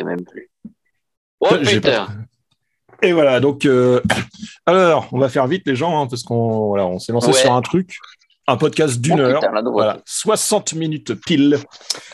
sais 0.00 0.04
même 0.04 0.24
plus. 0.24 0.50
Oh. 1.40 1.48
Et 3.02 3.12
voilà, 3.12 3.40
donc, 3.40 3.64
euh, 3.64 4.02
alors, 4.66 5.08
on 5.12 5.18
va 5.18 5.28
faire 5.28 5.46
vite 5.46 5.62
les 5.66 5.76
gens, 5.76 6.02
hein, 6.02 6.06
parce 6.06 6.22
qu'on 6.22 6.68
voilà, 6.68 6.86
on 6.86 6.98
s'est 6.98 7.12
lancé 7.12 7.32
sur 7.32 7.52
un 7.52 7.62
truc, 7.62 7.96
un 8.46 8.56
podcast 8.56 9.00
d'une 9.00 9.20
oh, 9.20 9.24
heure, 9.24 9.42
voilà, 9.72 9.98
60 10.04 10.74
minutes 10.74 11.14
pile, 11.14 11.58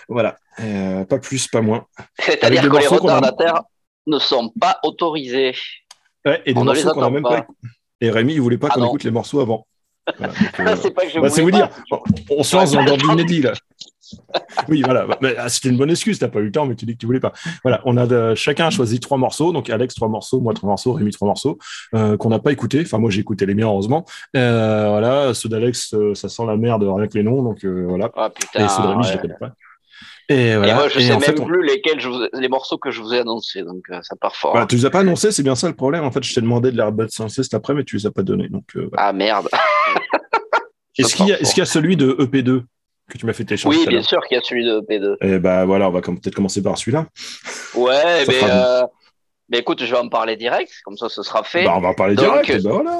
voilà, 0.08 0.36
euh, 0.60 1.04
pas 1.04 1.18
plus, 1.18 1.48
pas 1.48 1.60
moins. 1.60 1.86
C'est-à-dire 2.18 2.62
que 2.68 2.76
les 2.76 2.86
retardataires 2.86 3.62
ne 4.06 4.18
sont 4.18 4.52
pas 4.60 4.78
autorisés. 4.84 5.54
Ouais, 6.24 6.42
et 6.46 6.54
des 6.54 6.62
morceaux 6.62 6.90
qu'on 6.90 7.00
n'a 7.00 7.10
même 7.10 7.22
pas. 7.22 7.46
Et 8.00 8.10
Rémi, 8.10 8.34
il 8.34 8.40
voulait 8.40 8.58
pas 8.58 8.68
ah 8.70 8.74
qu'on 8.74 8.86
écoute 8.86 9.04
les 9.04 9.10
morceaux 9.10 9.40
avant. 9.40 9.66
Euh, 10.60 10.76
c'est 10.80 10.92
pas 10.92 11.04
que 11.04 11.10
je 11.10 11.20
bah, 11.20 11.28
C'est 11.28 11.42
vous 11.42 11.50
dire, 11.50 11.68
on 12.30 12.42
se 12.42 12.56
lance 12.56 12.72
dans, 12.72 12.84
l'inédit 12.84 13.42
là. 13.42 13.52
oui, 14.68 14.82
voilà. 14.84 15.06
Ah, 15.38 15.48
c'était 15.48 15.68
une 15.68 15.76
bonne 15.76 15.90
excuse. 15.90 16.18
T'as 16.18 16.28
pas 16.28 16.40
eu 16.40 16.44
le 16.44 16.52
temps, 16.52 16.66
mais 16.66 16.74
tu 16.74 16.86
dis 16.86 16.94
que 16.94 16.98
tu 16.98 17.06
voulais 17.06 17.20
pas. 17.20 17.32
Voilà, 17.62 17.80
on 17.84 17.96
a 17.96 18.34
chacun 18.34 18.66
a 18.66 18.70
choisi 18.70 19.00
trois 19.00 19.18
morceaux. 19.18 19.52
Donc 19.52 19.70
Alex 19.70 19.94
trois 19.94 20.08
morceaux, 20.08 20.40
moi 20.40 20.54
trois 20.54 20.68
morceaux, 20.68 20.92
Rémi 20.92 21.10
trois 21.10 21.28
morceaux 21.28 21.58
euh, 21.94 22.16
qu'on 22.16 22.30
n'a 22.30 22.38
pas 22.38 22.52
écouté. 22.52 22.82
Enfin, 22.82 22.98
moi 22.98 23.10
j'ai 23.10 23.20
écouté 23.20 23.46
les 23.46 23.54
miens 23.54 23.66
heureusement. 23.66 24.04
Euh, 24.36 24.88
voilà, 24.90 25.34
ceux 25.34 25.48
d'Alex, 25.48 25.94
euh, 25.94 26.14
ça 26.14 26.28
sent 26.28 26.44
la 26.46 26.56
merde 26.56 26.84
avec 26.84 27.14
les 27.14 27.22
noms. 27.22 27.42
Donc 27.42 27.64
voilà. 27.64 28.10
Oh, 28.16 28.28
putain, 28.34 28.64
Et 28.64 28.68
ceux 28.68 28.82
de 28.82 28.88
Rémi, 28.88 29.04
je 29.04 29.12
les 29.12 29.18
connais 29.18 29.36
pas. 29.38 29.52
Et, 30.28 30.56
voilà. 30.56 30.74
moi, 30.74 30.88
je 30.88 30.98
sais 30.98 31.16
même 31.16 31.44
plus 31.46 31.64
lesquels 31.64 32.00
les 32.32 32.48
morceaux 32.48 32.78
que 32.78 32.90
je 32.90 33.00
vous 33.00 33.14
ai 33.14 33.20
annoncés, 33.20 33.62
donc 33.62 33.84
ça 34.02 34.16
part 34.20 34.34
fort. 34.34 34.54
Bah, 34.54 34.66
tu 34.68 34.76
les 34.76 34.84
as 34.84 34.90
pas 34.90 35.00
annoncés, 35.00 35.30
c'est 35.30 35.44
bien 35.44 35.54
ça 35.54 35.68
le 35.68 35.74
problème. 35.74 36.04
En 36.04 36.10
fait, 36.10 36.22
je 36.24 36.34
t'ai 36.34 36.40
demandé 36.40 36.72
de 36.72 36.76
les 36.76 36.82
rebattre 36.82 37.12
cet 37.12 37.54
après, 37.54 37.74
mais 37.74 37.84
tu 37.84 37.96
les 37.96 38.06
as 38.06 38.10
pas 38.10 38.22
donnés. 38.22 38.48
Donc, 38.48 38.76
Ah 38.96 39.12
merde. 39.12 39.48
Est-ce 40.98 41.14
qu'il 41.14 41.26
y, 41.26 41.28
y, 41.28 41.60
a 41.60 41.66
celui 41.66 41.96
de 41.96 42.12
EP2 42.12 42.62
que 43.10 43.18
tu 43.18 43.26
m'as 43.26 43.32
fait 43.32 43.44
télécharger. 43.44 43.78
Oui, 43.78 43.86
bien 43.86 44.02
sûr 44.02 44.20
qu'il 44.26 44.36
y 44.36 44.40
a 44.40 44.42
celui 44.42 44.64
de 44.64 44.80
P2. 44.80 45.16
Et 45.20 45.38
bah 45.38 45.64
voilà, 45.64 45.88
on 45.88 45.92
va 45.92 46.00
peut-être 46.00 46.34
commencer 46.34 46.62
par 46.62 46.76
celui-là. 46.76 47.06
Ouais, 47.74 48.24
mais, 48.26 48.40
euh, 48.42 48.82
mais 49.48 49.58
écoute, 49.58 49.84
je 49.84 49.90
vais 49.90 49.98
en 49.98 50.08
parler 50.08 50.36
direct, 50.36 50.72
comme 50.84 50.96
ça 50.96 51.08
ce 51.08 51.22
sera 51.22 51.44
fait. 51.44 51.64
Bah, 51.64 51.74
on 51.76 51.80
va 51.80 51.88
en 51.88 51.94
parler 51.94 52.16
direct, 52.16 52.62
bah 52.62 52.70
voilà. 52.72 52.98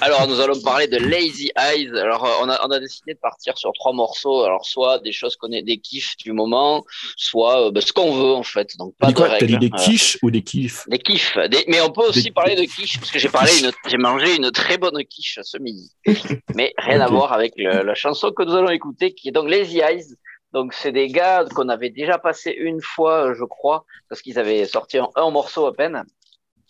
Alors, 0.00 0.26
nous 0.26 0.40
allons 0.40 0.60
parler 0.60 0.88
de 0.88 0.96
Lazy 0.96 1.52
Eyes. 1.56 1.90
Alors, 1.96 2.24
euh, 2.24 2.30
on 2.42 2.48
a, 2.48 2.66
on 2.66 2.70
a 2.70 2.80
décidé 2.80 3.14
de 3.14 3.18
partir 3.18 3.56
sur 3.56 3.72
trois 3.72 3.92
morceaux. 3.92 4.42
Alors, 4.42 4.66
soit 4.66 4.98
des 4.98 5.12
choses 5.12 5.36
qu'on 5.36 5.52
est 5.52 5.62
des 5.62 5.78
kiffs 5.78 6.16
du 6.16 6.32
moment, 6.32 6.84
soit 7.16 7.66
euh, 7.66 7.70
bah, 7.70 7.80
ce 7.80 7.92
qu'on 7.92 8.12
veut, 8.12 8.34
en 8.34 8.42
fait. 8.42 8.76
Donc, 8.76 8.94
pas 8.98 9.12
quoi, 9.12 9.28
T'as 9.38 9.46
dit 9.46 9.58
des 9.58 9.70
quiches 9.70 10.18
ou 10.22 10.30
des 10.30 10.42
kiffs 10.42 10.88
Des 10.88 10.98
kiffs. 10.98 11.36
Mais 11.68 11.80
on 11.80 11.90
peut 11.90 12.06
aussi 12.06 12.30
parler 12.30 12.56
de 12.56 12.62
quiches, 12.62 12.98
parce 12.98 13.10
que 13.10 13.18
j'ai 13.18 13.28
parlé, 13.28 13.52
j'ai 13.86 13.98
mangé 13.98 14.36
une 14.36 14.50
très 14.50 14.78
bonne 14.78 15.02
quiche 15.04 15.38
ce 15.42 15.58
midi. 15.58 15.92
Mais 16.54 16.74
rien 16.78 17.00
à 17.00 17.08
voir 17.08 17.32
avec 17.32 17.52
la 17.56 17.94
chanson 17.94 18.30
que 18.32 18.42
nous 18.42 18.54
allons 18.54 18.70
écouter, 18.70 19.14
qui 19.14 19.28
est 19.28 19.32
donc 19.32 19.48
Lazy 19.48 19.78
Eyes. 19.78 20.16
Donc, 20.54 20.72
c'est 20.72 20.92
des 20.92 21.08
gars 21.08 21.44
qu'on 21.54 21.68
avait 21.68 21.90
déjà 21.90 22.18
passé 22.18 22.50
une 22.58 22.80
fois, 22.80 23.34
je 23.34 23.44
crois, 23.44 23.84
parce 24.08 24.22
qu'ils 24.22 24.38
avaient 24.38 24.64
sorti 24.64 24.98
un 24.98 25.30
morceau 25.30 25.66
à 25.66 25.74
peine. 25.74 26.04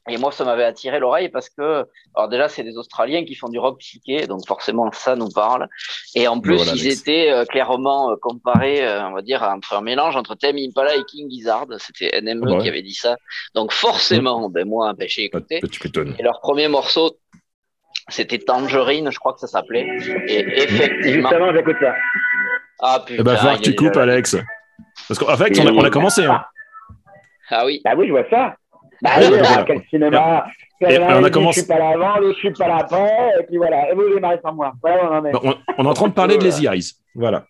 Et 0.09 0.17
moi, 0.17 0.33
ça 0.33 0.45
m'avait 0.45 0.65
attiré 0.65 0.99
l'oreille 0.99 1.29
parce 1.29 1.49
que, 1.51 1.87
alors 2.15 2.29
déjà, 2.29 2.49
c'est 2.49 2.63
des 2.63 2.77
Australiens 2.79 3.25
qui 3.25 3.35
font 3.35 3.49
du 3.49 3.59
rock 3.59 3.79
psyché, 3.79 4.27
donc 4.27 4.47
forcément, 4.47 4.91
ça 4.93 5.17
nous 5.17 5.29
parle. 5.29 5.69
Et 6.15 6.27
en 6.29 6.41
plus, 6.41 6.61
ils 6.75 6.89
étaient 6.89 7.31
euh, 7.31 7.45
clairement 7.45 8.13
euh, 8.13 8.17
comparés, 8.21 8.87
euh, 8.87 9.09
on 9.09 9.13
va 9.13 9.23
dire, 9.23 9.43
entre 9.43 9.75
un 9.75 9.83
mélange 9.83 10.17
entre 10.17 10.35
Tame 10.35 10.57
Impala 10.57 10.97
et 10.97 11.05
King 11.05 11.31
Gizzard. 11.31 11.67
C'était 11.79 12.21
NME 12.21 12.61
qui 12.61 12.69
avait 12.69 12.83
dit 12.83 12.95
ça. 12.95 13.17
Donc 13.55 13.73
forcément, 13.73 14.49
ben 14.49 14.67
moi, 14.67 14.95
ben, 14.95 15.09
j'ai 15.09 15.25
écouté. 15.25 15.61
Et 16.19 16.23
leur 16.23 16.41
premier 16.41 16.69
morceau, 16.69 17.19
c'était 18.09 18.39
Tangerine, 18.39 19.11
je 19.11 19.19
crois 19.19 19.35
que 19.35 19.41
ça 19.41 19.47
s'appelait. 19.47 19.87
Et 20.27 20.63
effectivement. 20.63 21.29
Justement, 21.29 21.53
j'écoute 21.53 21.77
ça. 21.81 21.95
Ah 22.81 23.03
putain. 23.05 23.21
Eh 23.21 23.25
ben, 23.25 23.37
faut 23.37 23.57
que 23.57 23.63
tu 23.63 23.75
coupes, 23.75 23.97
Alex. 23.97 24.37
Parce 25.07 25.19
qu'en 25.19 25.37
fait, 25.37 25.59
on 25.61 25.67
a, 25.67 25.73
on 25.73 25.85
a 25.85 25.91
commencé. 25.91 26.25
Hein. 26.25 26.43
Ah 27.51 27.65
oui. 27.65 27.81
Bah 27.85 27.93
oui, 27.97 28.07
je 28.07 28.13
vois 28.13 28.29
ça. 28.31 28.57
Bah 29.03 29.11
oui, 29.19 29.39
quel 29.67 29.83
cinéma. 29.91 30.47
Et 30.81 30.99
on 30.99 31.25
a 31.25 31.31
commencé. 31.31 31.61
Je 31.61 31.67
suis 31.67 31.69
pas 31.69 31.79
là 31.79 31.91
avant, 31.91 32.27
je 32.27 32.33
suis 32.35 32.53
pas 32.53 32.69
là 32.69 32.77
après, 32.81 33.33
et 33.41 33.45
puis 33.45 33.57
voilà. 33.57 33.91
Et 33.91 33.95
vous 33.95 34.09
démarrez 34.15 34.39
sans 34.43 34.53
moi. 34.53 34.73
Voilà, 34.83 35.11
on, 35.11 35.15
en 35.17 35.25
est. 35.25 35.33
on, 35.79 35.85
est 35.85 35.89
en 35.89 35.95
train 35.95 36.09
de 36.09 36.15
parler 36.15 36.39
de 36.39 36.45
Lazy 36.45 36.67
Eyes. 36.67 36.93
Voilà. 37.15 37.47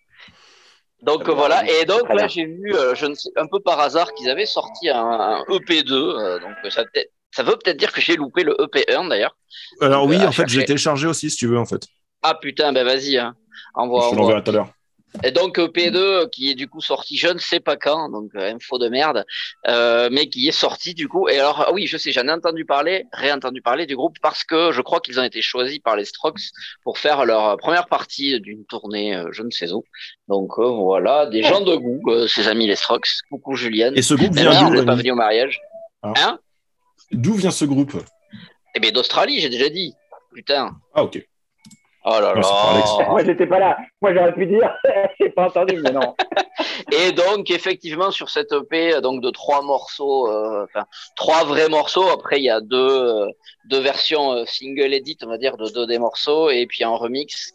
Donc 1.01 1.29
voilà, 1.29 1.63
et 1.65 1.85
donc 1.85 2.09
là 2.13 2.27
j'ai 2.27 2.45
vu, 2.45 2.75
euh, 2.75 2.93
je 2.93 3.05
ne 3.05 3.13
sais, 3.13 3.29
un 3.37 3.47
peu 3.47 3.61
par 3.61 3.79
hasard 3.79 4.13
qu'ils 4.13 4.29
avaient 4.29 4.45
sorti 4.45 4.89
un, 4.89 5.45
EP2, 5.47 5.93
euh, 5.93 6.39
donc 6.39 6.51
ça, 6.69 6.83
ça 7.31 7.43
veut 7.43 7.53
peut-être 7.53 7.77
dire 7.77 7.93
que 7.93 8.01
j'ai 8.01 8.17
loupé 8.17 8.43
le 8.43 8.53
EP1 8.55 9.07
d'ailleurs. 9.07 9.37
Alors 9.79 10.05
oui, 10.05 10.17
euh, 10.17 10.27
en 10.27 10.33
fait, 10.33 10.49
je 10.49 10.59
l'ai 10.59 10.65
téléchargé 10.65 11.07
aussi 11.07 11.29
si 11.29 11.37
tu 11.37 11.47
veux 11.47 11.57
en 11.57 11.65
fait. 11.65 11.87
Ah 12.21 12.35
putain, 12.35 12.73
ben 12.73 12.83
vas-y, 12.85 13.17
hein. 13.17 13.33
envoie. 13.75 14.07
Je 14.07 14.11
te 14.11 14.15
l'enverrai 14.15 14.43
tout 14.43 14.51
à 14.51 14.53
l'heure. 14.55 14.73
Et 15.23 15.31
donc 15.31 15.57
euh, 15.57 15.67
P2 15.67 16.29
qui 16.29 16.51
est 16.51 16.55
du 16.55 16.67
coup 16.67 16.81
sorti, 16.81 17.17
je 17.17 17.27
ne 17.27 17.39
sais 17.39 17.59
pas 17.59 17.77
quand, 17.77 18.09
donc 18.09 18.31
euh, 18.35 18.53
info 18.53 18.77
de 18.77 18.89
merde, 18.89 19.25
euh, 19.67 20.09
mais 20.11 20.29
qui 20.29 20.47
est 20.47 20.53
sorti 20.53 20.93
du 20.93 21.07
coup. 21.07 21.27
Et 21.27 21.39
alors 21.39 21.65
ah 21.67 21.73
oui, 21.73 21.87
je 21.87 21.97
sais, 21.97 22.11
j'en 22.11 22.27
ai 22.27 22.31
entendu 22.31 22.65
parler, 22.65 23.05
réentendu 23.11 23.61
parler 23.61 23.85
du 23.85 23.95
groupe 23.95 24.17
parce 24.21 24.43
que 24.43 24.71
je 24.71 24.81
crois 24.81 24.99
qu'ils 24.99 25.19
ont 25.19 25.23
été 25.23 25.41
choisis 25.41 25.79
par 25.79 25.95
les 25.95 26.05
Strokes 26.05 26.51
pour 26.83 26.97
faire 26.97 27.25
leur 27.25 27.57
première 27.57 27.87
partie 27.87 28.39
d'une 28.39 28.65
tournée, 28.65 29.21
je 29.31 29.43
ne 29.43 29.49
sais 29.49 29.71
où. 29.71 29.83
Donc 30.27 30.51
voilà, 30.57 31.25
des 31.25 31.43
gens 31.43 31.61
de 31.61 31.75
goût, 31.75 32.27
ses 32.27 32.47
amis 32.47 32.67
les 32.67 32.75
Strokes. 32.75 33.09
Coucou 33.29 33.55
Julienne. 33.55 33.93
Et 33.97 34.01
ce 34.01 34.13
groupe 34.13 34.33
vient 34.33 34.69
d'où 34.69 34.85
pas 34.85 34.95
venu 34.95 35.11
au 35.11 35.15
mariage. 35.15 35.59
Ah. 36.01 36.13
Hein? 36.17 36.39
D'où 37.11 37.33
vient 37.33 37.51
ce 37.51 37.65
groupe? 37.65 37.97
Eh 38.75 38.79
bien 38.79 38.91
d'Australie, 38.91 39.39
j'ai 39.39 39.49
déjà 39.49 39.69
dit. 39.69 39.93
Putain. 40.33 40.71
Ah 40.93 41.03
ok. 41.03 41.25
Oh 42.05 42.19
là 42.21 42.33
là. 42.33 43.05
Moi, 43.09 43.23
j'étais 43.23 43.45
pas 43.45 43.59
là. 43.59 43.77
Moi, 44.01 44.13
j'aurais 44.13 44.33
pu 44.33 44.45
dire, 44.45 44.73
j'ai 45.19 45.29
pas 45.29 45.47
entendu, 45.47 45.79
mais 45.83 45.91
non. 45.91 46.15
Et 46.91 47.11
donc, 47.11 47.51
effectivement, 47.51 48.11
sur 48.11 48.29
cette 48.29 48.51
EP, 48.53 49.01
donc 49.01 49.21
de 49.21 49.29
trois 49.29 49.61
morceaux, 49.61 50.29
euh, 50.29 50.63
enfin 50.63 50.85
trois 51.15 51.43
vrais 51.43 51.69
morceaux. 51.69 52.07
Après, 52.07 52.39
il 52.39 52.43
y 52.43 52.49
a 52.49 52.61
deux, 52.61 52.77
euh, 52.77 53.27
deux 53.65 53.79
versions 53.79 54.31
euh, 54.33 54.45
single 54.45 54.93
edit, 54.93 55.17
on 55.23 55.27
va 55.27 55.37
dire, 55.37 55.57
de 55.57 55.69
deux 55.69 55.87
des 55.87 55.99
morceaux, 55.99 56.49
et 56.49 56.65
puis 56.67 56.83
un 56.83 56.95
remix 56.95 57.53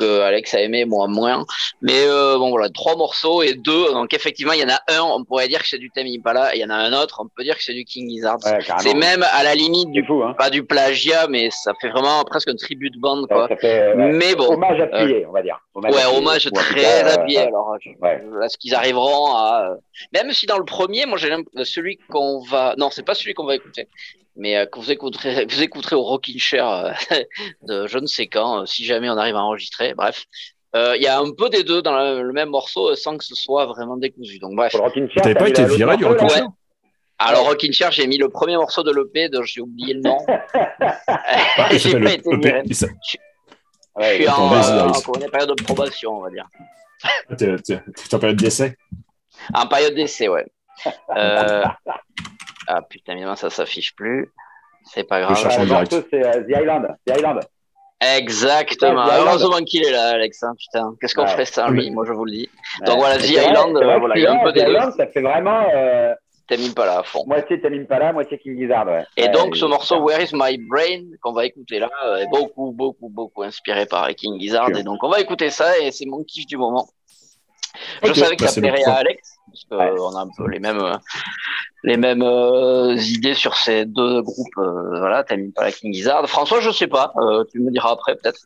que 0.00 0.20
Alex 0.20 0.54
a 0.54 0.60
aimé, 0.60 0.84
moi 0.84 1.06
moins. 1.06 1.44
Mais 1.82 2.06
euh, 2.06 2.38
bon 2.38 2.50
voilà, 2.50 2.68
trois 2.70 2.96
morceaux 2.96 3.42
et 3.42 3.54
deux. 3.54 3.92
Donc 3.92 4.14
effectivement, 4.14 4.52
il 4.52 4.60
y 4.60 4.64
en 4.64 4.68
a 4.68 4.80
un, 4.88 5.02
on 5.02 5.24
pourrait 5.24 5.48
dire 5.48 5.60
que 5.60 5.68
c'est 5.68 5.78
du 5.78 5.90
Tame 5.90 6.06
Impala, 6.06 6.54
il 6.54 6.60
y 6.60 6.64
en 6.64 6.70
a 6.70 6.74
un 6.74 6.92
autre, 6.92 7.20
on 7.22 7.28
peut 7.28 7.44
dire 7.44 7.56
que 7.56 7.62
c'est 7.62 7.74
du 7.74 7.84
King 7.84 8.08
Gizzard. 8.08 8.38
c'est 8.78 8.94
même 8.94 9.24
à 9.32 9.42
la 9.42 9.54
limite 9.54 9.90
du 9.90 10.04
fou, 10.04 10.22
hein. 10.22 10.34
pas 10.38 10.50
du 10.50 10.64
plagiat, 10.64 11.26
mais 11.28 11.50
ça 11.50 11.72
fait 11.80 11.90
vraiment 11.90 12.24
presque 12.24 12.48
un 12.48 12.56
tribut 12.56 12.90
de 12.90 12.98
bande 12.98 13.26
quoi. 13.28 13.48
mais 13.62 14.34
bon, 14.34 14.54
hommage 14.54 14.80
appuyé, 14.80 15.26
on 15.26 15.32
va 15.32 15.42
dire. 15.42 15.60
Hommage 15.74 15.94
ouais, 15.94 16.16
hommage 16.16 16.48
très 16.52 17.12
appuyé. 17.12 17.38
Alors, 17.40 17.76
est-ce 18.44 18.58
qu'ils 18.58 18.74
arriveront 18.74 19.34
à 19.34 19.76
même 20.12 20.32
si 20.32 20.46
dans 20.46 20.58
le 20.58 20.64
premier, 20.64 21.06
moi 21.06 21.18
j'ai 21.18 21.30
celui 21.64 21.98
qu'on 22.10 22.40
va, 22.40 22.74
non, 22.78 22.90
c'est 22.90 23.04
pas 23.04 23.14
celui 23.14 23.34
qu'on 23.34 23.44
va 23.44 23.54
écouter 23.54 23.88
mais 24.40 24.56
euh, 24.56 24.66
que 24.66 24.80
vous 24.80 24.90
écouterez, 24.90 25.44
vous 25.48 25.62
écouterez 25.62 25.94
au 25.94 26.02
Rockin' 26.02 26.38
Chair 26.38 26.68
euh, 26.68 26.92
de 27.62 27.86
je 27.86 27.98
ne 27.98 28.06
sais 28.06 28.26
quand, 28.26 28.62
euh, 28.62 28.66
si 28.66 28.84
jamais 28.84 29.08
on 29.08 29.16
arrive 29.16 29.36
à 29.36 29.44
enregistrer. 29.44 29.94
Bref, 29.94 30.24
il 30.74 31.02
y 31.02 31.06
a 31.06 31.18
un 31.18 31.32
peu 31.32 31.50
des 31.50 31.62
deux 31.62 31.82
dans 31.82 31.96
le, 31.96 32.32
même 32.32 32.50
morceau 32.50 32.94
sans 32.94 33.16
que 33.16 33.24
ce 33.24 33.34
soit 33.34 33.66
vraiment 33.66 33.96
décousu. 33.96 34.38
Donc 34.38 34.54
bref. 34.56 34.74
T'avais 35.16 35.34
pas 35.34 35.48
été 35.48 35.64
viré 35.64 35.96
du 35.96 36.04
Rockin' 36.04 36.28
Chair 36.28 36.46
alors, 37.22 37.48
Rockin' 37.48 37.70
Chair, 37.70 37.92
j'ai 37.92 38.06
mis 38.06 38.16
le 38.16 38.30
premier 38.30 38.56
morceau 38.56 38.82
de 38.82 38.90
l'EP, 38.90 39.28
dont 39.28 39.42
j'ai 39.42 39.60
oublié 39.60 39.92
le 39.92 40.00
nom. 40.00 40.16
Ah, 40.26 41.68
j'ai 41.72 42.00
pas 42.00 42.14
été 42.14 42.34
viré. 42.34 42.62
Je, 42.66 42.72
suis 42.72 44.26
en, 44.26 44.88
en, 44.88 45.28
période 45.30 45.54
de 45.54 45.62
probation, 45.62 46.16
on 46.16 46.22
va 46.22 46.30
dire. 46.30 46.48
Tu 47.36 47.44
es 47.44 48.14
en 48.14 48.18
période 48.18 48.38
d'essai 48.38 48.74
En 49.52 49.66
période 49.66 49.94
d'essai, 49.94 50.28
ouais. 50.28 50.46
Euh, 51.14 51.64
ah 52.72 52.82
putain, 52.82 53.12
évidemment, 53.12 53.36
ça 53.36 53.50
s'affiche 53.50 53.94
plus. 53.96 54.32
C'est 54.84 55.04
pas 55.04 55.20
grave. 55.20 55.36
C'est 55.36 56.24
euh, 56.24 56.42
The 56.42 56.60
Island. 56.62 56.96
The 57.06 57.18
Island. 57.18 57.40
Exactement. 58.00 59.06
Heureusement 59.10 59.58
qu'il 59.58 59.84
est 59.84 59.90
là, 59.90 60.10
Alex. 60.10 60.42
Hein, 60.42 60.54
putain, 60.58 60.94
qu'est-ce 61.00 61.14
qu'on 61.14 61.26
ferait 61.26 61.44
sans 61.44 61.68
lui? 61.68 61.90
Moi, 61.90 62.04
je 62.06 62.12
vous 62.12 62.24
le 62.24 62.32
dis. 62.32 62.50
Donc 62.86 62.98
voilà, 62.98 63.18
The 63.18 63.28
Island, 63.28 63.76
euh, 63.76 63.98
voilà, 63.98 64.16
il 64.16 64.22
y 64.22 64.26
a 64.26 64.32
un 64.32 64.42
peu 64.42 64.52
des 64.52 64.60
Island, 64.60 64.92
ça 64.96 65.06
fait 65.08 65.20
vraiment. 65.20 65.66
Euh... 65.74 66.14
pas 66.76 66.86
là 66.86 67.00
à 67.00 67.02
fond. 67.02 67.24
Moitié 67.26 67.58
pas 67.58 67.98
là, 67.98 68.12
moitié 68.12 68.38
King 68.38 68.58
Gizzard. 68.58 68.86
Ouais. 68.86 69.04
Et 69.16 69.28
donc, 69.28 69.56
ce 69.56 69.64
morceau 69.64 70.00
Where 70.00 70.22
is 70.22 70.30
my 70.32 70.56
brain 70.58 71.02
qu'on 71.22 71.32
va 71.32 71.46
écouter 71.46 71.80
là 71.80 71.90
est 72.20 72.28
beaucoup, 72.28 72.70
beaucoup, 72.70 73.08
beaucoup 73.08 73.42
inspiré 73.42 73.84
par 73.84 74.08
King 74.14 74.40
Gizzard. 74.40 74.70
Et 74.70 74.84
donc, 74.84 75.02
on 75.02 75.08
va 75.08 75.20
écouter 75.20 75.50
ça 75.50 75.76
et 75.78 75.90
c'est 75.90 76.06
mon 76.06 76.22
kiff 76.22 76.46
du 76.46 76.56
moment. 76.56 76.88
Je 78.02 78.12
savais 78.12 78.36
que 78.36 78.46
ça 78.46 78.60
plairait 78.60 78.84
à 78.84 78.94
Alex 78.94 79.29
parce 79.50 79.64
qu'on 79.64 80.16
a 80.16 80.20
un 80.20 80.28
peu 80.36 80.48
les 80.48 80.58
mêmes, 80.58 80.80
les 81.82 81.96
mêmes 81.96 82.22
euh, 82.22 82.96
idées 82.96 83.34
sur 83.34 83.56
ces 83.56 83.84
deux 83.84 84.22
groupes. 84.22 84.58
Euh, 84.58 84.98
voilà, 84.98 85.24
t'as 85.24 85.36
mis 85.36 85.50
pas 85.50 85.64
la 85.64 85.72
King 85.72 85.92
Gizzard. 85.92 86.28
François, 86.28 86.60
je 86.60 86.70
sais 86.70 86.86
pas. 86.86 87.12
Euh, 87.16 87.44
tu 87.50 87.60
me 87.60 87.70
diras 87.70 87.92
après 87.92 88.16
peut-être. 88.16 88.40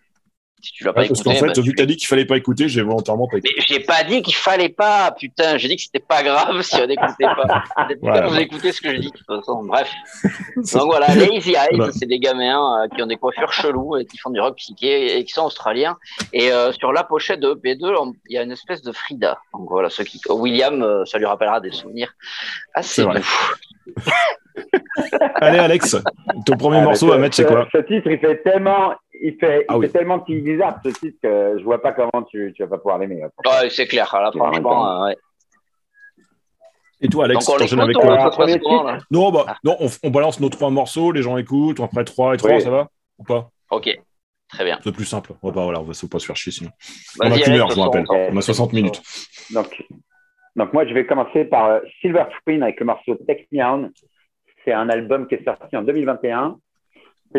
Si 0.64 0.72
tu 0.72 0.84
l'as 0.84 0.94
pas 0.94 1.04
écouté. 1.04 1.22
Parce 1.22 1.38
qu'en 1.38 1.46
fait, 1.46 1.52
bah, 1.54 1.62
vu 1.62 1.72
que 1.72 1.76
tu 1.76 1.82
as 1.82 1.86
dit 1.86 1.96
qu'il 1.96 2.06
fallait 2.06 2.24
pas 2.24 2.38
écouter, 2.38 2.68
j'ai 2.70 2.80
volontairement 2.80 3.28
pas 3.28 3.36
écouté. 3.36 3.54
Mais 3.54 3.64
j'ai 3.66 3.80
pas 3.80 4.02
dit 4.02 4.22
qu'il 4.22 4.34
fallait 4.34 4.70
pas, 4.70 5.12
putain. 5.12 5.58
J'ai 5.58 5.68
dit 5.68 5.76
que 5.76 5.82
c'était 5.82 6.00
pas 6.00 6.22
grave 6.22 6.62
si 6.62 6.76
on 6.76 6.86
n'écoutait 6.86 7.24
pas. 7.24 7.64
voilà. 8.00 8.28
vous 8.28 8.38
écoutez 8.38 8.72
ce 8.72 8.80
que 8.80 8.94
je 8.94 9.00
dis, 9.00 9.10
de 9.10 9.12
toute 9.12 9.26
façon. 9.26 9.62
Bref. 9.64 9.90
Donc 10.56 10.86
voilà, 10.86 11.14
les 11.14 11.26
Easy 11.26 11.50
Eyes, 11.50 11.78
c'est 11.92 12.06
des 12.06 12.18
gamins 12.18 12.84
euh, 12.84 12.88
qui 12.88 13.02
ont 13.02 13.06
des 13.06 13.16
coiffures 13.16 13.52
cheloues 13.52 13.98
et 13.98 14.06
qui 14.06 14.16
font 14.16 14.30
du 14.30 14.40
rock 14.40 14.56
psyché 14.56 15.18
et 15.18 15.24
qui 15.24 15.34
sont 15.34 15.44
australiens. 15.44 15.98
Et 16.32 16.50
euh, 16.50 16.72
sur 16.72 16.92
la 16.92 17.04
pochette 17.04 17.40
de 17.40 17.54
EP2, 17.54 18.14
il 18.30 18.34
y 18.34 18.38
a 18.38 18.42
une 18.42 18.52
espèce 18.52 18.80
de 18.80 18.92
Frida. 18.92 19.38
Donc 19.52 19.68
voilà, 19.68 19.90
ceux 19.90 20.04
qui. 20.04 20.18
William, 20.30 20.82
euh, 20.82 21.04
ça 21.04 21.18
lui 21.18 21.26
rappellera 21.26 21.60
des 21.60 21.72
souvenirs 21.72 22.14
assez 22.74 23.02
doux. 23.02 23.10
Allez, 25.36 25.58
Alex, 25.58 25.96
ton 26.46 26.56
premier 26.56 26.78
ah, 26.78 26.84
morceau 26.84 27.12
à 27.12 27.18
mettre, 27.18 27.34
c'est 27.34 27.44
quoi? 27.44 27.66
Ce 27.72 27.78
titre, 27.78 28.08
il 28.08 28.18
fait 28.18 28.42
tellement, 28.42 28.94
il 29.20 29.36
fait, 29.38 29.60
il 29.60 29.64
ah 29.68 29.78
fait 29.80 29.88
tellement 29.88 30.18
petit 30.20 30.40
bizarre 30.40 30.80
ce 30.84 30.90
titre 30.90 31.18
que 31.22 31.56
je 31.58 31.64
vois 31.64 31.80
pas 31.80 31.92
comment 31.92 32.24
tu, 32.28 32.52
tu 32.54 32.62
vas 32.62 32.68
pas 32.68 32.78
pouvoir 32.78 32.98
l'aimer. 32.98 33.22
Ouais, 33.22 33.70
c'est 33.70 33.86
clair. 33.86 34.08
Là, 34.12 34.30
franchement, 34.32 35.04
ouais. 35.04 35.16
Et 37.00 37.08
toi, 37.08 37.24
Alex, 37.24 37.44
tu 37.44 37.62
enchaînes 37.62 37.80
avec 37.80 37.96
quoi 37.96 38.98
Non, 39.10 39.30
bah, 39.30 39.44
ah. 39.48 39.56
non 39.62 39.76
on, 40.02 40.10
balance 40.10 40.40
nos 40.40 40.48
trois 40.48 40.70
morceaux, 40.70 41.12
les 41.12 41.22
gens 41.22 41.36
écoutent, 41.36 41.80
après 41.80 42.04
trois 42.04 42.34
et 42.34 42.38
trois, 42.38 42.60
ça 42.60 42.70
va 42.70 42.88
Ou 43.18 43.24
pas? 43.24 43.50
Ok, 43.70 43.90
très 44.48 44.64
bien. 44.64 44.78
C'est 44.82 44.92
plus 44.92 45.04
simple. 45.04 45.32
On 45.42 45.48
va 45.48 45.54
pas, 45.54 45.64
voilà, 45.64 45.80
on 45.80 45.84
va 45.84 45.92
pas 45.92 46.18
se 46.18 46.26
faire 46.26 46.36
chier 46.36 46.52
sinon. 46.52 46.70
On 47.20 47.30
a 47.30 47.38
qu'une 47.38 47.54
heure, 47.54 47.68
je 47.70 47.74
vous 47.74 47.82
rappelle. 47.82 48.06
On 48.08 48.36
a 48.36 48.40
60 48.40 48.72
minutes. 48.72 49.02
Donc, 49.52 49.82
donc 50.56 50.72
moi, 50.72 50.86
je 50.86 50.94
vais 50.94 51.04
commencer 51.04 51.44
par 51.44 51.66
euh, 51.66 51.80
Silver 52.00 52.24
Twin 52.44 52.62
avec 52.62 52.80
le 52.80 52.86
morceau 52.86 53.16
Take 53.26 53.48
Me 53.52 53.62
On. 53.64 53.90
C'est 54.64 54.72
un 54.72 54.88
album 54.88 55.26
qui 55.26 55.34
est 55.34 55.44
sorti 55.44 55.76
en 55.76 55.82
2021 55.82 56.56
et 56.56 56.63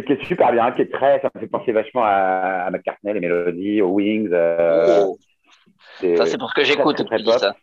qui 0.03 0.13
est 0.13 0.25
super 0.25 0.51
bien, 0.51 0.71
qui 0.71 0.81
est 0.81 0.91
très, 0.91 1.19
ça 1.21 1.29
me 1.33 1.39
fait 1.39 1.47
penser 1.47 1.71
vachement 1.71 2.03
à, 2.03 2.65
à 2.65 2.71
McCartney, 2.71 3.13
les 3.13 3.19
mélodies, 3.19 3.81
aux 3.81 3.89
Wings. 3.89 4.29
Euh, 4.31 5.05
oh. 5.05 5.17
Ça, 6.01 6.25
c'est 6.25 6.37
pour 6.37 6.49
ce 6.49 6.55
que 6.55 6.63
j'écoute. 6.65 6.97
Très, 7.05 7.17
très 7.17 7.39
ça. 7.39 7.55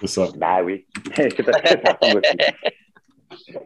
C'est 0.00 0.06
ça. 0.06 0.26
Bah 0.36 0.62
oui. 0.62 0.86
c'est 1.14 1.42
parce 1.42 1.62
que 1.62 1.68
ça 1.68 1.98
aussi. 2.16 3.56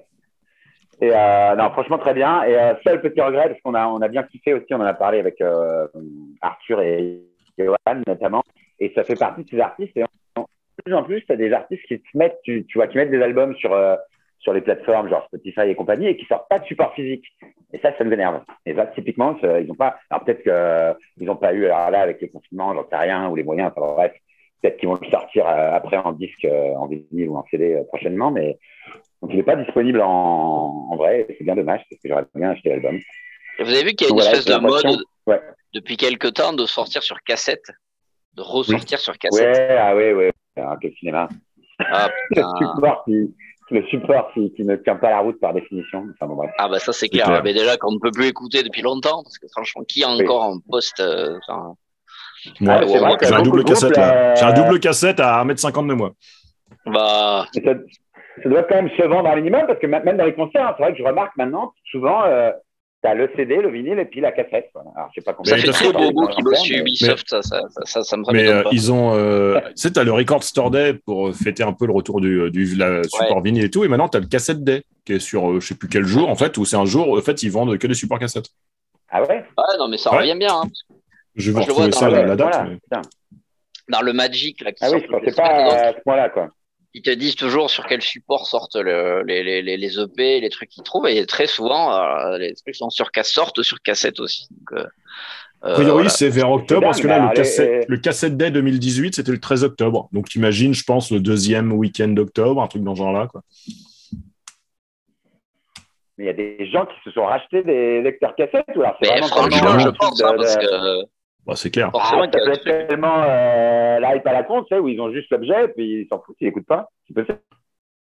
Et 1.01 1.11
euh, 1.13 1.57
non, 1.57 1.71
franchement, 1.71 1.99
très 1.99 2.15
bien. 2.15 2.43
Et 2.45 2.59
euh, 2.59 2.75
seul 2.83 3.01
petit 3.01 3.21
regret, 3.21 3.49
parce 3.49 3.61
qu'on 3.61 3.75
a, 3.75 3.87
on 3.87 4.01
a 4.01 4.09
bien 4.09 4.23
kiffé 4.23 4.55
aussi, 4.55 4.73
on 4.73 4.77
en 4.77 4.85
a 4.87 4.95
parlé 4.95 5.19
avec 5.19 5.41
euh, 5.41 5.87
Arthur 6.41 6.81
et 6.81 7.21
Johan 7.59 7.77
notamment. 8.07 8.43
Et 8.79 8.93
ça 8.95 9.05
fait 9.05 9.17
partie 9.17 9.45
de 9.45 9.51
ces 9.51 9.61
artistes. 9.61 9.97
Et 9.97 10.05
en, 10.37 10.47
plus 10.83 10.95
en 10.95 11.03
plus, 11.03 11.23
tu 11.25 11.33
as 11.33 11.37
des 11.37 11.53
artistes 11.53 11.83
qui 11.87 12.01
te 12.01 12.17
mettent, 12.17 12.39
tu, 12.45 12.65
tu 12.67 12.79
vois, 12.79 12.87
qui 12.87 12.97
mettent 12.97 13.11
des 13.11 13.23
albums 13.23 13.55
sur, 13.57 13.75
euh, 13.75 13.97
sur 14.47 14.53
les 14.53 14.61
plateformes, 14.61 15.09
genre 15.09 15.25
Spotify 15.27 15.63
et 15.63 15.75
compagnie, 15.75 16.07
et 16.07 16.17
qui 16.17 16.25
sortent 16.27 16.49
pas 16.49 16.61
de 16.61 16.65
support 16.67 16.95
physique. 16.95 17.25
Et 17.73 17.79
ça, 17.81 17.91
ça 17.99 18.05
me 18.05 18.11
vénère. 18.11 18.45
Et 18.65 18.75
là, 18.75 18.87
typiquement, 18.87 19.37
ils 19.43 19.67
n'ont 19.67 19.75
pas. 19.75 19.97
Alors 20.09 20.25
peut-être 20.25 20.45
qu'ils 21.17 21.27
n'ont 21.27 21.35
pas 21.35 21.53
eu, 21.53 21.67
alors 21.67 21.91
là, 21.91 22.01
avec 22.03 22.21
les 22.21 22.29
confinements, 22.29 22.73
j'en 22.73 22.89
sais 22.89 22.97
rien, 22.97 23.29
ou 23.29 23.35
les 23.35 23.43
moyens, 23.43 23.73
enfin 23.75 23.93
bref, 23.95 24.13
peut-être 24.63 24.77
qu'ils 24.79 24.89
vont 24.89 24.99
le 25.03 25.11
sortir 25.11 25.49
euh, 25.49 25.73
après 25.73 25.97
en 25.97 26.13
disque, 26.13 26.45
euh, 26.45 26.77
en 26.77 26.87
vinyle 26.87 27.29
ou 27.29 27.37
en 27.37 27.45
CD 27.51 27.75
euh, 27.75 27.83
prochainement, 27.89 28.31
mais 28.31 28.57
donc 29.21 29.33
il 29.33 29.37
n'est 29.37 29.43
pas 29.43 29.57
disponible 29.57 30.01
en, 30.01 30.91
en 30.93 30.97
vrai. 30.97 31.27
C'est 31.37 31.43
bien 31.43 31.57
dommage 31.57 31.81
parce 31.91 32.01
que 32.01 32.09
j'aurais 32.09 32.25
bien 32.37 32.51
acheté 32.51 32.69
l'album. 32.69 33.01
Vous 33.59 33.69
avez 33.69 33.83
vu 33.83 33.95
qu'il 33.95 34.07
y 34.07 34.11
a 34.11 34.15
une 34.15 34.21
espèce 34.21 34.45
de 34.45 34.59
mode 34.61 35.03
depuis 35.75 35.97
quelques 35.97 36.35
temps 36.35 36.53
de 36.53 36.67
sortir 36.67 37.03
sur 37.03 37.21
cassette, 37.23 37.67
de 38.35 38.43
ressortir 38.43 39.01
sur 39.01 39.19
cassette? 39.19 39.45
Ouais, 39.45 39.77
ah 39.77 39.97
ouais, 39.97 40.13
ouais. 40.13 40.33
Ah, 40.57 40.77
quel 40.81 40.93
cinéma. 40.95 41.29
Ah, 41.81 42.11
qui, 42.33 43.35
le 43.71 43.85
support 43.87 44.31
qui, 44.33 44.53
qui, 44.55 44.65
ne 44.65 44.77
tient 44.77 44.97
pas 44.97 45.11
la 45.11 45.21
route 45.21 45.41
par 45.41 45.53
définition. 45.53 46.07
Enfin, 46.15 46.33
bon, 46.33 46.41
Ah 46.59 46.69
bah 46.69 46.79
ça 46.79 46.93
c'est 46.93 47.09
clair. 47.09 47.43
Mais 47.43 47.53
déjà 47.53 47.77
qu'on 47.77 47.93
ne 47.93 47.99
peut 47.99 48.13
plus 48.13 48.27
écouter 48.27 48.63
depuis 48.63 48.83
longtemps, 48.83 49.23
parce 49.23 49.39
que 49.39 49.47
franchement, 49.49 49.83
qui 49.85 50.05
a 50.05 50.09
encore 50.09 50.45
un 50.45 50.59
poste 50.71 51.03
moi, 52.61 52.81
ah, 52.81 53.17
j'ai 53.23 53.35
un 53.35 53.43
double 53.43 53.65
cassette 53.65 53.97
là. 53.97 54.35
J'ai 54.35 54.45
un 54.45 54.53
double 54.53 54.81
cassette 54.81 55.21
à 55.21 55.45
1m50 55.45 55.89
de 55.89 55.95
moi. 55.95 56.13
Bah. 56.87 57.47
Ça, 57.53 57.61
ça, 58.43 58.49
doit 58.49 58.63
quand 58.65 58.77
même 58.77 58.91
se 58.91 59.03
vendre 59.03 59.29
un 59.29 59.37
minimum 59.37 59.63
parce 59.67 59.79
que 59.79 59.87
même 59.87 60.17
dans 60.17 60.25
les 60.25 60.35
concerts, 60.35 60.75
c'est 60.77 60.83
vrai 60.83 60.93
que 60.93 60.99
je 60.99 61.05
remarque 61.05 61.37
maintenant, 61.37 61.73
souvent, 61.91 62.25
euh, 62.25 62.51
tu 63.07 63.13
as 63.13 63.15
le 63.15 63.31
CD, 63.37 63.57
le 63.57 63.71
vinyle 63.71 63.99
et 63.99 64.05
puis 64.05 64.21
la 64.21 64.33
cassette. 64.33 64.71
Alors, 64.75 65.09
je 65.15 65.21
sais 65.21 65.25
pas 65.25 65.33
combien. 65.33 65.57
Ça 65.57 65.73
fait 65.73 65.93
très 65.93 66.13
beau 66.13 66.27
qui 66.29 66.43
bosse 66.43 66.65
chez 66.65 66.79
Ubisoft, 66.79 67.29
ça, 67.29 67.43
ça, 67.43 67.63
ça, 67.85 68.03
ça, 68.03 68.17
me 68.17 68.25
Mais 68.33 68.49
euh, 68.49 68.65
ils 68.73 68.93
ont. 68.93 69.15
Euh, 69.15 69.61
tu 69.61 69.73
sais, 69.77 69.93
tu 69.93 70.01
as 70.01 70.05
le 70.05 70.13
Record 70.13 70.43
Store 70.43 70.71
Day 70.71 70.95
pour 70.95 71.35
fêter 71.35 71.63
un 71.63 71.73
peu 71.73 71.87
le 71.87 71.93
retour 71.93 72.21
du, 72.21 72.51
du 72.51 72.67
support 72.67 73.41
vinyle 73.43 73.65
et 73.65 73.71
tout. 73.71 73.85
Et 73.85 73.89
maintenant, 73.89 74.09
tu 74.09 74.17
as 74.17 74.21
le 74.21 74.27
cassette 74.27 74.65
Day 74.65 74.83
qui 75.05 75.15
est 75.15 75.19
sur 75.21 75.51
euh, 75.51 75.61
je 75.61 75.69
sais 75.69 75.77
plus 75.77 75.89
quel 75.89 76.05
jour, 76.05 76.29
en 76.29 76.35
fait, 76.35 76.57
où 76.59 76.65
c'est 76.65 76.77
un 76.77 76.85
jour, 76.85 77.17
en 77.17 77.23
fait, 77.23 77.43
ils 77.43 77.51
vendent 77.51 77.79
que 77.79 77.87
des 77.87 77.95
supports 77.95 78.19
cassettes. 78.19 78.49
Ah 79.09 79.23
ouais? 79.23 79.29
Ouais, 79.29 79.79
non, 79.79 79.89
mais 79.89 79.99
ça 79.99 80.11
revient 80.11 80.37
bien. 80.37 80.53
Hein, 80.53 80.65
je 81.37 81.53
vais 81.53 81.61
retrouver 81.61 81.93
ça, 81.93 82.11
la, 82.11 82.25
la, 82.25 82.37
date. 82.37 82.69
Dans 83.89 84.03
le 84.03 84.13
Magic, 84.13 84.61
là, 84.63 84.73
qui 84.73 84.85
ah 84.85 84.91
oui, 84.91 85.01
je 85.07 85.35
pas 85.35 85.45
à 85.45 85.93
ce 85.93 86.01
point-là, 86.03 86.29
quoi. 86.31 86.49
Ils 86.97 87.03
te 87.03 87.11
disent 87.11 87.37
toujours 87.37 87.69
sur 87.69 87.87
quel 87.87 88.01
support 88.01 88.47
sortent 88.47 88.77
le, 88.77 89.23
les, 89.23 89.43
les, 89.43 89.77
les, 89.77 90.01
EP, 90.01 90.41
les 90.41 90.49
trucs 90.49 90.71
qu'ils 90.71 90.83
trouvent, 90.83 91.07
et 91.07 91.27
très 91.27 91.47
souvent, 91.47 91.93
euh, 91.93 92.39
les 92.39 92.55
trucs 92.55 92.75
sont 92.75 92.89
sur 92.89 93.11
cassette, 93.11 93.35
sortent 93.35 93.63
sur 93.63 93.83
cassette 93.83 94.19
aussi. 94.19 94.49
Donc, 94.51 94.81
euh, 94.81 94.87
a 95.61 95.75
priori, 95.75 96.09
c'est 96.09 96.31
vers 96.31 96.51
octobre, 96.51 96.81
parce 96.81 97.03
que 97.03 97.07
là, 97.07 97.29
le, 97.29 97.35
cassette, 97.35 97.85
le 97.87 97.99
cassette 97.99 98.39
Day 98.39 98.51
2018, 98.51 99.17
c'était 99.17 99.31
le 99.31 99.39
13 99.39 99.65
octobre. 99.65 100.09
Donc, 100.13 100.31
tu 100.31 100.39
imagines, 100.39 100.73
je 100.73 100.85
pense, 100.85 101.11
le 101.11 101.21
deuxième 101.21 101.71
week-end 101.71 102.09
d'octobre, 102.09 102.63
un 102.63 102.67
truc 102.67 102.83
dans 102.83 102.95
ce 102.95 103.01
genre-là. 103.01 103.27
Quoi. 103.27 103.43
Mais 106.17 106.25
il 106.25 106.27
y 106.29 106.31
a 106.31 106.33
des 106.33 106.67
gens 106.71 106.87
qui 106.87 106.97
se 107.05 107.11
sont 107.11 107.27
rachetés 107.27 107.63
des 107.63 108.01
lecteurs 108.01 108.35
cassettes 108.37 108.65
ou 108.75 108.81
alors 108.81 108.97
c'est 109.03 109.09
vraiment 109.11 109.27
franchement, 109.27 109.79
je 109.79 109.89
pense, 109.91 110.23
hein, 110.23 110.35
parce 110.35 110.57
que 110.57 111.05
bah, 111.47 111.55
c'est 111.55 111.71
clair. 111.71 111.93
Ah, 111.95 112.11
ça 112.11 112.17
peut 112.29 112.51
être 112.51 112.89
tellement 112.89 113.23
euh, 113.23 114.01
l'hype 114.01 114.27
à 114.27 114.33
la 114.33 114.43
con, 114.43 114.65
tu 114.65 114.75
sais, 114.75 114.81
où 114.81 114.89
ils 114.89 115.01
ont 115.01 115.13
juste 115.13 115.31
l'objet, 115.31 115.69
puis 115.69 116.03
ils 116.03 116.09
s'en 116.09 116.21
foutent, 116.21 116.37
ils 116.41 116.47
n'écoutent 116.47 116.67
pas. 116.67 116.91
C'est 117.07 117.15
possible. 117.15 117.39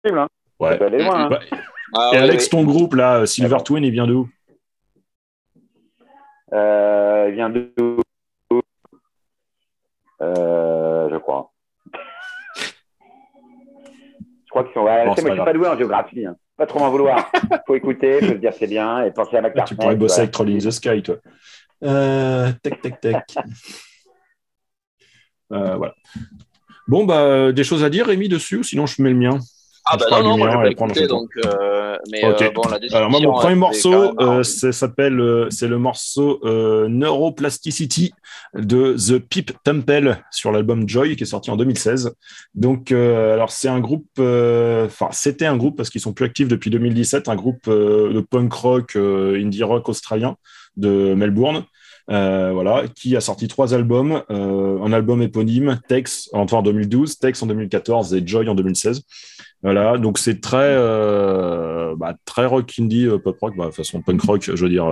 Hein. 0.06 0.28
Ouais. 0.60 0.72
Ça 0.72 0.78
peut 0.78 0.86
aller 0.86 1.04
loin. 1.04 1.25
Hein. 1.25 1.30
Bah, 1.30 1.39
ah, 1.94 2.10
et 2.13 2.18
Alex, 2.18 2.50
ton 2.50 2.63
groupe, 2.63 2.95
là, 2.95 3.28
Silver 3.28 3.57
Twin, 3.63 3.84
il 3.84 3.92
vient 3.92 4.07
d'où 4.07 4.28
euh, 6.51 7.28
Il 7.30 7.36
vient 7.36 7.51
d'où 7.51 8.01
euh, 10.22 11.10
Je 11.12 11.18
crois. 11.18 11.51
je 11.86 11.92
crois 14.50 14.63
qu'ils 14.63 14.74
sont. 14.74 14.81
Ouais, 14.81 15.06
bon, 15.06 15.06
moi, 15.06 15.13
je 15.16 15.22
suis 15.34 15.45
pas 15.45 15.54
doué 15.54 15.68
en 15.68 15.78
géographie. 15.78 16.25
Hein. 16.25 16.36
Pas 16.57 16.66
trop 16.66 16.80
m'en 16.80 16.89
vouloir. 16.89 17.31
faut 17.68 17.75
écouter, 17.75 18.19
faut 18.19 18.30
se 18.30 18.34
dire 18.34 18.54
c'est 18.54 18.66
bien 18.66 19.04
et 19.04 19.12
penser 19.12 19.38
à 19.38 19.42
ma 19.42 19.51
carte. 19.51 19.68
Tu 19.68 19.75
pourrais 19.75 19.95
bosser 19.95 20.22
avec 20.22 20.31
Trolling 20.31 20.60
the 20.60 20.72
Sky, 20.72 21.04
toi. 21.04 21.18
Euh, 21.83 22.51
tac, 22.63 22.81
tac, 22.81 23.01
tac. 23.01 23.35
Euh, 25.53 25.77
voilà. 25.77 25.95
Bon, 26.89 27.06
bah, 27.06 27.53
des 27.53 27.63
choses 27.63 27.81
à 27.81 27.89
dire, 27.89 28.07
Rémi, 28.07 28.27
dessus, 28.27 28.57
ou 28.57 28.63
sinon 28.63 28.85
je 28.85 29.01
mets 29.01 29.12
le 29.12 29.15
mien 29.15 29.39
ah 29.89 29.95
bah 29.95 30.06
non, 30.12 30.24
non, 30.24 30.38
moi 30.38 30.51
je 30.51 30.57
vais 30.57 30.71
écouter, 30.71 31.07
donc, 31.07 31.29
euh, 31.45 31.97
mais 32.12 32.25
euh, 32.25 32.51
bon, 32.53 32.62
la 32.69 32.77
Alors 32.97 33.09
moi, 33.09 33.21
mon 33.21 33.31
premier 33.31 33.56
morceau, 33.56 34.13
euh, 34.19 34.44
s'appelle, 34.44 35.19
euh, 35.19 35.47
c'est 35.50 35.69
le 35.69 35.77
morceau 35.77 36.41
Neuroplasticity 36.44 38.12
de 38.53 38.95
The 38.97 39.19
Peep 39.19 39.51
Temple 39.63 40.18
sur 40.29 40.51
l'album 40.51 40.88
Joy 40.89 41.15
qui 41.15 41.24
est 41.24 41.27
sorti 41.27 41.51
en 41.51 41.56
2016. 41.56 42.13
Donc, 42.53 42.91
alors 42.91 43.51
c'est 43.51 43.69
un 43.69 43.79
groupe, 43.79 44.09
enfin 44.18 45.07
c'était 45.12 45.46
un 45.46 45.55
groupe 45.55 45.77
parce 45.77 45.89
qu'ils 45.89 46.01
sont 46.01 46.13
plus 46.13 46.25
actifs 46.25 46.50
depuis 46.50 46.69
2017, 46.69 47.29
un 47.29 47.36
groupe 47.36 47.69
de 47.69 48.19
punk 48.19 48.51
rock, 48.51 48.96
indie 48.98 49.63
rock 49.63 49.88
australien 49.88 50.36
de 50.77 51.13
Melbourne. 51.13 51.63
Euh, 52.10 52.51
voilà, 52.53 52.84
qui 52.96 53.17
a 53.17 53.19
sorti 53.19 53.50
trois 53.50 53.74
albums, 53.74 54.24
euh, 54.31 54.81
un 54.81 54.93
album 54.93 55.22
éponyme, 55.22 55.81
Tex 55.89 56.29
en 56.31 56.46
2012, 56.46 57.19
Tex 57.19 57.43
en 57.43 57.48
2014 57.48 58.13
et 58.13 58.25
Joy 58.25 58.48
en 58.48 58.55
2016. 58.55 59.01
Voilà, 59.62 59.98
donc 59.98 60.17
c'est 60.17 60.39
très, 60.39 60.57
euh, 60.57 61.96
bah, 61.98 62.13
très 62.24 62.46
rock 62.46 62.72
indie, 62.79 63.10
pop 63.22 63.38
rock, 63.41 63.55
bah, 63.57 63.72
façon 63.74 64.01
punk 64.01 64.22
rock, 64.22 64.41
je 64.41 64.63
veux 64.63 64.69
dire. 64.69 64.89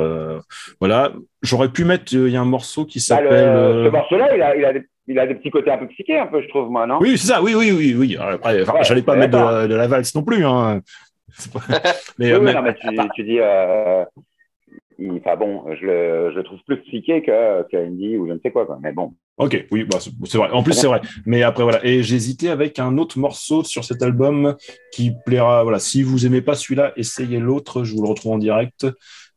voilà, 0.81 1.13
j'aurais 1.41 1.69
pu 1.69 1.85
mettre, 1.85 2.11
il 2.11 2.27
y 2.27 2.35
a 2.35 2.41
un 2.41 2.45
morceau 2.45 2.83
qui 2.83 2.99
bah, 2.99 3.15
s'appelle. 3.15 3.85
ce 3.85 3.89
morceau-là, 3.89 4.35
il 4.35 4.41
a, 4.41 4.55
il, 4.57 4.65
a 4.65 4.73
des, 4.73 4.83
il 5.07 5.17
a, 5.17 5.25
des, 5.25 5.35
petits 5.35 5.51
côtés 5.51 5.71
un 5.71 5.77
peu 5.77 5.87
psychés, 5.87 6.19
un 6.19 6.27
peu, 6.27 6.41
je 6.41 6.49
trouve, 6.49 6.69
moi, 6.69 6.85
non? 6.85 6.97
Oui, 6.99 7.17
c'est 7.17 7.27
ça, 7.27 7.41
oui, 7.41 7.55
oui, 7.55 7.71
oui, 7.71 7.95
oui. 7.97 8.17
Après, 8.19 8.61
ouais, 8.61 8.83
j'allais 8.83 9.03
pas 9.03 9.15
mettre 9.15 9.37
de, 9.37 9.67
de, 9.67 9.75
la 9.75 9.87
valse 9.87 10.13
non 10.15 10.23
plus. 10.23 10.45
Hein. 10.45 10.81
mais, 12.19 12.35
oui, 12.35 12.53
non, 12.53 12.61
mais 12.61 12.75
tu, 12.75 12.89
tu 13.15 13.23
dis 13.23 13.39
enfin 15.11 15.35
bon, 15.35 15.63
je 15.75 15.85
le, 15.85 16.33
je 16.35 16.39
trouve 16.41 16.59
plus 16.65 16.81
psyché 16.81 17.21
que, 17.21 17.63
que 17.69 17.77
indie 17.77 18.17
ou 18.17 18.27
je 18.27 18.33
ne 18.33 18.39
sais 18.39 18.51
quoi, 18.51 18.65
quoi. 18.65 18.79
Mais 18.81 18.91
bon. 18.91 19.13
Ok, 19.37 19.65
oui, 19.71 19.83
bah, 19.83 19.97
c'est 19.99 20.37
vrai. 20.37 20.49
En 20.51 20.63
plus, 20.63 20.73
c'est 20.73 20.87
vrai. 20.87 21.01
Mais 21.25 21.43
après, 21.43 21.63
voilà. 21.63 21.85
Et 21.85 22.03
j'hésitais 22.03 22.47
avec 22.49 22.79
un 22.79 22.97
autre 22.97 23.19
morceau 23.19 23.63
sur 23.63 23.83
cet 23.83 24.01
album 24.01 24.55
qui 24.93 25.11
plaira. 25.25 25.63
Voilà, 25.63 25.79
si 25.79 26.03
vous 26.03 26.25
aimez 26.25 26.41
pas 26.41 26.55
celui-là, 26.55 26.93
essayez 26.95 27.39
l'autre. 27.39 27.83
Je 27.83 27.93
vous 27.93 28.01
le 28.01 28.07
retrouve 28.07 28.33
en 28.33 28.37
direct. 28.37 28.87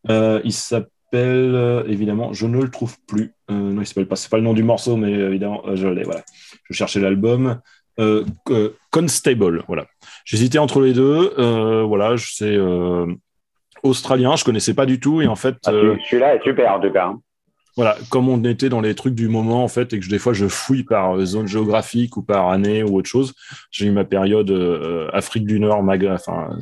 Euh, 0.08 0.40
il 0.44 0.52
s'appelle 0.52 0.88
euh, 1.14 1.82
évidemment, 1.88 2.32
je 2.32 2.46
ne 2.46 2.60
le 2.60 2.70
trouve 2.70 2.96
plus. 3.08 3.34
Euh, 3.50 3.54
non, 3.54 3.80
il 3.80 3.86
s'appelle 3.86 4.06
pas. 4.06 4.14
C'est 4.14 4.30
pas 4.30 4.36
le 4.36 4.44
nom 4.44 4.54
du 4.54 4.62
morceau, 4.62 4.96
mais 4.96 5.10
évidemment, 5.10 5.62
je 5.74 5.88
l'ai. 5.88 6.04
Voilà. 6.04 6.22
Je 6.64 6.74
cherchais 6.74 7.00
l'album. 7.00 7.60
Constable, 8.92 9.64
voilà. 9.66 9.86
J'hésitais 10.24 10.58
entre 10.58 10.80
les 10.80 10.92
deux. 10.92 11.32
voilà, 11.82 12.14
je 12.14 12.32
sais 12.32 12.56
australien, 13.82 14.36
je 14.36 14.44
connaissais 14.44 14.74
pas 14.74 14.86
du 14.86 15.00
tout 15.00 15.22
et 15.22 15.26
en 15.26 15.36
fait. 15.36 15.56
Ah, 15.66 15.70
euh, 15.70 15.96
Celui-là 16.08 16.36
est 16.36 16.42
super 16.42 16.72
en 16.72 16.80
tout 16.80 16.90
cas. 16.90 17.06
Hein. 17.06 17.20
voilà, 17.76 17.96
comme 18.10 18.28
on 18.28 18.42
était 18.44 18.68
dans 18.68 18.80
les 18.80 18.94
trucs 18.94 19.14
du 19.14 19.28
moment, 19.28 19.64
en 19.64 19.68
fait, 19.68 19.92
et 19.92 20.00
que 20.00 20.08
des 20.08 20.18
fois 20.18 20.32
je 20.32 20.46
fouille 20.46 20.84
par 20.84 21.16
euh, 21.16 21.24
zone 21.24 21.46
géographique 21.46 22.16
ou 22.16 22.22
par 22.22 22.48
année 22.48 22.82
ou 22.82 22.96
autre 22.96 23.08
chose, 23.08 23.34
j'ai 23.70 23.86
eu 23.86 23.90
ma 23.90 24.04
période 24.04 24.50
euh, 24.50 25.08
Afrique 25.12 25.46
du 25.46 25.60
Nord, 25.60 25.82
Mag 25.82 26.04
enfin, 26.06 26.58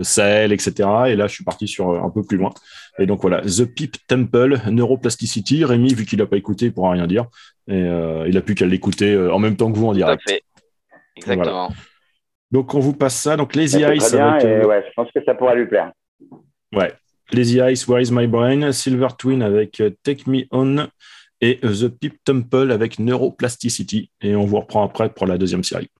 Sahel, 0.00 0.52
etc. 0.52 0.88
Et 1.08 1.16
là, 1.16 1.26
je 1.26 1.34
suis 1.34 1.44
parti 1.44 1.66
sur 1.66 1.90
un 1.90 2.10
peu 2.10 2.22
plus 2.22 2.36
loin. 2.36 2.50
Et 2.98 3.06
donc 3.06 3.22
voilà, 3.22 3.40
The 3.40 3.64
Pip 3.64 3.96
Temple, 4.06 4.58
Neuroplasticity. 4.70 5.64
Rémi, 5.64 5.94
vu 5.94 6.04
qu'il 6.04 6.18
n'a 6.18 6.26
pas 6.26 6.36
écouté, 6.36 6.66
il 6.66 6.72
pourra 6.72 6.92
rien 6.92 7.06
dire. 7.06 7.26
Et 7.68 7.80
il 8.26 8.36
a 8.36 8.40
plus 8.42 8.54
qu'à 8.54 8.66
l'écouter 8.66 9.16
en 9.16 9.38
même 9.38 9.56
temps 9.56 9.72
que 9.72 9.78
vous 9.78 9.86
en 9.86 9.94
direct. 9.94 10.20
Tout 10.26 10.32
à 10.32 10.34
fait. 10.34 10.42
Exactement. 11.16 11.70
Donc 12.50 12.74
on 12.74 12.80
vous 12.80 12.94
passe 12.94 13.16
ça. 13.16 13.36
Donc 13.36 13.54
Lazy 13.54 13.82
Eyes. 13.82 14.00
ouais, 14.00 14.84
je 14.86 14.92
pense 14.94 15.10
que 15.12 15.22
ça 15.24 15.34
pourra 15.34 15.54
lui 15.54 15.66
plaire. 15.66 15.92
Ouais, 16.72 16.92
Lazy 17.32 17.58
Eyes, 17.58 17.84
Where 17.88 18.00
is 18.00 18.10
My 18.12 18.26
Brain, 18.26 18.72
Silver 18.72 19.08
Twin 19.18 19.42
avec 19.42 19.80
euh, 19.80 19.90
Take 20.02 20.30
Me 20.30 20.44
On 20.50 20.88
et 21.40 21.58
euh, 21.64 21.74
The 21.74 21.88
Pip 21.88 22.18
Temple 22.24 22.70
avec 22.70 22.98
Neuroplasticity. 22.98 24.10
Et 24.20 24.36
on 24.36 24.44
vous 24.44 24.60
reprend 24.60 24.84
après 24.84 25.12
pour 25.12 25.26
la 25.26 25.38
deuxième 25.38 25.64
série. 25.64 25.90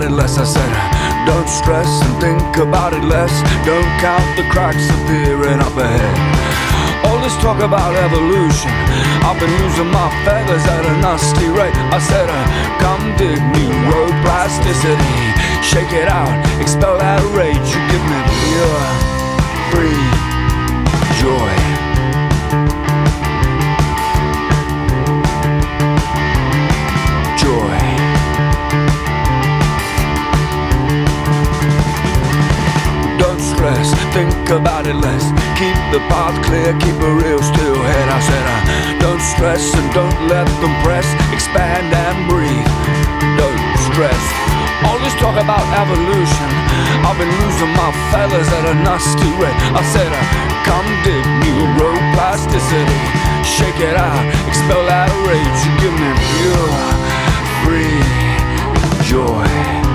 about 0.00 0.12
it 0.12 0.14
less. 0.14 0.38
I 0.38 0.44
said, 0.44 1.26
don't 1.26 1.48
stress 1.48 1.88
and 2.02 2.20
think 2.20 2.56
about 2.56 2.92
it 2.92 3.04
less. 3.04 3.32
Don't 3.66 3.90
count 4.00 4.24
the 4.36 4.44
cracks 4.50 4.88
appearing 4.88 5.60
up 5.60 5.76
ahead. 5.76 6.16
All 7.04 7.18
this 7.20 7.36
talk 7.36 7.60
about 7.60 7.94
evolution, 7.96 8.70
I've 9.24 9.38
been 9.40 9.52
losing 9.60 9.90
my 9.90 10.08
feathers 10.24 10.64
at 10.64 10.84
a 10.86 10.94
nasty 11.00 11.48
rate. 11.48 11.76
I 11.92 11.98
said, 11.98 12.28
uh, 12.28 12.44
come 12.80 13.16
dig 13.16 13.40
me, 13.52 13.68
road 13.92 14.14
plasticity. 14.24 15.20
Shake 15.62 15.92
it 15.92 16.08
out, 16.08 16.32
expel 16.60 16.96
that 16.98 17.20
rage. 17.36 17.56
You 17.56 17.80
give 17.92 18.04
me 18.08 18.20
pure, 18.40 18.76
uh, 18.80 18.96
free 19.72 20.06
joy. 21.20 21.79
About 34.50 34.86
it 34.86 34.94
less. 34.94 35.24
Keep 35.54 35.78
the 35.94 36.02
path 36.10 36.34
clear, 36.44 36.74
keep 36.82 36.98
a 36.98 37.12
real 37.22 37.42
still 37.42 37.78
head. 37.78 38.06
I 38.10 38.20
said, 38.20 38.44
uh, 38.46 38.60
don't 38.98 39.22
stress 39.22 39.62
and 39.74 39.86
don't 39.94 40.18
let 40.26 40.46
them 40.60 40.74
press. 40.82 41.06
Expand 41.30 41.94
and 41.94 42.18
breathe. 42.26 42.70
Don't 43.38 43.62
stress. 43.90 44.22
All 44.86 44.98
this 44.98 45.14
talk 45.22 45.38
about 45.38 45.62
evolution. 45.78 46.50
I've 47.06 47.18
been 47.18 47.30
losing 47.42 47.72
my 47.78 47.90
feathers 48.10 48.48
at 48.48 48.64
a 48.66 48.74
nasty 48.74 49.30
rate. 49.38 49.56
I 49.76 49.82
said, 49.86 50.10
uh, 50.10 50.22
come 50.66 50.88
dig 51.06 51.24
neuroplasticity. 51.46 53.00
Shake 53.46 53.78
it 53.78 53.96
out, 53.96 54.24
expel 54.48 54.82
that 54.86 55.10
rage. 55.26 55.58
You 55.64 55.72
give 55.78 55.94
me 55.94 56.10
pure, 56.38 56.70
free 57.62 58.00
joy. 59.06 59.89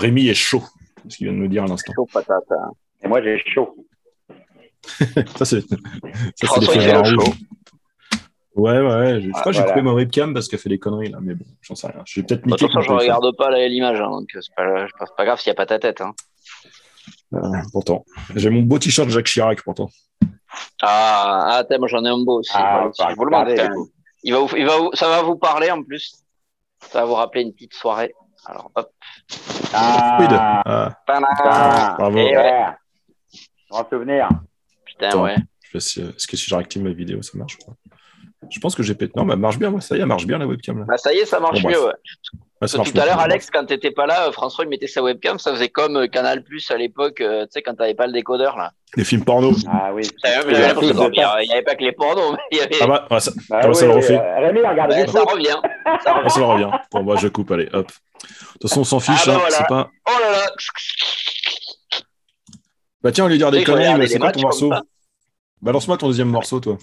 Rémi 0.00 0.28
est 0.28 0.34
chaud, 0.34 0.62
ce 1.08 1.16
qu'il 1.16 1.26
vient 1.28 1.34
de 1.36 1.42
me 1.42 1.48
dire 1.48 1.64
à 1.64 1.66
l'instant. 1.66 1.92
Chaud 1.94 2.08
patate. 2.12 2.44
hein. 2.50 2.70
Et 3.02 3.08
moi, 3.08 3.22
j'ai 3.22 3.38
chaud. 3.46 3.86
ça, 5.36 5.44
c'est 5.44 5.60
chaud. 5.60 7.24
Ouais, 8.56 8.80
ouais. 8.80 9.20
Je 9.20 9.26
je 9.26 9.30
crois 9.30 9.42
Ah, 9.42 9.44
que 9.44 9.52
j'ai 9.52 9.58
voilà. 9.60 9.72
coupé 9.72 9.82
ma 9.82 9.92
webcam 9.92 10.34
parce 10.34 10.48
qu'elle 10.48 10.58
fait 10.58 10.68
des 10.68 10.78
conneries, 10.78 11.10
là. 11.10 11.18
Mais 11.22 11.34
bon, 11.34 11.44
j'en 11.62 11.74
sais 11.74 11.86
rien. 11.86 12.02
Je 12.04 12.20
vais 12.20 12.26
peut-être 12.26 12.46
niquer. 12.46 12.66
façon, 12.66 12.80
je 12.80 12.90
regarde 12.92 13.36
pas 13.36 13.50
la- 13.50 13.68
l'image, 13.68 14.00
hein, 14.00 14.10
donc 14.10 14.28
c'est 14.32 14.54
pas, 14.56 14.86
pas 15.16 15.24
grave 15.24 15.40
s'il 15.40 15.50
n'y 15.50 15.54
a 15.54 15.56
pas 15.56 15.66
ta 15.66 15.78
tête. 15.78 16.00
Hein. 16.00 16.12
pourtant. 17.72 18.04
J'ai 18.34 18.50
mon 18.50 18.62
beau 18.62 18.78
t-shirt 18.78 19.08
Jacques 19.08 19.26
Chirac, 19.26 19.62
pourtant. 19.62 19.88
Ah, 20.82 21.44
ah 21.46 21.54
attends, 21.58 21.78
moi 21.78 21.88
j'en 21.88 22.04
ai 22.04 22.08
un 22.08 22.18
beau 22.18 22.40
aussi. 22.40 22.50
Ah, 22.54 22.90
je 22.98 23.14
vous 23.14 23.24
le 23.24 23.30
montre 23.30 23.72
coup. 23.72 23.88
Il 24.24 24.32
va 24.34 24.40
vous, 24.40 24.56
il 24.56 24.66
va 24.66 24.78
vous- 24.78 24.90
ça 24.94 25.08
va 25.08 25.22
vous 25.22 25.36
parler 25.36 25.70
en 25.70 25.82
plus. 25.82 26.12
Ça 26.80 27.00
va 27.00 27.04
vous 27.06 27.14
rappeler 27.14 27.42
une 27.42 27.52
petite 27.52 27.74
soirée. 27.74 28.12
Alors, 28.46 28.70
hop. 28.74 28.90
Ah, 29.72 30.18
Ah, 30.66 30.90
ah, 31.08 31.94
bravo. 31.98 32.18
Et 32.18 32.22
ouais, 32.22 32.28
super. 32.36 32.74
Grand 33.70 33.88
souvenir. 33.88 34.28
putain, 34.84 35.08
Attends. 35.08 35.22
ouais. 35.24 35.36
Est-ce 35.74 36.26
que 36.26 36.36
si 36.36 36.46
je 36.48 36.54
réactive 36.54 36.82
ma 36.82 36.90
vidéo, 36.90 37.22
ça 37.22 37.38
marche 37.38 37.56
pas? 37.58 37.72
Je 38.50 38.58
pense 38.58 38.74
que 38.74 38.82
j'ai 38.82 38.94
pété. 38.94 39.12
Non, 39.16 39.24
bah, 39.24 39.34
elle 39.34 39.40
marche 39.40 39.58
bien, 39.58 39.70
moi. 39.70 39.80
Ça 39.80 39.94
y 39.94 39.98
est, 39.98 40.02
elle 40.02 40.08
marche 40.08 40.26
bien, 40.26 40.38
la 40.38 40.46
webcam, 40.46 40.78
là. 40.80 40.84
Bah, 40.88 40.96
ça 40.96 41.12
y 41.12 41.18
est, 41.18 41.26
ça 41.26 41.38
marche 41.38 41.62
Bon, 41.62 41.68
mieux. 41.68 41.84
Ouais. 41.86 41.92
Ah, 42.62 42.66
ça 42.66 42.78
marche 42.78 42.92
tout 42.92 42.98
à 42.98 43.02
mieux. 43.02 43.08
l'heure, 43.10 43.20
Alex, 43.20 43.48
quand 43.50 43.64
t'étais 43.66 43.90
pas 43.92 44.06
là, 44.06 44.26
euh, 44.28 44.32
François, 44.32 44.64
il 44.64 44.68
mettait 44.70 44.86
sa 44.88 45.02
webcam. 45.02 45.38
Ça 45.38 45.52
faisait 45.52 45.68
comme 45.68 45.96
euh, 45.96 46.06
Canal 46.08 46.42
Plus 46.42 46.68
à 46.70 46.76
l'époque, 46.76 47.20
euh, 47.20 47.44
tu 47.44 47.50
sais, 47.52 47.62
quand 47.62 47.74
t'avais 47.74 47.94
pas 47.94 48.06
le 48.06 48.12
décodeur, 48.12 48.56
là. 48.56 48.72
Les 48.96 49.04
films 49.04 49.24
porno. 49.24 49.52
Ah 49.70 49.92
oui. 49.94 50.02
Il 50.24 50.30
y 50.30 50.32
a 50.56 50.68
l'impression 50.68 50.74
plus 50.78 50.88
de 50.88 51.10
qu'il 51.10 51.20
y 51.22 51.52
avait- 51.52 51.62
pas 51.62 51.74
que 51.76 51.84
les 51.84 51.92
pornos, 51.92 52.32
mais 52.32 52.38
il 52.50 52.58
y 52.58 52.60
avait. 52.62 52.76
Ah 52.80 52.86
bah, 52.88 53.06
ouais, 53.10 53.20
ça, 53.20 53.30
Bah 53.48 53.60
ah 53.62 53.66
bah, 53.68 53.74
ça 53.74 53.86
le 53.86 53.92
refait. 53.92 54.18
euh, 54.18 54.40
Rémi, 54.40 54.60
regarde 54.66 54.90
Ouais, 54.90 55.04
du 55.04 55.12
ça 55.12 55.22
revient. 55.22 55.46
Ça 55.46 55.60
Ah, 56.06 56.12
revient. 56.18 56.30
ça 56.30 56.40
le 56.40 56.46
revient. 56.46 56.70
Bon, 56.90 57.02
moi, 57.04 57.16
je 57.16 57.28
coupe, 57.28 57.50
allez, 57.52 57.68
hop. 57.72 57.92
De 58.22 58.58
toute 58.60 58.68
façon, 58.68 58.80
on 58.80 58.84
s'en 58.84 59.00
fiche, 59.00 59.22
Ah 59.22 59.26
bah 59.26 59.34
hein, 59.34 59.38
voilà. 59.48 59.64
pas. 59.64 59.90
Oh 60.08 60.20
là 60.20 60.30
là 60.32 60.46
Bah, 63.02 63.12
tiens, 63.12 63.26
lieu 63.26 63.34
de 63.34 63.38
dire 63.38 63.50
des 63.50 63.64
conneries, 63.64 63.94
mais 63.98 64.06
c'est 64.06 64.18
quoi 64.18 64.32
ton 64.32 64.40
morceau. 64.42 64.70
Balance-moi 65.62 65.96
ton 65.98 66.06
deuxième 66.08 66.28
morceau, 66.28 66.60
toi. 66.60 66.78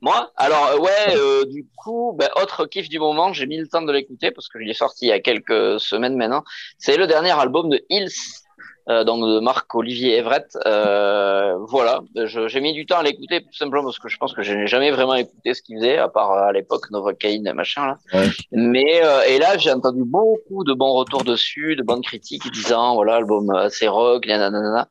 Moi 0.00 0.30
Alors, 0.36 0.66
euh, 0.68 0.78
ouais, 0.78 1.16
euh, 1.16 1.44
du 1.46 1.66
coup, 1.76 2.14
ben, 2.16 2.28
autre 2.40 2.66
kiff 2.66 2.88
du 2.88 2.98
moment, 3.00 3.32
j'ai 3.32 3.46
mis 3.46 3.58
le 3.58 3.66
temps 3.66 3.82
de 3.82 3.90
l'écouter 3.92 4.30
parce 4.30 4.48
que 4.48 4.60
je 4.60 4.64
l'ai 4.64 4.74
sorti 4.74 5.06
il 5.06 5.08
y 5.08 5.12
a 5.12 5.18
quelques 5.20 5.80
semaines 5.80 6.16
maintenant. 6.16 6.44
C'est 6.78 6.96
le 6.96 7.08
dernier 7.08 7.32
album 7.32 7.68
de 7.68 7.84
Hills, 7.90 8.12
euh, 8.88 9.04
donc 9.04 9.22
de 9.22 9.40
Marc-Olivier 9.40 10.16
Everett. 10.16 10.56
Euh, 10.66 11.56
voilà, 11.68 12.00
Je- 12.14 12.48
j'ai 12.48 12.60
mis 12.60 12.72
du 12.72 12.86
temps 12.86 12.98
à 12.98 13.02
l'écouter 13.02 13.42
tout 13.42 13.52
simplement 13.52 13.84
parce 13.84 13.98
que 13.98 14.08
je 14.08 14.16
pense 14.16 14.32
que 14.34 14.42
je 14.42 14.52
n'ai 14.54 14.66
jamais 14.66 14.90
vraiment 14.90 15.14
écouté 15.14 15.54
ce 15.54 15.62
qu'il 15.62 15.76
faisait, 15.76 15.98
à 15.98 16.08
part 16.08 16.32
euh, 16.32 16.48
à 16.48 16.52
l'époque 16.52 16.90
Novocaine, 16.90 17.52
machin 17.52 17.86
là. 17.86 17.98
Ouais. 18.14 18.26
Mais 18.52 19.00
euh, 19.04 19.22
et 19.28 19.38
là, 19.38 19.58
j'ai 19.58 19.70
entendu 19.72 20.02
beaucoup 20.04 20.64
de 20.64 20.72
bons 20.72 20.92
retours 20.94 21.24
dessus, 21.24 21.76
de 21.76 21.82
bonnes 21.82 22.02
critiques 22.02 22.50
disant 22.52 22.94
voilà, 22.94 23.16
album 23.16 23.50
assez 23.50 23.88
rock, 23.88 24.26
nanana. 24.26 24.88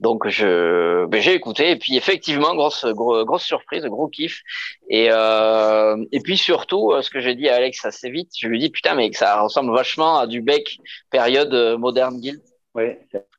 Donc 0.00 0.28
je, 0.28 1.06
ben, 1.06 1.20
j'ai 1.20 1.34
écouté 1.34 1.70
et 1.70 1.76
puis 1.76 1.96
effectivement 1.96 2.54
grosse 2.54 2.84
gros- 2.84 3.24
grosse 3.24 3.44
surprise, 3.44 3.84
gros 3.86 4.08
kiff. 4.08 4.40
Et 4.90 5.08
euh, 5.10 5.96
et 6.12 6.20
puis 6.20 6.36
surtout, 6.36 6.92
euh, 6.92 7.02
ce 7.02 7.10
que 7.10 7.20
j'ai 7.20 7.34
dit 7.34 7.48
à 7.48 7.56
Alex 7.56 7.84
assez 7.84 8.10
vite, 8.10 8.30
je 8.38 8.46
lui 8.48 8.58
dis 8.58 8.70
putain 8.70 8.94
mais 8.94 9.10
ça 9.12 9.40
ressemble 9.40 9.72
vachement 9.72 10.18
à 10.18 10.26
du 10.26 10.40
Beck 10.42 10.78
période 11.10 11.52
euh, 11.54 11.76
moderne 11.78 12.18
guild. 12.20 12.40
Oui, 12.74 12.84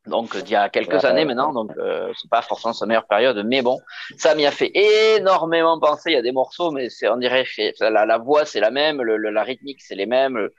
Donc 0.09 0.35
d'il 0.37 0.51
y 0.51 0.55
a 0.55 0.69
quelques 0.69 1.05
années 1.05 1.25
maintenant, 1.25 1.53
donc 1.53 1.71
euh, 1.77 2.11
c'est 2.19 2.29
pas 2.29 2.41
forcément 2.41 2.73
sa 2.73 2.85
meilleure 2.85 3.07
période, 3.07 3.41
mais 3.45 3.61
bon, 3.61 3.79
ça 4.17 4.35
m'y 4.35 4.45
a 4.45 4.51
fait 4.51 4.71
énormément 5.17 5.79
penser. 5.79 6.11
Il 6.11 6.13
y 6.13 6.17
a 6.17 6.21
des 6.21 6.31
morceaux, 6.31 6.71
mais 6.71 6.89
c'est 6.89 7.07
on 7.09 7.17
dirait 7.17 7.45
la, 7.79 8.05
la 8.05 8.17
voix 8.17 8.45
c'est 8.45 8.59
la 8.59 8.71
même, 8.71 9.01
le, 9.01 9.17
le- 9.17 9.29
la 9.29 9.43
rythmique 9.43 9.79
c'est 9.81 9.95
les 9.95 10.05
mêmes. 10.05 10.49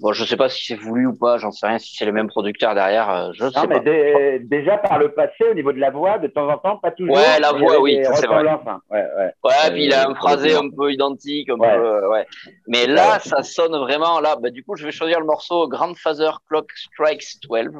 Bon, 0.00 0.12
je 0.12 0.22
sais 0.24 0.36
pas 0.36 0.48
si 0.48 0.64
c'est 0.64 0.76
voulu 0.76 1.06
ou 1.06 1.18
pas, 1.18 1.38
j'en 1.38 1.50
sais 1.50 1.66
rien. 1.66 1.78
Si 1.80 1.96
c'est 1.96 2.04
les 2.04 2.12
mêmes 2.12 2.28
producteurs 2.28 2.72
derrière, 2.76 3.10
euh, 3.10 3.30
je 3.34 3.50
sais 3.50 3.58
Non, 3.60 3.66
mais 3.68 3.78
pas. 3.78 3.80
dé- 3.80 4.38
déjà 4.44 4.78
par 4.78 4.96
le 5.00 5.10
passé, 5.10 5.42
au 5.50 5.54
niveau 5.54 5.72
de 5.72 5.80
la 5.80 5.90
voix, 5.90 6.18
de 6.18 6.28
temps 6.28 6.48
en 6.48 6.56
temps, 6.56 6.76
pas 6.76 6.92
toujours. 6.92 7.16
Ouais, 7.16 7.40
la 7.40 7.50
il 7.52 7.58
voix, 7.58 7.80
oui, 7.80 7.98
c'est 8.04 8.08
vrai. 8.26 8.36
ressemblances, 8.38 8.60
hein. 8.68 8.80
Ouais, 8.90 9.00
ouais. 9.18 9.32
Ouais, 9.42 9.52
Euh, 9.66 9.70
puis 9.72 9.86
il 9.86 9.92
a 9.92 10.08
un 10.08 10.14
phrasé 10.14 10.54
un 10.54 10.70
peu 10.70 10.92
identique, 10.92 11.50
un 11.50 11.54
Ouais. 11.58 11.74
peu, 11.76 11.84
euh, 11.84 12.08
ouais. 12.10 12.24
Mais 12.68 12.86
là, 12.86 13.18
ça 13.18 13.42
sonne 13.42 13.76
vraiment, 13.76 14.20
là, 14.20 14.36
bah, 14.40 14.50
du 14.50 14.62
coup, 14.62 14.76
je 14.76 14.84
vais 14.84 14.92
choisir 14.92 15.18
le 15.18 15.26
morceau 15.26 15.66
Grandfather 15.66 16.42
Clock 16.48 16.70
Strikes 16.76 17.40
12. 17.48 17.70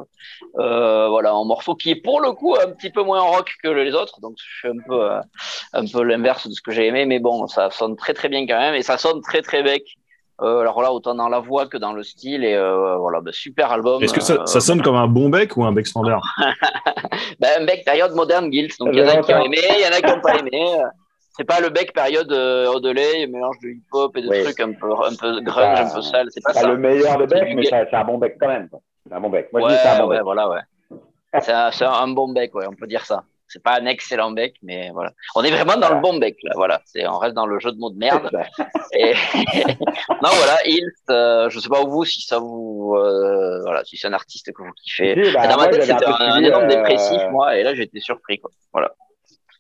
Euh, 0.59 1.07
voilà, 1.21 1.33
un 1.33 1.45
morceau 1.45 1.75
qui 1.75 1.91
est 1.91 1.97
pour 2.03 2.21
le 2.21 2.33
coup 2.33 2.55
un 2.57 2.71
petit 2.71 2.91
peu 2.91 3.03
moins 3.03 3.21
rock 3.21 3.51
que 3.63 3.69
les 3.69 3.93
autres, 3.95 4.21
donc 4.21 4.35
je 4.39 4.61
fais 4.63 4.69
un 4.69 4.81
peu, 4.87 5.11
euh, 5.13 5.21
un 5.73 5.85
peu 5.87 6.03
l'inverse 6.03 6.47
de 6.47 6.53
ce 6.53 6.61
que 6.63 6.71
j'ai 6.71 6.87
aimé, 6.87 7.07
mais 7.07 7.19
bon, 7.19 7.47
ça 7.49 7.71
sonne 7.71 7.97
très 7.97 8.15
très 8.15 8.29
bien 8.29 8.47
quand 8.47 8.59
même, 8.59 8.75
et 8.75 8.83
ça 8.83 8.99
sonne 8.99 9.21
très 9.21 9.43
très 9.43 9.63
bec. 9.63 9.83
Euh, 10.41 10.61
alors 10.61 10.81
là, 10.83 10.93
autant 10.93 11.17
dans 11.17 11.29
la 11.29 11.41
voix 11.41 11.67
que 11.67 11.77
dans 11.77 11.93
le 11.93 12.05
style, 12.05 12.45
et 12.45 12.55
euh, 12.55 12.97
voilà, 12.99 13.21
bah, 13.21 13.33
super 13.33 13.73
album. 13.73 14.01
Est-ce 14.05 14.15
que 14.15 14.21
ça, 14.23 14.35
euh, 14.35 14.47
ça 14.47 14.61
sonne 14.61 14.81
comme 14.83 14.95
un 14.95 15.09
bon 15.09 15.29
bec 15.31 15.57
ou 15.57 15.65
un 15.65 15.73
bec 15.73 15.87
standard? 15.89 16.23
Ben, 17.41 17.49
un 17.61 17.65
bec 17.65 17.85
période 17.85 18.13
moderne 18.15 18.49
guild. 18.49 18.71
Donc, 18.79 18.91
il 18.93 18.99
y 19.01 19.03
en 19.03 19.09
a 19.09 19.17
qui 19.21 19.33
ont 19.35 19.43
aimé, 19.45 19.59
il 19.79 19.83
y 19.83 19.87
en 19.87 19.91
a 19.97 20.01
qui 20.01 20.07
n'ont 20.15 20.21
pas 20.21 20.37
aimé. 20.39 20.77
C'est 21.37 21.45
pas 21.45 21.61
le 21.61 21.69
bec 21.71 21.93
période 21.93 22.31
euh, 22.33 22.67
Odelay, 22.67 23.27
mélange 23.27 23.57
de 23.63 23.69
hip-hop 23.71 24.17
et 24.17 24.23
de 24.23 24.29
Oui. 24.29 24.43
trucs 24.45 24.61
un 24.61 24.73
peu, 24.73 24.93
un 24.93 25.15
peu 25.15 25.41
grunge, 25.41 25.81
un 25.81 25.95
peu 25.95 26.03
sale. 26.03 26.27
C'est 26.31 26.43
pas 26.45 26.53
Pas 26.53 26.61
ça. 26.61 26.69
le 26.69 26.77
meilleur 26.79 27.17
de 27.19 27.27
C'est 27.29 27.35
bec, 27.41 27.49
du 27.51 27.55
mais 27.57 27.65
c'est 27.65 27.95
un 27.95 28.05
bon 28.05 28.19
bec 28.19 28.37
quand 28.41 28.49
même. 28.49 28.69
C'est 29.07 29.15
un 29.15 29.21
bon 29.21 29.31
bec. 29.31 29.49
Moi, 29.53 29.61
je 29.63 29.67
dis 29.69 29.75
que 29.75 29.81
c'est 29.83 29.89
un 29.89 29.99
bon 30.03 30.09
ouais, 30.09 30.17
bec. 30.17 30.25
voilà, 30.25 30.49
ouais. 30.51 30.61
C'est 31.41 31.53
un, 31.53 31.93
un 31.93 32.09
bon 32.09 32.33
bec, 32.33 32.55
ouais, 32.55 32.67
on 32.67 32.75
peut 32.75 32.87
dire 32.87 33.05
ça. 33.05 33.25
C'est 33.49 33.63
pas 33.63 33.81
un 33.81 33.87
excellent 33.87 34.31
bec, 34.31 34.57
mais 34.63 34.91
voilà. 34.93 35.13
On 35.35 35.43
est 35.43 35.51
vraiment 35.51 35.77
dans 35.77 35.95
le 35.95 36.01
bon 36.01 36.19
bec, 36.19 36.37
là. 36.43 36.53
Voilà. 36.55 36.83
C'est, 36.85 37.07
on 37.09 37.17
reste 37.17 37.35
dans 37.35 37.47
le 37.47 37.59
jeu 37.59 37.73
de 37.73 37.79
mots 37.79 37.91
de 37.91 37.97
merde. 37.97 38.31
Et... 38.93 39.15
non, 40.23 40.31
voilà. 40.35 40.59
Hills, 40.67 40.93
euh, 41.09 41.49
je 41.49 41.59
sais 41.59 41.69
pas 41.71 41.83
vous 41.83 42.05
si 42.05 42.21
ça 42.21 42.39
vous, 42.39 42.95
euh, 42.97 43.63
voilà, 43.63 43.85
si 43.85 43.97
c'est 43.97 44.07
un 44.07 44.13
artiste 44.13 44.53
que 44.53 44.63
vous 44.63 44.73
kiffez. 44.73 45.25
Si, 45.25 45.33
bah, 45.33 45.49
dans 45.49 45.57
ma 45.57 45.69
tête, 45.69 45.83
c'était 45.83 46.05
un 46.05 46.13
un, 46.13 46.33
un 46.33 46.43
énorme 46.43 46.65
euh, 46.65 46.69
dépressif, 46.69 47.23
moi, 47.31 47.57
et 47.57 47.63
là, 47.63 47.75
j'étais 47.75 48.01
surpris, 48.01 48.39
quoi. 48.39 48.51
Voilà. 48.73 48.93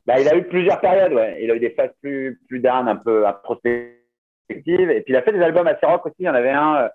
Bah, 0.04 0.20
il 0.20 0.28
a 0.28 0.36
eu 0.36 0.42
plusieurs 0.44 0.80
périodes, 0.80 1.12
ouais. 1.14 1.38
Il 1.42 1.50
a 1.50 1.54
eu 1.54 1.60
des 1.60 1.70
phases 1.70 1.92
plus, 2.02 2.40
plus 2.46 2.60
down, 2.60 2.88
un 2.88 2.96
peu 2.96 3.26
introspectives. 3.26 4.90
Et 4.90 5.00
puis, 5.00 5.12
il 5.12 5.16
a 5.16 5.22
fait 5.22 5.32
des 5.32 5.42
albums 5.42 5.66
assez 5.66 5.86
rock 5.86 6.04
aussi. 6.04 6.16
Il 6.18 6.26
y 6.26 6.28
en 6.28 6.34
avait 6.34 6.50
un, 6.50 6.76
euh, 6.76 6.88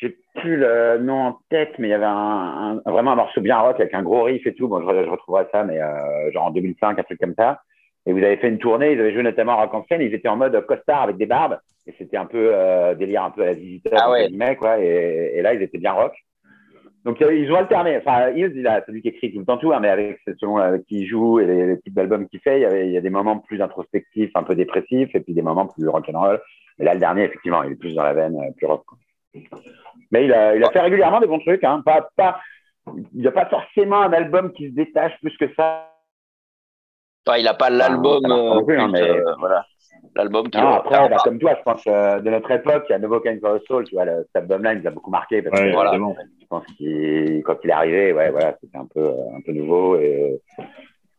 j'ai 0.00 0.16
plus 0.34 0.56
le 0.56 0.98
nom 0.98 1.18
en 1.28 1.38
tête, 1.50 1.72
mais 1.78 1.88
il 1.88 1.90
y 1.90 1.94
avait 1.94 2.04
un, 2.04 2.80
un- 2.84 2.90
vraiment 2.90 3.12
un 3.12 3.16
morceau 3.16 3.40
bien 3.40 3.58
rock 3.58 3.80
avec 3.80 3.94
un 3.94 4.02
gros 4.02 4.24
riff 4.24 4.46
et 4.46 4.54
tout. 4.54 4.68
Bon, 4.68 4.80
je, 4.80 5.04
je 5.04 5.10
retrouverai 5.10 5.46
ça, 5.52 5.64
mais 5.64 5.80
euh, 5.80 6.30
genre 6.32 6.44
en 6.46 6.50
2005, 6.50 6.98
un 6.98 7.02
truc 7.02 7.18
comme 7.18 7.34
ça. 7.38 7.60
Et 8.08 8.12
vous 8.12 8.18
avez 8.22 8.36
fait 8.36 8.48
une 8.48 8.58
tournée, 8.58 8.92
ils 8.92 9.00
avaient 9.00 9.12
joué 9.12 9.22
notamment 9.24 9.56
Rock 9.56 9.74
en 9.74 9.84
scène, 9.88 10.00
ils 10.00 10.14
étaient 10.14 10.28
en 10.28 10.36
mode 10.36 10.64
costard 10.66 11.02
avec 11.02 11.16
des 11.16 11.26
barbes. 11.26 11.58
Et 11.88 11.94
c'était 11.98 12.16
un 12.16 12.26
peu 12.26 12.50
euh, 12.52 12.94
délire 12.94 13.24
un 13.24 13.30
peu 13.30 13.42
à 13.42 13.46
la 13.46 13.52
visiteur, 13.54 13.98
Ah 14.00 14.10
ouais. 14.12 14.28
guillemets, 14.28 14.54
quoi. 14.56 14.78
Et, 14.80 15.32
et 15.34 15.42
là, 15.42 15.54
ils 15.54 15.62
étaient 15.62 15.78
bien 15.78 15.92
rock. 15.92 16.12
Donc, 17.04 17.20
euh, 17.22 17.34
ils 17.34 17.50
ont 17.52 17.56
alterné. 17.56 17.96
Enfin, 17.98 18.30
il 18.30 18.66
a, 18.66 18.82
c'est 18.84 18.92
lui 18.92 19.00
qui 19.02 19.08
écrit 19.08 19.32
tout 19.32 19.38
le 19.40 19.44
temps 19.44 19.58
tout, 19.58 19.72
hein, 19.72 19.78
mais 19.80 19.88
avec, 19.88 20.18
selon 20.38 20.56
avec 20.58 20.84
qui 20.86 21.00
il 21.00 21.06
joue 21.06 21.40
et 21.40 21.46
les, 21.46 21.66
les 21.66 21.80
types 21.80 21.94
d'albums 21.94 22.28
qu'il 22.28 22.40
fait, 22.40 22.58
il 22.58 22.62
y, 22.62 22.64
avait, 22.64 22.86
il 22.86 22.92
y 22.92 22.96
a 22.96 23.00
des 23.00 23.10
moments 23.10 23.38
plus 23.38 23.60
introspectifs, 23.62 24.30
un 24.34 24.42
peu 24.44 24.54
dépressifs, 24.54 25.14
et 25.14 25.20
puis 25.20 25.32
des 25.34 25.42
moments 25.42 25.66
plus 25.66 25.88
rock'n'roll. 25.88 26.40
Et 26.78 26.84
là, 26.84 26.94
le 26.94 27.00
dernier, 27.00 27.24
effectivement, 27.24 27.62
il 27.64 27.72
est 27.72 27.76
plus 27.76 27.94
dans 27.94 28.02
la 28.02 28.12
veine, 28.14 28.36
plus 28.56 28.66
rock. 28.66 28.84
quoi. 28.86 28.98
Mais 30.10 30.24
il 30.24 30.32
a, 30.32 30.54
il 30.56 30.64
a 30.64 30.70
fait 30.70 30.80
régulièrement 30.80 31.20
des 31.20 31.26
bons 31.26 31.38
trucs. 31.40 31.64
Hein. 31.64 31.82
Pas, 31.84 32.08
pas, 32.16 32.40
il 33.14 33.20
n'y 33.20 33.26
a 33.26 33.32
pas 33.32 33.46
forcément 33.46 34.02
un 34.02 34.12
album 34.12 34.52
qui 34.52 34.68
se 34.70 34.74
détache 34.74 35.12
plus 35.20 35.36
que 35.36 35.52
ça. 35.54 35.92
Enfin, 37.26 37.38
il 37.38 37.48
a 37.48 37.54
pas 37.54 37.70
l'album, 37.70 38.22
pas 38.22 38.28
euh, 38.30 38.78
hein, 38.78 38.88
mais- 38.92 39.00
euh, 39.02 39.34
voilà. 39.38 39.64
L'album 40.14 40.48
qui 40.48 40.58
Non, 40.58 40.68
après, 40.74 41.08
bah, 41.08 41.16
comme 41.24 41.38
toi, 41.38 41.54
je 41.58 41.62
pense 41.62 41.82
euh, 41.86 42.20
de 42.20 42.30
notre 42.30 42.50
époque, 42.50 42.84
il 42.88 42.92
y 42.92 42.94
a 42.94 42.98
No 42.98 43.20
Kind 43.20 43.40
for 43.40 43.54
a 43.56 43.58
Soul, 43.66 43.84
tu 43.84 43.94
vois, 43.94 44.04
le, 44.04 44.24
cet 44.26 44.36
album-là, 44.42 44.74
il 44.74 44.80
nous 44.80 44.86
a 44.86 44.90
beaucoup 44.90 45.10
marqué 45.10 45.42
parce 45.42 45.58
Ouais, 45.60 45.68
que 45.70 45.74
Voilà. 45.74 45.92
je 45.94 46.46
pense 46.48 46.64
qu'il, 46.76 47.42
quand 47.44 47.56
il 47.64 47.70
est 47.70 47.72
arrivé, 47.72 48.12
ouais, 48.12 48.30
voilà, 48.30 48.56
c'était 48.60 48.78
un 48.78 48.86
peu, 48.86 49.00
euh, 49.00 49.36
un 49.36 49.40
peu 49.44 49.52
nouveau. 49.52 49.96
Et, 49.96 50.40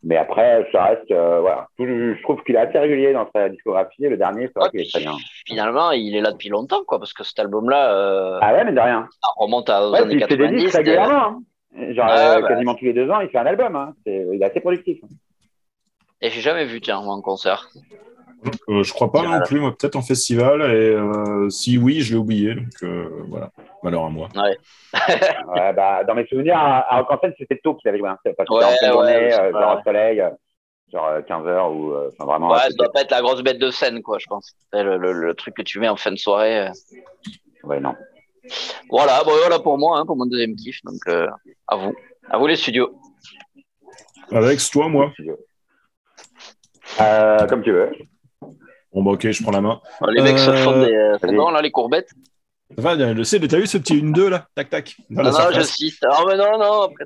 mais 0.08 0.16
après, 0.16 0.66
ça 0.72 0.84
reste, 0.84 1.10
euh, 1.10 1.40
voilà. 1.40 1.68
Je 1.78 2.20
trouve 2.22 2.42
qu'il 2.42 2.56
est 2.56 2.58
assez 2.58 2.78
régulier 2.78 3.12
dans 3.12 3.28
sa 3.34 3.50
discographie. 3.50 4.06
Et 4.06 4.08
le 4.08 4.16
dernier, 4.16 4.46
c'est 4.46 4.54
vrai 4.58 4.64
Ouais, 4.64 4.70
qu'il 4.70 4.80
est 4.80 4.90
très 4.90 5.00
bien. 5.00 5.12
Finalement, 5.46 5.90
il 5.92 6.16
est 6.16 6.22
là 6.22 6.32
depuis 6.32 6.48
longtemps, 6.48 6.82
quoi, 6.86 6.98
parce 6.98 7.12
que 7.12 7.22
cet 7.24 7.38
album-là, 7.38 7.92
euh, 7.94 8.38
Ah 8.40 8.54
ouais, 8.54 8.64
mais 8.64 8.72
de 8.72 8.80
rien. 8.80 9.06
ça 9.22 9.28
remonte 9.36 9.68
à- 9.68 9.86
aux 9.86 9.92
Ouais, 9.92 10.00
années 10.00 10.14
il 10.14 10.20
fait 10.24 10.36
des 10.36 10.44
90. 10.48 10.64
disques 10.64 10.74
euh, 10.74 10.78
régulièrement. 10.78 11.14
hein. 11.76 11.92
Genre, 11.92 12.08
euh, 12.10 12.40
bah. 12.40 12.48
quasiment 12.48 12.74
tous 12.74 12.86
les 12.86 12.94
deux 12.94 13.10
ans, 13.10 13.20
il 13.20 13.28
fait 13.28 13.38
un 13.38 13.46
album. 13.46 13.76
Hein. 13.76 13.92
Il 14.06 14.38
est 14.40 14.44
assez 14.44 14.60
productif. 14.60 14.98
Et 16.22 16.30
j'ai 16.30 16.40
jamais 16.40 16.64
vu, 16.64 16.80
tiens, 16.80 16.98
en 16.98 17.20
concert. 17.20 17.68
Euh, 18.68 18.82
je 18.84 18.92
crois 18.92 19.10
pas 19.10 19.22
non 19.22 19.40
plus, 19.44 19.58
moi, 19.60 19.74
peut-être 19.76 19.96
en 19.96 20.02
festival. 20.02 20.62
Et 20.62 20.90
euh, 20.94 21.50
si 21.50 21.76
oui, 21.76 22.00
je 22.02 22.12
l'ai 22.12 22.18
oublié. 22.18 22.54
Donc 22.54 22.68
euh, 22.84 23.08
voilà, 23.28 23.50
malheur 23.82 24.04
à 24.04 24.10
moi. 24.10 24.28
Ouais, 24.36 24.56
bah, 25.74 26.04
dans 26.04 26.14
mes 26.14 26.26
souvenirs, 26.26 26.56
à, 26.56 26.98
Rock 27.00 27.10
en 27.10 27.20
scène, 27.20 27.34
c'était 27.38 27.58
tôt 27.62 27.74
qu'il 27.74 27.88
avait 27.88 27.98
joué. 27.98 28.08
Hein. 28.08 28.18
Parce 28.24 28.36
que 28.48 28.54
c'était 28.72 28.86
Ouais, 28.86 28.90
en 28.90 28.92
journée, 28.92 29.32
euh, 29.34 29.50
genre 29.52 29.78
au 29.78 29.82
soleil, 29.82 30.22
genre 30.92 31.10
15h 31.28 31.72
ou 31.74 31.92
euh, 31.92 32.10
enfin, 32.12 32.24
vraiment. 32.26 32.50
Ouais, 32.52 32.58
ça 32.60 32.68
doit 32.78 32.92
pas 32.92 33.00
être 33.02 33.10
la 33.10 33.22
grosse 33.22 33.42
bête 33.42 33.58
de 33.58 33.70
scène, 33.70 34.02
quoi, 34.02 34.18
je 34.20 34.26
pense. 34.28 34.52
C'est 34.72 34.82
le, 34.84 34.98
le- 34.98 35.12
le 35.12 35.34
truc 35.34 35.54
que 35.54 35.62
tu 35.62 35.80
mets 35.80 35.88
en 35.88 35.96
fin 35.96 36.12
de 36.12 36.16
soirée. 36.16 36.68
euh. 36.68 36.70
Ouais, 37.64 37.80
non. 37.80 37.94
Voilà, 38.88 39.24
bon, 39.24 39.32
voilà 39.36 39.58
pour 39.58 39.76
moi, 39.78 39.98
hein, 39.98 40.06
pour 40.06 40.16
mon 40.16 40.26
deuxième 40.26 40.54
kiff. 40.54 40.80
Donc, 40.84 41.00
euh, 41.08 41.26
à 41.66 41.76
vous. 41.76 41.94
À 42.30 42.38
vous, 42.38 42.46
les 42.46 42.56
studios. 42.56 42.94
Alex, 44.30 44.70
toi, 44.70 44.88
moi? 44.88 45.12
Euh, 47.00 47.46
comme 47.46 47.62
tu 47.62 47.72
veux. 47.72 47.90
Bon, 48.92 49.02
bah, 49.02 49.12
ok, 49.12 49.30
je 49.30 49.42
prends 49.42 49.52
la 49.52 49.60
main. 49.60 49.80
Les 50.08 50.22
mecs 50.22 50.38
se 50.38 50.50
font 50.52 50.80
des. 50.80 50.92
euh, 50.92 51.16
vas-y. 51.20 51.34
non, 51.34 51.50
là, 51.50 51.60
les 51.62 51.70
courbettes. 51.70 52.10
Enfin, 52.78 52.96
le 52.96 53.24
sais, 53.24 53.40
t'as 53.40 53.58
vu 53.58 53.66
ce 53.66 53.78
petit 53.78 53.94
1-2 53.94 54.28
là? 54.28 54.46
Tac, 54.54 54.68
tac. 54.68 54.96
dans 55.08 55.22
Non, 55.22 55.30
non, 55.30 55.38
je 55.54 55.60
cite. 55.62 55.98
Ah, 56.08 56.22
mais 56.26 56.36
non, 56.36 56.58
non, 56.58 56.82
après. 56.82 57.04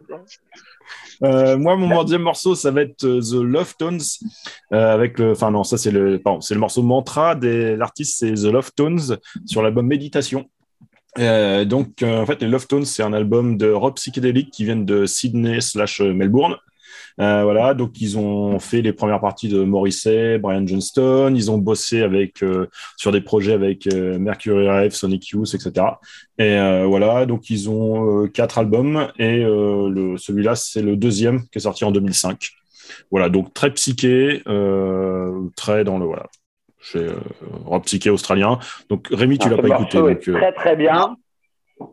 Euh, 1.25 1.57
moi, 1.57 1.77
mon 1.77 2.03
deuxième 2.03 2.23
morceau, 2.23 2.55
ça 2.57 2.73
va 2.73 2.83
être 2.83 3.05
euh, 3.05 3.21
The 3.21 3.43
Love 3.45 3.75
Tones. 3.79 4.01
euh, 4.73 4.93
avec 4.93 5.19
le, 5.19 5.33
enfin 5.33 5.53
non, 5.53 5.63
ça 5.63 5.79
c'est 5.79 5.93
le, 5.93 6.19
pardon, 6.19 6.41
c'est 6.41 6.55
le 6.55 6.61
morceau 6.61 6.83
Mantra. 6.83 7.37
Des, 7.37 7.77
l'artiste 7.77 8.19
c'est 8.19 8.33
The 8.33 8.53
Love 8.53 8.73
Tones 8.75 9.19
sur 9.47 9.63
l'album 9.63 9.87
Méditation. 9.87 10.47
Euh, 11.19 11.65
donc, 11.65 12.03
euh, 12.03 12.21
en 12.23 12.27
fait, 12.27 12.41
les 12.43 12.49
Love 12.49 12.67
Tones, 12.67 12.85
c'est 12.87 13.03
un 13.03 13.13
album 13.13 13.57
de 13.57 13.71
rock 13.71 13.97
psychédélique 13.97 14.51
qui 14.51 14.65
viennent 14.65 14.85
de 14.87 15.07
Sydney 15.07 15.61
slash 15.61 16.01
Melbourne. 16.01 16.57
Euh, 17.21 17.43
voilà, 17.45 17.75
donc 17.75 18.01
ils 18.01 18.19
ont 18.19 18.59
fait 18.59 18.83
les 18.83 18.93
premières 18.93 19.21
parties 19.21 19.49
de 19.49 19.63
Morrissey, 19.63 20.39
Brian 20.39 20.67
Johnston. 20.67 21.33
Ils 21.35 21.51
ont 21.51 21.59
bossé 21.59 22.03
avec 22.03 22.43
euh, 22.43 22.67
sur 22.97 23.13
des 23.13 23.21
projets 23.21 23.53
avec 23.53 23.87
euh, 23.87 24.19
Mercury 24.19 24.69
Rev, 24.69 24.91
Sonic 24.91 25.29
Youth, 25.29 25.55
etc. 25.55 25.87
Et 26.39 26.57
euh, 26.57 26.87
voilà, 26.87 27.27
donc 27.27 27.51
ils 27.51 27.69
ont 27.69 28.25
euh, 28.25 28.29
quatre 28.29 28.59
albums 28.59 29.09
et 29.19 29.45
euh, 29.45 29.89
le, 29.89 30.17
celui-là 30.17 30.55
c'est 30.55 30.83
le 30.83 30.97
deuxième 30.97 31.43
qui 31.49 31.59
est 31.59 31.63
sorti 31.63 31.85
en 31.85 31.91
2005. 31.91 32.51
Voilà, 33.11 33.29
donc 33.29 33.53
très 33.55 33.71
psyché, 33.73 34.43
euh, 34.49 35.49
très 35.57 35.85
dans 35.85 35.99
le 35.99 36.07
voilà, 36.07 36.27
chez 36.81 36.99
euh, 36.99 37.15
rock 37.65 37.85
psyché 37.85 38.11
australien. 38.11 38.59
Donc 38.89 39.09
Rémi, 39.11 39.39
tu 39.39 39.47
Alors, 39.47 39.63
l'as 39.63 39.69
pas 39.69 39.81
écouté, 39.81 39.99
donc 39.99 40.21
très 40.21 40.53
très 40.53 40.77
bien. 40.77 41.17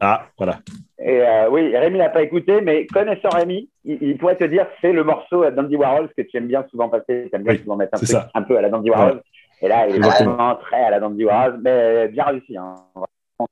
Ah 0.01 0.23
voilà. 0.37 0.59
Et 0.99 1.21
euh, 1.21 1.49
oui, 1.49 1.75
Rémi 1.75 1.97
l'a 1.97 2.09
pas 2.09 2.21
écouté, 2.23 2.61
mais 2.61 2.85
connaissant 2.87 3.29
Rémi, 3.29 3.69
il, 3.85 3.97
il 4.01 4.17
pourrait 4.17 4.35
te 4.37 4.43
dire 4.43 4.67
c'est 4.81 4.91
le 4.91 5.03
morceau 5.03 5.43
à 5.43 5.51
Dandy 5.51 5.75
Warhol 5.75 6.09
que 6.15 6.21
tu 6.23 6.37
aimes 6.37 6.47
bien 6.47 6.65
souvent 6.69 6.89
passer. 6.89 7.27
Tu 7.29 7.35
aimes 7.35 7.43
bien 7.43 7.53
Oui, 7.53 7.59
souvent 7.59 7.75
mettre 7.77 7.95
un 7.95 7.97
truc 7.97 8.47
peu 8.47 8.57
à 8.57 8.61
la 8.61 8.69
Dandy 8.69 8.89
Warhol. 8.89 9.21
Et 9.61 9.67
là, 9.67 9.87
il 9.87 9.93
est 9.93 9.97
Exactement. 9.97 10.35
vraiment 10.35 10.55
très 10.55 10.81
à 10.83 10.89
la 10.89 10.99
Dandy 10.99 11.25
Warhol, 11.25 11.59
mais 11.61 12.07
bien 12.09 12.23
réussi. 12.25 12.57
Hein. 12.57 12.75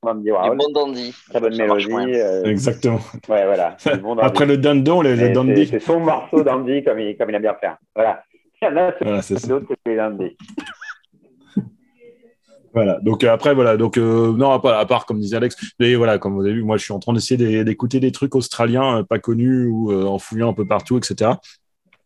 Dandy 0.04 0.32
Warhol. 0.32 0.58
bon 0.58 0.72
dandy. 0.74 1.16
Très 1.30 1.40
bonne 1.40 1.56
mélodie. 1.58 1.88
euh, 2.16 2.44
Exactement. 2.44 3.00
ouais, 3.30 3.46
voilà. 3.46 3.78
Du 3.94 4.00
bon 4.02 4.16
dandy. 4.16 4.28
Après 4.28 4.46
le 4.46 4.58
dindon, 4.58 5.02
les, 5.02 5.16
les 5.16 5.24
Et 5.24 5.26
c'est- 5.28 5.32
dandy. 5.32 5.66
C'est 5.68 5.80
son 5.80 6.00
morceau 6.02 6.44
Dandy 6.44 6.84
comme 6.84 7.00
il, 7.00 7.16
comme 7.18 7.30
il 7.30 7.36
aime 7.36 7.42
bien 7.42 7.56
faire. 7.56 7.78
Voilà. 7.96 8.22
Il 8.62 8.66
y 8.66 8.68
en 8.72 8.76
a 8.78 8.92
Voilà, 9.02 9.22
c'est 9.22 9.38
ça. 9.40 9.48
d'autres 9.48 9.68
que 9.68 9.74
les 9.86 9.96
Dandy. 9.96 10.36
Voilà. 12.78 13.00
Donc 13.02 13.24
euh, 13.24 13.34
après 13.34 13.56
voilà. 13.56 13.76
Donc 13.76 13.98
euh, 13.98 14.32
non, 14.34 14.52
à 14.52 14.60
part, 14.60 14.78
à 14.78 14.86
part, 14.86 15.08
comme 15.08 15.20
disait 15.20 15.36
Alex, 15.38 15.56
mais 15.80 15.96
voilà, 15.96 16.20
comme 16.20 16.36
vous 16.36 16.42
avez 16.46 16.54
vu, 16.54 16.64
moi 16.64 16.78
je 16.78 16.84
suis 16.84 16.94
en 16.94 17.00
train 17.00 17.12
d'essayer 17.12 17.36
d'é- 17.36 17.64
d'écouter 17.64 18.00
des 18.00 18.12
trucs 18.12 18.36
australiens 18.36 19.00
euh, 19.00 19.04
pas 19.04 19.18
connus 19.18 19.66
ou 19.66 19.92
euh, 19.92 20.06
en 20.06 20.20
fouillant 20.20 20.50
un 20.50 20.54
peu 20.54 20.68
partout, 20.68 20.96
etc. 20.96 21.32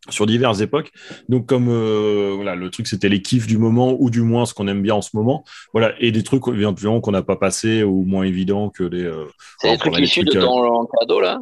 Sur 0.08 0.24
diverses 0.24 0.62
époques. 0.62 0.90
Donc 1.28 1.44
comme 1.44 1.66
voilà, 1.66 2.54
le 2.54 2.70
truc 2.70 2.86
c'était 2.86 3.10
les 3.10 3.20
kiffs 3.20 3.46
du 3.46 3.58
moment 3.58 3.94
ou 4.00 4.08
du 4.08 4.22
moins 4.22 4.46
ce 4.46 4.54
qu'on 4.54 4.66
aime 4.66 4.80
bien 4.80 4.94
en 4.94 5.02
ce 5.02 5.10
moment. 5.14 5.44
Voilà. 5.74 5.92
Et 6.00 6.10
des 6.10 6.22
trucs 6.22 6.48
éventuellement 6.48 7.02
qu'on 7.02 7.12
n'a 7.12 7.22
pas 7.22 7.36
passé 7.36 7.82
ou 7.82 8.02
moins 8.04 8.24
évidents 8.24 8.70
que 8.70 8.82
les. 8.82 9.10
C'est 9.58 9.72
des 9.72 9.76
trucs 9.76 9.98
issus 9.98 10.24
de 10.24 10.30
ton 10.40 10.86
cadeau, 10.98 11.20
là? 11.20 11.38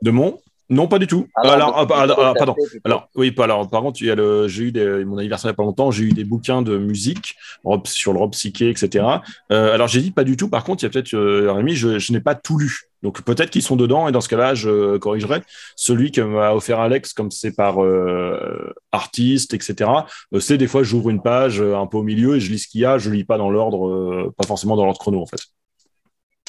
De 0.00 0.10
mon? 0.10 0.38
Non, 0.70 0.86
pas 0.86 0.98
du 0.98 1.06
tout. 1.06 1.26
Ah 1.34 1.46
non, 1.46 1.52
alors, 1.52 1.74
ah, 1.78 2.06
ah, 2.18 2.34
pardon. 2.36 2.54
Alors, 2.84 3.08
oui, 3.14 3.30
pas 3.30 3.44
alors. 3.44 3.70
Par 3.70 3.80
contre, 3.80 4.02
il 4.02 4.06
y 4.06 4.10
a 4.10 4.14
le, 4.14 4.48
j'ai 4.48 4.64
eu 4.64 4.72
des, 4.72 5.02
mon 5.04 5.16
anniversaire 5.16 5.48
il 5.48 5.52
n'y 5.52 5.54
a 5.54 5.56
pas 5.56 5.62
longtemps, 5.62 5.90
j'ai 5.90 6.04
eu 6.04 6.12
des 6.12 6.24
bouquins 6.24 6.60
de 6.60 6.76
musique 6.76 7.36
rock- 7.64 7.86
sur 7.88 8.12
le 8.12 8.18
rock 8.18 8.32
psyché, 8.32 8.68
etc. 8.68 9.06
Euh, 9.50 9.72
alors, 9.72 9.88
j'ai 9.88 10.02
dit 10.02 10.10
pas 10.10 10.24
du 10.24 10.36
tout. 10.36 10.50
Par 10.50 10.64
contre, 10.64 10.82
il 10.82 10.86
y 10.86 10.88
a 10.88 10.90
peut-être, 10.90 11.14
euh, 11.14 11.50
Rémi, 11.52 11.74
je, 11.74 11.98
je 11.98 12.12
n'ai 12.12 12.20
pas 12.20 12.34
tout 12.34 12.58
lu. 12.58 12.82
Donc, 13.02 13.22
peut-être 13.22 13.48
qu'ils 13.48 13.62
sont 13.62 13.76
dedans 13.76 14.08
et 14.08 14.12
dans 14.12 14.20
ce 14.20 14.28
cas-là, 14.28 14.54
je 14.54 14.98
corrigerai. 14.98 15.40
Celui 15.74 16.10
que 16.12 16.20
m'a 16.20 16.52
offert 16.52 16.80
Alex, 16.80 17.14
comme 17.14 17.30
c'est 17.30 17.54
par 17.56 17.82
euh, 17.82 18.74
artiste, 18.92 19.54
etc. 19.54 19.90
euh, 20.34 20.40
c'est 20.40 20.58
des 20.58 20.66
fois, 20.66 20.82
j'ouvre 20.82 21.08
une 21.08 21.22
page 21.22 21.62
euh, 21.62 21.76
un 21.78 21.86
peu 21.86 21.96
au 21.96 22.02
milieu 22.02 22.36
et 22.36 22.40
je 22.40 22.50
lis 22.50 22.58
ce 22.58 22.68
qu'il 22.68 22.82
y 22.82 22.84
a. 22.84 22.98
Je 22.98 23.08
lis 23.10 23.24
pas 23.24 23.38
dans 23.38 23.48
l'ordre, 23.50 23.88
euh, 23.88 24.34
pas 24.36 24.46
forcément 24.46 24.76
dans 24.76 24.84
l'ordre 24.84 24.98
chrono, 25.00 25.22
en 25.22 25.26
fait. 25.26 25.40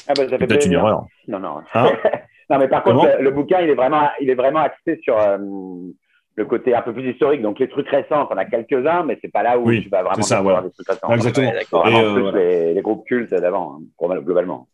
Ah 0.08 0.12
bah, 0.14 0.24
ça 0.28 0.36
fait 0.36 0.46
Peut-être 0.46 0.66
une 0.66 0.72
erreur. 0.72 1.04
Non, 1.28 1.38
non. 1.40 1.56
Hein? 1.72 1.92
non, 2.50 2.58
mais 2.58 2.68
par 2.68 2.82
Comment 2.82 3.02
contre, 3.02 3.16
le, 3.18 3.24
le 3.24 3.30
bouquin, 3.30 3.60
il 3.60 3.70
est 3.70 3.74
vraiment, 3.74 4.08
il 4.20 4.28
est 4.28 4.34
vraiment 4.34 4.60
axé 4.60 4.98
sur 5.02 5.18
euh, 5.18 5.38
le 6.36 6.44
côté 6.44 6.74
un 6.74 6.82
peu 6.82 6.92
plus 6.92 7.08
historique. 7.10 7.42
Donc, 7.42 7.58
les 7.58 7.68
trucs 7.68 7.88
récents, 7.88 8.28
on 8.30 8.36
a 8.36 8.44
quelques-uns, 8.44 9.04
mais 9.04 9.18
c'est 9.22 9.32
pas 9.32 9.42
là 9.42 9.58
où 9.58 9.66
Oui, 9.66 9.82
tu 9.82 9.88
vas 9.88 10.02
vraiment 10.02 10.22
ça, 10.22 10.42
voilà. 10.42 10.62
des 10.62 10.70
trucs 10.70 10.88
récents. 10.88 11.12
Exactement. 11.12 11.52
Et, 11.52 11.56
euh, 12.00 12.12
plus 12.14 12.22
voilà. 12.22 12.38
les, 12.38 12.74
les 12.74 12.82
groupes 12.82 13.04
cultes 13.06 13.30
d'avant, 13.32 13.78
hein, 14.02 14.16
globalement. 14.20 14.66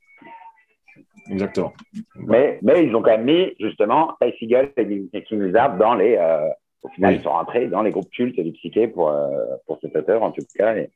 Exactement. 1.30 1.72
Mais, 2.14 2.58
mais 2.62 2.84
ils 2.84 2.94
ont 2.94 3.02
quand 3.02 3.10
même 3.10 3.24
mis, 3.24 3.54
justement, 3.58 4.12
Ty 4.20 4.32
Seagull 4.38 4.70
et 4.76 5.02
et 5.12 5.22
King 5.24 5.42
Lizard 5.42 5.76
dans 5.76 5.94
les. 5.94 6.16
euh, 6.16 6.48
au 6.82 6.88
final, 6.90 7.12
Oui. 7.14 7.16
ils 7.20 7.24
sont 7.24 7.30
rentrés 7.32 7.66
dans 7.66 7.82
les 7.82 7.90
groupes 7.90 8.10
cultes 8.10 8.38
du 8.40 8.52
psyché 8.52 8.86
pour, 8.86 9.10
euh, 9.10 9.28
pour 9.66 9.78
cet 9.80 9.96
auteur, 9.96 10.22
en 10.22 10.30
tout 10.30 10.44
cas. 10.56 10.76
Et, 10.76 10.88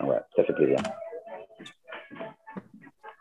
voilà, 0.00 0.24
ça 0.34 0.44
fait 0.44 0.54
plaisir. 0.54 0.78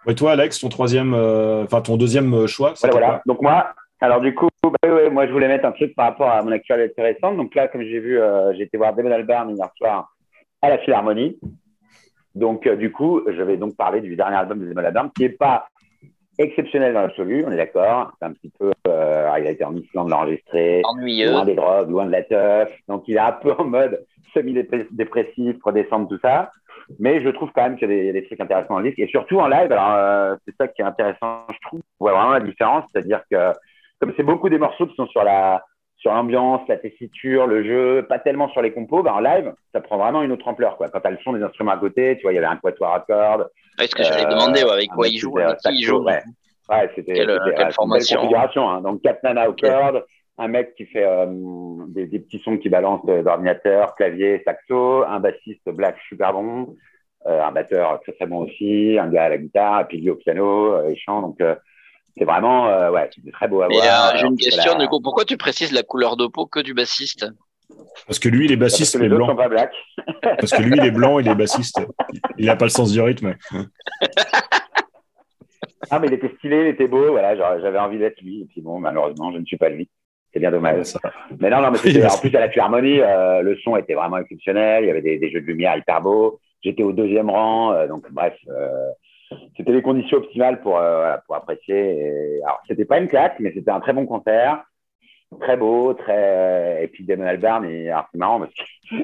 Et 0.07 0.15
toi, 0.15 0.31
Alex, 0.31 0.59
ton 0.59 0.69
troisième, 0.69 1.13
euh, 1.13 1.63
enfin 1.63 1.81
ton 1.81 1.97
deuxième 1.97 2.33
euh, 2.33 2.47
choix, 2.47 2.73
Voilà, 2.79 2.97
voilà. 2.97 3.21
Donc, 3.25 3.41
moi, 3.41 3.73
alors 4.01 4.21
du 4.21 4.33
coup, 4.33 4.47
bah, 4.63 4.89
ouais, 4.89 5.09
moi, 5.09 5.27
je 5.27 5.31
voulais 5.31 5.47
mettre 5.47 5.65
un 5.65 5.71
truc 5.71 5.93
par 5.95 6.05
rapport 6.05 6.29
à 6.29 6.41
mon 6.41 6.51
actualité 6.51 7.01
récente. 7.01 7.37
Donc 7.37 7.53
là, 7.55 7.67
comme 7.67 7.81
j'ai 7.81 7.99
vu, 7.99 8.19
euh, 8.19 8.53
j'ai 8.53 8.63
été 8.63 8.77
voir 8.77 8.93
Damon 8.93 9.11
Albarn 9.11 9.49
hier 9.55 9.69
soir 9.77 10.15
à 10.61 10.69
la 10.69 10.77
Philharmonie. 10.79 11.37
Donc, 12.35 12.65
euh, 12.65 12.75
du 12.75 12.91
coup, 12.91 13.21
je 13.27 13.41
vais 13.41 13.57
donc 13.57 13.75
parler 13.75 14.01
du 14.01 14.15
dernier 14.15 14.37
album 14.37 14.59
de 14.59 14.67
Damon 14.71 14.87
Albarn, 14.87 15.11
qui 15.15 15.23
n'est 15.23 15.29
pas 15.29 15.67
exceptionnel 16.37 16.93
dans 16.93 17.01
l'absolu, 17.01 17.43
on 17.45 17.51
est 17.51 17.57
d'accord. 17.57 18.13
C'est 18.17 18.25
un 18.25 18.31
petit 18.31 18.51
peu, 18.57 18.71
euh, 18.87 19.31
il 19.39 19.47
a 19.47 19.51
été 19.51 19.65
en 19.65 19.75
Islande 19.75 20.09
l'enregistrer, 20.09 20.81
Ennuyeux. 20.85 21.31
loin 21.31 21.43
des 21.43 21.55
drogues, 21.55 21.89
loin 21.89 22.05
de 22.05 22.11
la 22.11 22.23
teuf. 22.23 22.71
Donc 22.87 23.03
il 23.07 23.15
est 23.15 23.19
un 23.19 23.33
peu 23.33 23.51
en 23.57 23.65
mode 23.65 24.05
semi-dépressif, 24.33 25.57
redescendre 25.61 26.07
tout 26.07 26.19
ça. 26.21 26.51
Mais 26.97 27.21
je 27.23 27.29
trouve 27.29 27.51
quand 27.53 27.63
même 27.63 27.77
qu'il 27.77 27.89
y 27.89 27.93
a 27.93 27.95
des, 27.95 28.01
il 28.01 28.05
y 28.07 28.09
a 28.09 28.13
des 28.13 28.25
trucs 28.25 28.39
intéressants 28.39 28.73
dans 28.75 28.79
le 28.79 28.85
disque. 28.89 28.99
Et 28.99 29.07
surtout 29.07 29.39
en 29.39 29.47
live, 29.47 29.71
alors 29.71 29.91
euh, 29.93 30.35
c'est 30.47 30.55
ça 30.57 30.67
qui 30.67 30.81
est 30.81 30.85
intéressant, 30.85 31.45
je 31.53 31.57
trouve. 31.67 31.81
On 31.99 32.05
voit 32.05 32.13
vraiment 32.13 32.33
la 32.33 32.39
différence, 32.39 32.85
c'est-à-dire 32.91 33.21
que 33.31 33.51
comme 33.99 34.13
c'est 34.17 34.23
beaucoup 34.23 34.49
des 34.49 34.57
morceaux 34.57 34.87
qui 34.87 34.95
sont 34.95 35.07
sur 35.07 35.23
la 35.23 35.61
sur 35.97 36.13
l'ambiance, 36.13 36.61
la 36.69 36.77
tessiture, 36.77 37.45
le 37.45 37.61
jeu, 37.63 38.05
pas 38.07 38.19
tellement 38.19 38.47
sur 38.49 38.61
les 38.61 38.71
compos, 38.71 39.03
bah 39.03 39.13
en 39.13 39.19
live, 39.19 39.53
ça 39.73 39.81
prend 39.81 39.97
vraiment 39.97 40.21
une 40.23 40.31
autre 40.31 40.47
ampleur. 40.47 40.77
Quoi. 40.77 40.87
Quand 40.87 41.01
tu 41.01 41.07
as 41.07 41.11
le 41.11 41.17
son 41.25 41.33
des 41.33 41.43
instruments 41.43 41.71
à 41.73 41.77
côté, 41.77 42.15
tu 42.15 42.21
vois, 42.23 42.31
il 42.31 42.35
y 42.35 42.37
avait 42.37 42.47
un 42.47 42.55
quatuor 42.55 42.93
à 42.93 43.01
cordes, 43.01 43.49
Ouais, 43.77 43.85
ce 43.87 43.95
que 43.95 44.03
j'allais 44.03 44.25
Euh, 44.25 44.29
demander, 44.29 44.63
ouais, 44.63 44.71
avec 44.71 44.89
quoi 44.91 45.07
il 45.09 45.17
joue, 45.17 45.37
avec 45.37 45.57
qui 45.57 45.69
il 45.73 45.83
joue. 45.83 46.01
ouais. 46.03 46.21
Ouais, 46.69 46.89
c'était 46.95 47.13
Quelle- 47.13 47.27
c'est 47.43 47.49
une 47.49 47.55
belle 47.57 47.71
formation. 47.73 48.19
configuration. 48.21 48.69
hein. 48.69 48.81
Donc, 48.81 49.01
quatre 49.01 49.23
nanas 49.23 49.47
aux 49.49 49.53
cordes, 49.53 50.05
un 50.39 50.47
mec 50.47 50.73
qui 50.75 50.85
fait 50.85 51.05
euh, 51.05 51.25
des, 51.89 52.07
des 52.07 52.19
petits 52.19 52.39
sons 52.39 52.57
qui 52.57 52.69
balancent 52.69 53.07
euh, 53.09 53.21
d'ordinateur, 53.23 53.93
clavier, 53.95 54.41
saxo, 54.45 55.03
un 55.03 55.19
bassiste 55.19 55.69
black 55.69 55.97
super 56.07 56.33
bon, 56.33 56.75
euh, 57.27 57.43
un 57.43 57.51
batteur 57.51 57.99
très 58.01 58.13
très 58.13 58.25
bon 58.25 58.45
aussi, 58.45 58.97
un 58.97 59.09
gars 59.09 59.25
à 59.25 59.29
la 59.29 59.37
guitare, 59.37 59.87
puis 59.87 59.99
lui 59.99 60.09
au 60.09 60.15
piano, 60.15 60.73
euh, 60.75 60.89
et 60.89 60.95
chant. 60.95 61.21
Donc, 61.21 61.41
euh, 61.41 61.55
c'est 62.17 62.25
vraiment, 62.25 62.67
euh, 62.69 62.89
ouais, 62.91 63.09
c'est 63.13 63.31
très 63.31 63.47
beau 63.47 63.61
à 63.61 63.67
voir. 63.67 64.13
euh, 64.13 64.17
j'ai 64.17 64.27
une 64.27 64.37
question, 64.37 64.73
la- 64.73 64.79
du 64.79 64.87
coup, 64.87 65.01
pourquoi 65.01 65.25
tu 65.25 65.37
précises 65.37 65.71
la 65.73 65.83
couleur 65.83 66.15
de 66.17 66.27
peau 66.27 66.45
que 66.45 66.61
du 66.61 66.73
bassiste? 66.73 67.25
Parce 68.07 68.17
que 68.17 68.29
lui, 68.29 68.45
il 68.45 68.51
est 68.51 68.55
bassiste, 68.55 68.95
les 68.97 69.05
autres 69.07 69.15
blanc. 69.17 69.27
sont 69.27 69.35
pas 69.35 69.49
black. 69.49 69.71
Parce 70.23 70.51
que 70.51 70.61
lui, 70.61 70.77
il 70.77 70.83
est 70.85 70.91
blanc, 70.91 71.19
il 71.19 71.27
est 71.27 71.35
bassiste. 71.35 71.79
Il 72.37 72.45
n'a 72.45 72.55
pas 72.55 72.65
le 72.65 72.69
sens 72.69 72.91
du 72.91 73.01
rythme. 73.01 73.35
Ah, 75.91 75.99
mais 75.99 76.07
il 76.07 76.13
était 76.13 76.33
stylé, 76.37 76.61
il 76.61 76.67
était 76.67 76.87
beau, 76.87 77.11
voilà, 77.11 77.35
j'avais 77.59 77.79
envie 77.79 77.97
d'être 77.99 78.21
lui, 78.21 78.41
et 78.41 78.45
puis 78.45 78.61
bon, 78.61 78.79
malheureusement, 78.79 79.31
je 79.31 79.37
ne 79.37 79.45
suis 79.45 79.57
pas 79.57 79.69
lui. 79.69 79.89
C'est 80.33 80.39
bien 80.39 80.51
dommage. 80.51 80.83
Ça. 80.83 80.99
Mais 81.39 81.49
non, 81.49 81.61
non, 81.61 81.71
mais 81.71 81.79
Oui, 81.85 82.05
en 82.05 82.17
plus, 82.19 82.35
à 82.35 82.39
la 82.39 82.49
Philharmonie, 82.49 82.99
euh, 83.01 83.41
le 83.41 83.55
son 83.57 83.75
était 83.77 83.95
vraiment 83.95 84.17
exceptionnel. 84.17 84.83
Il 84.83 84.87
y 84.87 84.91
avait 84.91 85.01
des, 85.01 85.17
des 85.17 85.29
jeux 85.31 85.41
de 85.41 85.45
lumière 85.47 85.75
hyper 85.77 86.01
beaux. 86.01 86.39
J'étais 86.61 86.83
au 86.83 86.91
deuxième 86.91 87.29
rang. 87.29 87.73
euh, 87.73 87.87
donc, 87.87 88.05
bref, 88.11 88.35
euh, 88.49 88.89
c'était 89.57 89.71
les 89.71 89.81
conditions 89.81 90.17
optimales 90.17 90.61
pour, 90.61 90.77
euh, 90.77 90.97
voilà, 90.99 91.17
pour 91.25 91.35
apprécier. 91.35 91.75
Et, 91.99 92.41
alors, 92.43 92.59
c'était 92.67 92.85
pas 92.85 92.99
une 92.99 93.07
claque, 93.07 93.39
mais 93.39 93.51
c'était 93.53 93.71
un 93.71 93.79
très 93.79 93.93
bon 93.93 94.05
concert. 94.05 94.63
Très 95.41 95.57
beau, 95.57 95.93
très. 95.93 96.83
Et 96.83 96.87
puis, 96.87 97.03
Damon 97.05 97.25
Albarn, 97.27 97.65
et, 97.65 97.89
alors, 97.89 98.07
c'est 98.11 98.17
marrant 98.17 98.39
parce 98.39 98.51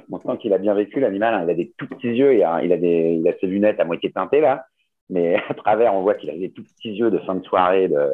qu'on 0.09 0.19
sent 0.33 0.37
qu'il 0.39 0.53
a 0.53 0.57
bien 0.57 0.73
vécu, 0.73 0.99
l'animal. 0.99 1.33
hein. 1.35 1.41
Il 1.45 1.49
a 1.49 1.53
des 1.53 1.71
tout 1.77 1.87
petits 1.87 2.09
yeux. 2.09 2.33
Il 2.35 2.43
a, 2.43 2.61
il 2.63 2.71
a, 2.73 2.77
des, 2.77 3.17
il 3.19 3.27
a 3.27 3.33
ses 3.39 3.47
lunettes 3.47 3.79
à 3.79 3.85
moitié 3.85 4.11
teintées, 4.11 4.41
là. 4.41 4.65
Mais 5.09 5.35
à 5.49 5.53
travers, 5.53 5.93
on 5.93 6.01
voit 6.01 6.15
qu'il 6.15 6.29
a 6.29 6.37
des 6.37 6.51
tout 6.51 6.63
petits 6.63 6.93
yeux 6.93 7.11
de 7.11 7.19
fin 7.19 7.35
de 7.35 7.43
soirée, 7.45 7.87
de, 7.87 8.09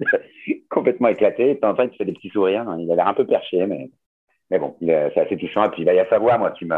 complètement 0.70 1.08
éclatés. 1.08 1.50
Et 1.50 1.54
de 1.54 1.60
temps 1.60 1.70
en 1.70 1.74
temps, 1.74 1.82
il 1.84 1.90
te 1.90 1.96
fait 1.96 2.04
des 2.04 2.12
petits 2.12 2.30
sourires. 2.30 2.68
hein. 2.68 2.78
Il 2.80 2.90
a 2.92 2.96
l'air 2.96 3.08
un 3.08 3.14
peu 3.14 3.26
perché, 3.26 3.66
mais, 3.66 3.90
mais 4.50 4.58
bon, 4.58 4.76
c'est 4.80 5.18
assez 5.18 5.36
touchant. 5.36 5.64
Et 5.64 5.70
puis, 5.70 5.82
il 5.82 5.86
y 5.86 5.98
a 5.98 6.08
sa 6.08 6.18
voix, 6.18 6.38
moi, 6.38 6.50
qui 6.52 6.64
me, 6.66 6.74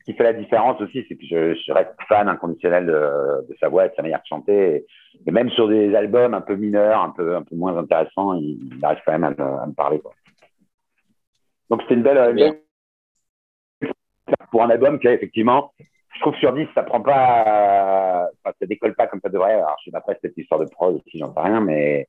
ce 0.00 0.04
qui 0.04 0.14
fait 0.16 0.24
la 0.24 0.32
différence 0.32 0.80
aussi, 0.80 1.04
c'est 1.08 1.16
que 1.16 1.26
je, 1.26 1.54
je 1.54 1.72
reste 1.72 1.90
fan 2.08 2.28
inconditionnel 2.28 2.86
de, 2.86 3.48
de 3.48 3.56
sa 3.58 3.68
voix 3.68 3.86
et 3.86 3.88
de 3.88 3.94
sa 3.94 4.02
manière 4.02 4.20
de 4.20 4.26
chanter. 4.26 4.76
Et, 4.76 4.86
et 5.26 5.30
même 5.30 5.50
sur 5.50 5.68
des 5.68 5.94
albums 5.94 6.34
un 6.34 6.40
peu 6.40 6.56
mineurs, 6.56 7.00
un 7.00 7.10
peu, 7.10 7.34
un 7.36 7.42
peu 7.42 7.56
moins 7.56 7.76
intéressants, 7.76 8.34
il, 8.34 8.70
il 8.76 8.84
arrive 8.84 9.00
quand 9.04 9.12
même 9.12 9.24
à 9.24 9.30
me, 9.30 9.60
à 9.62 9.66
me 9.66 9.72
parler. 9.72 10.00
Quoi. 10.00 10.12
Donc, 11.70 11.82
c'était 11.82 11.94
une 11.94 12.02
belle, 12.02 12.18
une 12.30 12.36
belle- 12.36 12.60
pour 14.50 14.62
un 14.62 14.70
album 14.70 14.98
qui, 14.98 15.08
effectivement, 15.08 15.72
je 16.14 16.20
trouve 16.20 16.32
que 16.34 16.38
sur 16.40 16.52
10, 16.52 16.66
ça 16.74 16.82
prend 16.82 17.00
pas, 17.00 18.28
ça 18.44 18.52
décolle 18.66 18.94
pas 18.94 19.06
comme 19.06 19.20
ça 19.20 19.28
devrait. 19.28 19.54
Alors, 19.54 19.76
je 19.80 19.84
sais 19.86 19.90
pas 19.90 19.98
après, 19.98 20.18
c'est 20.20 20.28
cette 20.28 20.38
histoire 20.38 20.60
de 20.60 20.66
prod 20.66 20.94
aussi, 20.96 21.18
j'en 21.18 21.32
sais 21.34 21.40
rien, 21.40 21.60
mais, 21.60 22.06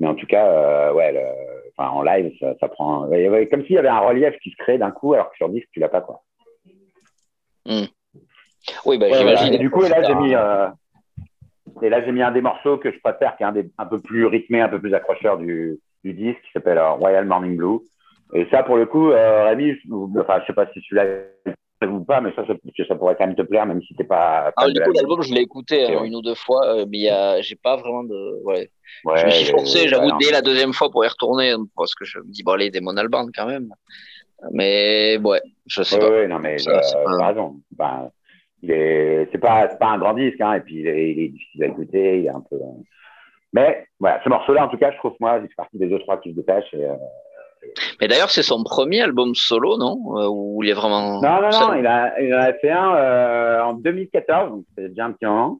mais 0.00 0.06
en 0.06 0.14
tout 0.14 0.26
cas, 0.26 0.46
euh, 0.46 0.92
ouais, 0.92 1.12
le- 1.12 1.70
enfin, 1.76 1.90
en 1.90 2.02
live, 2.02 2.32
ça, 2.40 2.54
ça 2.60 2.68
prend, 2.68 3.06
ouais, 3.08 3.48
comme 3.50 3.62
s'il 3.64 3.74
y 3.74 3.78
avait 3.78 3.88
un 3.88 4.00
relief 4.00 4.34
qui 4.42 4.50
se 4.50 4.56
crée 4.56 4.78
d'un 4.78 4.90
coup, 4.90 5.12
alors 5.14 5.30
que 5.30 5.36
sur 5.36 5.48
10, 5.48 5.62
tu 5.72 5.80
l'as 5.80 5.88
pas, 5.88 6.00
quoi. 6.00 6.22
Oui, 8.86 8.98
bah, 8.98 9.06
Ouais, 9.06 9.18
j'imagine. 9.18 9.56
Du 9.58 9.70
coup, 9.70 9.82
là, 9.82 10.02
j'ai 10.02 10.14
mis, 10.14 10.34
euh, 10.34 10.68
et 11.82 11.88
là, 11.90 12.04
j'ai 12.04 12.12
mis 12.12 12.22
un 12.22 12.30
des 12.32 12.40
morceaux 12.40 12.78
que 12.78 12.90
je 12.92 12.98
préfère, 13.00 13.36
qui 13.36 13.42
est 13.42 13.46
un 13.46 13.52
des 13.52 13.68
un 13.78 13.86
peu 13.86 14.00
plus 14.00 14.26
rythmé, 14.26 14.60
un 14.60 14.68
peu 14.68 14.80
plus 14.80 14.94
accrocheur 14.94 15.36
du, 15.38 15.78
du 16.02 16.12
disque, 16.14 16.40
qui 16.42 16.52
s'appelle 16.52 16.78
euh, 16.78 16.92
Royal 16.92 17.24
Morning 17.26 17.56
Blue. 17.56 17.80
Et 18.32 18.46
ça, 18.50 18.62
pour 18.62 18.76
le 18.76 18.86
coup, 18.86 19.10
euh, 19.10 19.44
Rémi, 19.44 19.74
je- 19.74 20.20
enfin, 20.20 20.40
je 20.40 20.46
sais 20.46 20.52
pas 20.54 20.66
si 20.72 20.80
celui-là 20.80 21.04
ou 21.82 22.04
pas, 22.04 22.20
mais 22.20 22.32
ça, 22.34 22.46
ça, 22.46 22.54
ça 22.88 22.94
pourrait 22.94 23.16
quand 23.16 23.26
même 23.26 23.36
te 23.36 23.42
plaire, 23.42 23.66
même 23.66 23.82
si 23.82 23.94
t'es 23.94 24.04
pas. 24.04 24.52
Ah, 24.56 24.62
fan 24.62 24.72
du 24.72 24.80
coup, 24.80 24.92
la 24.92 25.00
l'album, 25.02 25.22
je 25.22 25.34
l'ai 25.34 25.42
écouté 25.42 25.84
hein, 25.84 26.00
ouais. 26.00 26.06
une 26.06 26.14
ou 26.16 26.22
deux 26.22 26.34
fois, 26.34 26.66
euh, 26.66 26.86
mais 26.88 26.98
y 26.98 27.08
a... 27.08 27.40
j'ai 27.42 27.56
pas 27.56 27.76
vraiment 27.76 28.04
de. 28.04 28.42
Ouais. 28.44 28.70
Ouais, 29.04 29.16
je 29.18 29.26
me 29.26 29.30
suis 29.30 29.50
forcé, 29.50 29.88
j'avoue, 29.88 30.16
dès 30.18 30.30
la 30.30 30.40
deuxième 30.40 30.72
fois 30.72 30.90
pour 30.90 31.04
y 31.04 31.08
retourner, 31.08 31.54
parce 31.76 31.94
que 31.94 32.04
je 32.04 32.18
me 32.18 32.30
dis, 32.30 32.42
bon, 32.42 32.52
allez, 32.52 32.70
des 32.70 32.80
Albarn 32.96 33.30
quand 33.34 33.46
même. 33.46 33.68
Mais 34.52 35.18
ouais, 35.22 35.40
je 35.66 35.82
sais 35.82 35.96
Ouais, 35.96 36.00
pas. 36.00 36.10
ouais, 36.10 36.28
non, 36.28 36.38
mais 36.38 36.58
Ça, 36.58 36.70
euh, 36.70 37.04
pas- 37.18 37.28
raison. 37.28 37.60
Est, 38.66 39.28
c'est 39.30 39.38
pas, 39.38 39.68
c'est 39.68 39.78
pas 39.78 39.88
un 39.88 39.98
grand 39.98 40.14
disque, 40.14 40.40
hein, 40.40 40.54
et 40.54 40.60
puis 40.60 40.76
il 40.76 40.86
est, 40.86 41.10
il 41.12 41.20
est 41.20 41.28
difficile 41.28 41.64
à 41.64 41.66
écouter, 41.66 42.18
il 42.20 42.26
est 42.26 42.30
un 42.30 42.40
peu. 42.40 42.56
euh, 42.56 42.82
Mais 43.52 43.86
voilà, 44.00 44.22
ce 44.24 44.28
morceau-là, 44.30 44.64
en 44.64 44.68
tout 44.68 44.78
cas, 44.78 44.90
je 44.90 44.96
trouve 44.96 45.14
moi, 45.20 45.38
il 45.42 45.48
fait 45.48 45.54
partie 45.54 45.76
des 45.78 45.86
deux 45.86 45.98
trois 45.98 46.18
qui 46.18 46.30
se 46.30 46.36
détachent. 46.36 46.72
Et, 46.72 46.84
euh, 46.84 46.94
Mais 48.00 48.08
d'ailleurs, 48.08 48.30
c'est 48.30 48.42
son 48.42 48.62
premier 48.64 49.02
album 49.02 49.34
solo, 49.34 49.76
non? 49.76 49.98
Euh, 50.16 50.28
Où 50.30 50.62
il 50.62 50.70
est 50.70 50.74
vraiment. 50.74 51.20
Non, 51.20 51.40
non, 51.42 51.50
non, 51.50 51.74
il, 51.74 51.86
a, 51.86 52.20
il 52.20 52.32
en 52.34 52.38
a 52.40 52.52
fait 52.54 52.70
un 52.70 52.94
euh, 52.94 53.60
en 53.62 53.74
2014, 53.74 54.50
donc 54.50 54.64
c'est 54.76 54.88
déjà 54.90 55.06
un 55.06 55.12
petit 55.12 55.26
moment. 55.26 55.58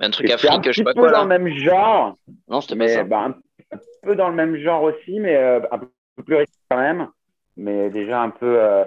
Un 0.00 0.10
truc 0.10 0.28
un 0.30 0.34
Afrique, 0.34 0.66
je 0.66 0.72
sais 0.72 0.84
pas 0.84 0.92
peu 0.94 1.00
quoi 1.00 1.10
dans 1.12 1.24
là. 1.24 1.36
le 1.36 1.44
même 1.44 1.54
genre, 1.56 2.16
Non, 2.48 2.60
c'était 2.60 2.76
pas 2.76 2.88
ça. 2.88 3.04
bah, 3.04 3.20
un, 3.26 3.30
un 3.76 3.78
peu 4.02 4.16
dans 4.16 4.28
le 4.28 4.34
même 4.34 4.56
genre 4.56 4.82
aussi, 4.82 5.20
mais 5.20 5.36
euh, 5.36 5.60
un 5.70 5.78
peu 5.78 6.22
plus 6.24 6.36
riche 6.36 6.48
quand 6.70 6.78
même. 6.78 7.08
Mais 7.56 7.90
déjà 7.90 8.20
un 8.20 8.30
peu. 8.30 8.56
euh, 8.60 8.84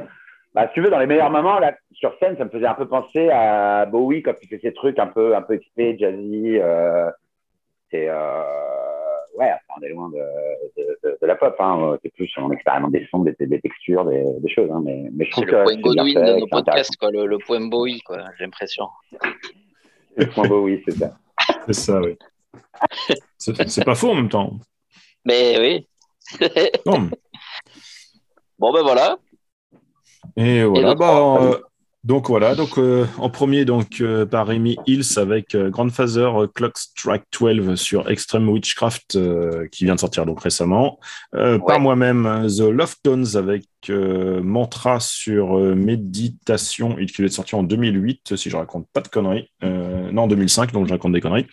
bah, 0.53 0.68
si 0.68 0.74
tu 0.74 0.82
veux, 0.82 0.89
dans 0.89 0.99
les 0.99 1.08
meilleurs 1.08 1.30
moments, 1.30 1.60
là, 1.60 1.74
sur 1.93 2.14
scène, 2.20 2.36
ça 2.38 2.43
me 2.45 2.49
faisait 2.49 2.66
un 2.68 2.74
peu 2.74 2.88
penser 2.88 3.30
à 3.30 3.86
Bowie 3.86 4.22
quand 4.24 4.34
il 4.41 4.47
fait 4.49 4.60
ces 4.62 4.74
trucs 4.74 4.99
un 4.99 5.08
peu, 5.08 5.36
un 5.36 5.41
peu 5.41 5.58
XP, 5.58 5.97
jazzy. 5.97 6.58
C'est. 7.89 8.10
Euh, 9.38 9.41
ouais, 9.41 9.53
on 9.77 9.81
est 9.81 9.89
loin 9.89 10.09
de, 10.09 10.17
de, 10.77 10.99
de, 11.03 11.17
de 11.21 11.27
la 11.27 11.35
pop. 11.35 11.55
Hein. 11.59 11.97
C'est 12.03 12.13
plus, 12.13 12.31
on 12.38 12.51
expérimente 12.51 12.91
des 12.91 13.07
sons, 13.09 13.19
des, 13.19 13.35
des 13.39 13.61
textures, 13.61 14.05
des, 14.05 14.23
des 14.39 14.49
choses. 14.49 14.69
Hein. 14.71 14.81
Mais, 14.83 15.09
mais 15.13 15.25
je 15.25 15.31
trouve 15.31 15.45
le 15.45 15.51
que 15.51 15.63
point 15.63 15.71
c'est 15.73 15.77
bien 15.77 15.93
Godwin 15.93 16.13
fait, 16.13 16.33
de 16.33 16.39
nos 16.39 16.47
podcasts, 16.47 16.97
quoi, 16.97 17.11
le, 17.11 17.25
le 17.25 17.38
point 17.38 17.61
Bowie, 17.61 18.01
quoi, 18.01 18.23
j'ai 18.38 18.43
l'impression. 18.45 18.88
Le 20.15 20.25
point 20.27 20.47
Bowie, 20.47 20.81
c'est 20.88 20.97
ça. 20.97 21.17
C'est 21.67 21.73
ça, 21.73 22.01
oui. 22.01 22.17
C'est 23.38 23.85
pas 23.85 23.95
faux 23.95 24.11
en 24.11 24.15
même 24.15 24.29
temps. 24.29 24.53
Mais 25.25 25.57
oui. 25.59 25.88
Non, 26.85 27.09
bon, 28.59 28.73
ben 28.73 28.81
voilà. 28.81 29.17
Et 30.35 30.63
voilà, 30.63 30.88
notre 30.88 30.99
bah, 30.99 31.07
trois, 31.07 31.43
euh, 31.43 31.61
donc 32.08 32.30
voilà, 32.30 32.55
donc 32.55 32.78
euh, 32.78 33.05
en 33.18 33.30
premier 33.30 33.66
donc 33.66 33.99
euh, 33.99 34.26
par 34.26 34.47
Rémi 34.47 34.78
Hills 34.88 35.18
avec 35.18 35.53
euh, 35.55 35.70
Grandfather 35.70 36.43
euh, 36.43 36.47
Clock 36.47 36.78
Strike 36.78 37.24
12 37.38 37.76
sur 37.76 38.10
Extreme 38.10 38.47
Witchcraft 38.47 39.20
qui 39.70 39.84
vient 39.84 39.95
de 39.95 39.99
sortir 39.99 40.26
donc 40.26 40.41
récemment. 40.41 40.99
Par 41.34 41.82
moi-même 41.82 42.47
The 42.47 42.62
Love 42.62 42.95
Tones 43.03 43.36
avec 43.36 43.66
Mantra 43.89 45.01
sur 45.01 45.58
méditation, 45.76 46.95
il 46.97 47.12
qui 47.12 47.24
est 47.24 47.28
sorti 47.28 47.55
en 47.55 47.64
2008 47.64 48.38
si 48.38 48.49
je 48.49 48.55
raconte 48.55 48.88
pas 48.93 49.01
de 49.01 49.10
conneries. 49.10 49.49
Non, 49.62 50.24
en 50.24 50.28
2005 50.28 50.72
donc 50.72 50.88
je 50.88 50.93
raconte 50.93 51.12
des 51.12 51.22
conneries. 51.22 51.47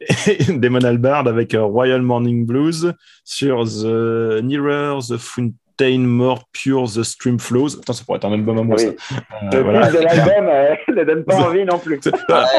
Et 0.26 0.52
Damon 0.54 0.84
Albarn 0.84 1.28
avec 1.28 1.54
Royal 1.54 2.00
Morning 2.00 2.46
Blues 2.46 2.94
sur 3.24 3.64
The 3.64 4.42
Nearer 4.42 5.00
the 5.06 5.18
Fountain 5.18 5.67
More 5.80 6.44
Pure 6.52 6.84
the 6.94 7.02
Stream 7.02 7.38
Flows. 7.38 7.78
Attends, 7.78 7.92
ça 7.92 8.04
pourrait 8.04 8.16
être 8.18 8.24
un 8.26 8.32
album 8.32 8.58
à 8.58 8.62
moi, 8.62 8.76
Oui. 8.78 8.84
ça. 8.84 9.16
Euh, 9.18 9.48
Le 9.52 9.62
voilà. 9.62 9.90
de 9.90 9.98
l'album 9.98 10.48
euh, 10.48 10.74
ne 10.96 11.04
donne 11.04 11.24
pas 11.24 11.36
envie 11.36 11.64
non 11.64 11.78
plus. 11.78 12.00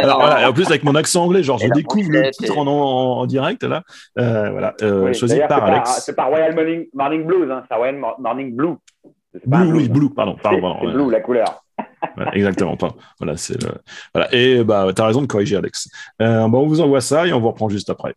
Alors, 0.01 0.19
voilà. 0.19 0.41
Et 0.41 0.45
en 0.45 0.53
plus, 0.53 0.67
avec 0.67 0.83
mon 0.83 0.95
accent 0.95 1.23
anglais, 1.25 1.43
genre, 1.43 1.61
Et 1.61 1.67
je 1.67 1.73
découvre 1.73 2.09
le 2.09 2.29
titre 2.31 2.57
en, 2.57 2.67
en, 2.67 3.19
en 3.21 3.25
direct, 3.25 3.63
là. 3.63 3.83
Euh, 4.17 4.49
voilà. 4.51 4.73
Euh, 4.81 5.05
Oui, 5.05 5.13
choisi 5.13 5.39
par 5.47 5.63
Alex. 5.63 6.01
C'est 6.05 6.15
pas 6.15 6.25
Royal 6.25 6.53
Morning, 6.55 6.85
Morning 6.93 7.25
Blues, 7.25 7.49
hein, 7.51 7.63
c'est 7.69 7.75
Royal 7.75 7.95
Mo- 7.97 8.15
Morning 8.19 8.55
Blue. 8.55 8.75
Blue, 9.45 9.71
oui, 9.73 9.85
hein. 9.85 9.93
Blue, 9.93 10.09
pardon. 10.13 10.35
pardon, 10.41 10.57
C'est 10.57 10.61
pardon, 10.61 10.77
c'est 10.81 10.87
ouais. 10.87 10.93
Blue, 10.93 11.11
la 11.11 11.19
couleur. 11.21 11.63
Voilà, 12.15 12.33
exactement. 12.35 12.77
Voilà, 13.19 13.35
c'est 13.37 13.61
le... 13.61 13.69
voilà. 14.13 14.33
Et 14.33 14.63
bah, 14.63 14.87
t'as 14.95 15.05
raison 15.05 15.21
de 15.21 15.27
corriger, 15.27 15.57
Alex. 15.57 15.87
Euh, 16.21 16.47
bon, 16.47 16.61
on 16.63 16.67
vous 16.67 16.79
envoie 16.81 17.01
ça 17.01 17.27
et 17.27 17.33
on 17.33 17.39
vous 17.39 17.49
reprend 17.49 17.67
juste 17.69 17.89
après. 17.89 18.15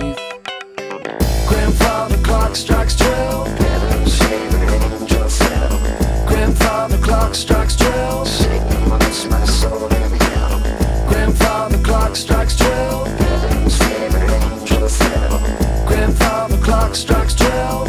teeth. 0.00 0.20
Grandfather 1.48 2.18
clock 2.22 2.56
strikes 2.56 2.94
twelve. 2.96 3.46
Grandfather 6.26 6.98
clock 6.98 7.34
strikes 7.34 7.76
twelve. 7.76 8.28
Grandfather 11.08 11.78
clock 11.82 12.16
strikes 12.16 12.56
twelve. 12.56 13.08
Grandfather 15.86 16.58
clock 16.58 16.94
strikes 16.94 17.34
twelve. 17.34 17.85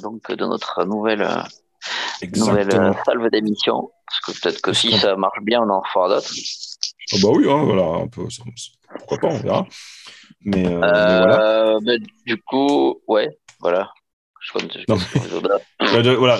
Donc, 0.00 0.30
de 0.30 0.44
notre 0.46 0.84
nouvelle, 0.84 1.22
euh, 1.22 2.26
nouvelle 2.36 2.70
euh, 2.74 2.92
salve 3.04 3.28
d'émission. 3.30 3.90
Parce 4.06 4.20
que 4.38 4.40
peut-être 4.42 4.60
que 4.62 4.72
si 4.72 4.92
ça 4.98 5.16
marche 5.16 5.40
bien, 5.42 5.62
on 5.62 5.70
en 5.70 5.82
fera 5.84 6.08
d'autres. 6.08 6.32
Ah 7.12 7.16
bah 7.22 7.28
oui, 7.32 7.46
hein, 7.50 7.62
voilà, 7.64 8.02
un 8.04 8.08
peu, 8.08 8.28
ça- 8.30 8.42
pourquoi 8.98 9.18
pas, 9.18 9.28
on 9.28 9.38
verra. 9.38 9.66
Mais, 10.44 10.66
euh, 10.66 10.80
mais 10.80 11.18
voilà. 11.18 11.40
Euh, 11.40 11.78
ben, 11.82 12.02
du 12.26 12.40
coup, 12.42 13.00
ouais, 13.06 13.28
voilà. 13.60 13.90
Je. 14.40 14.52
Bah, 15.80 16.02
de- 16.02 16.14
voilà. 16.14 16.38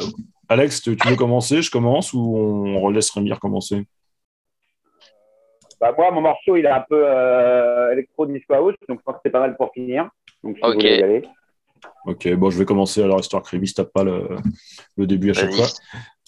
Alex, 0.49 0.83
tu 0.83 0.97
tu 0.97 1.09
veux 1.09 1.17
commencer 1.17 1.63
Je 1.63 1.71
commence 1.71 2.13
ou 2.15 2.37
on 2.37 2.89
laisse 2.89 3.11
Rémi 3.11 3.33
recommencer 3.33 3.87
Bah, 5.81 5.93
moi, 5.97 6.11
mon 6.11 6.23
morceau, 6.23 6.57
il 6.57 6.65
est 6.65 6.71
un 6.71 6.85
peu 6.89 7.03
euh, 7.07 7.93
électro 7.93 8.27
disco 8.27 8.55
house, 8.55 8.75
donc 8.89 8.99
je 8.99 9.05
pense 9.05 9.15
que 9.17 9.21
c'est 9.25 9.31
pas 9.31 9.41
mal 9.41 9.57
pour 9.57 9.71
finir. 9.73 10.09
Donc, 10.43 10.57
si 10.57 10.63
Ok. 10.65 10.75
vous 10.75 10.81
voulez 10.81 10.97
y 10.99 11.03
aller. 11.03 11.29
Ok, 12.07 12.33
bon, 12.35 12.51
je 12.51 12.59
vais 12.59 12.64
commencer 12.64 13.03
alors, 13.03 13.20
histoire 13.20 13.43
que 13.43 13.51
Rémi 13.51 13.72
tape 13.72 13.93
pas 13.93 14.05
le, 14.05 14.29
le 14.97 15.07
début 15.07 15.31
à 15.31 15.35
chaque 15.35 15.53
fois. 15.53 15.66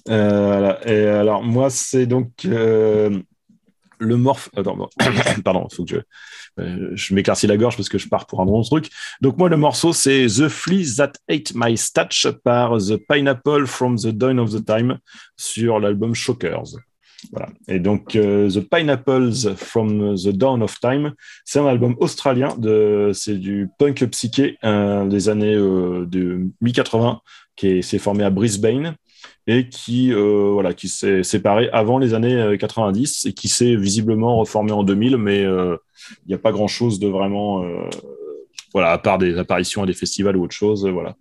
Euh, 0.09 0.47
voilà. 0.47 0.89
Et 0.89 1.07
alors, 1.07 1.43
moi, 1.43 1.71
c'est 1.71 2.07
donc 2.07 2.31
euh, 2.45 3.21
le 3.99 4.17
morph. 4.17 4.51
Attends, 4.57 4.77
bon. 4.77 4.89
pardon, 5.45 5.67
faut 5.73 5.85
que 5.85 5.91
je, 5.91 6.63
euh, 6.63 6.91
je 6.93 7.15
m'éclaircis 7.15 7.47
la 7.47 7.57
gorge 7.57 7.77
parce 7.77 7.89
que 7.89 7.99
je 7.99 8.09
pars 8.09 8.27
pour 8.27 8.41
un 8.41 8.47
bon 8.47 8.63
truc. 8.63 8.91
Donc, 9.21 9.37
moi, 9.39 9.49
le 9.49 9.57
morceau, 9.57 9.93
c'est 9.93 10.27
The 10.27 10.49
Flea 10.49 10.97
That 10.97 11.13
Ate 11.29 11.53
My 11.55 11.77
Statch 11.77 12.29
par 12.45 12.79
The 12.79 12.97
Pineapple 12.97 13.67
from 13.67 13.97
the 13.97 14.09
Dawn 14.09 14.39
of 14.39 14.53
the 14.53 14.65
Time 14.65 14.99
sur 15.37 15.79
l'album 15.79 16.15
Shockers. 16.15 16.77
Voilà. 17.33 17.49
Et 17.69 17.79
donc, 17.81 18.17
euh, 18.17 18.49
The 18.51 18.61
Pineapples 18.61 19.55
from 19.57 20.15
the 20.17 20.29
Dawn 20.31 20.63
of 20.63 20.79
Time, 20.81 21.13
c'est 21.45 21.59
un 21.59 21.67
album 21.67 21.95
australien, 22.01 22.55
de, 22.57 23.11
c'est 23.15 23.37
du 23.37 23.69
punk 23.79 24.05
psyché 24.11 24.57
euh, 24.65 25.07
des 25.07 25.29
années 25.29 25.55
euh, 25.55 26.07
de 26.07 26.47
mi-80, 26.61 27.19
qui 27.57 27.67
est- 27.69 27.83
s'est 27.83 27.99
formé 27.99 28.25
à 28.25 28.31
Brisbane 28.31 28.95
et 29.47 29.69
qui, 29.69 30.13
euh, 30.15 30.51
voilà, 30.53 30.73
qui 30.73 30.89
s'est 30.89 31.23
séparé 31.23 31.69
avant 31.73 31.99
les 31.99 32.15
années 32.15 32.35
euh, 32.41 32.57
90 32.57 33.27
et 33.27 33.33
qui 33.35 33.49
s'est 33.49 33.77
visiblement 33.77 34.37
reformé 34.39 34.73
en 34.73 34.83
2000, 34.83 35.17
mais 35.19 35.43
il 35.43 35.77
n'y 36.29 36.35
a 36.35 36.39
pas 36.39 36.53
grand-chose 36.53 36.99
de 37.01 37.09
vraiment, 37.09 37.63
voilà, 38.73 38.93
à 38.93 38.99
part 38.99 39.19
des 39.19 39.37
apparitions 39.39 39.83
à 39.83 39.87
des 39.87 39.93
festivals 39.93 40.37
ou 40.37 40.45
autre 40.45 40.55
chose, 40.55 40.87
voilà. 40.89 41.17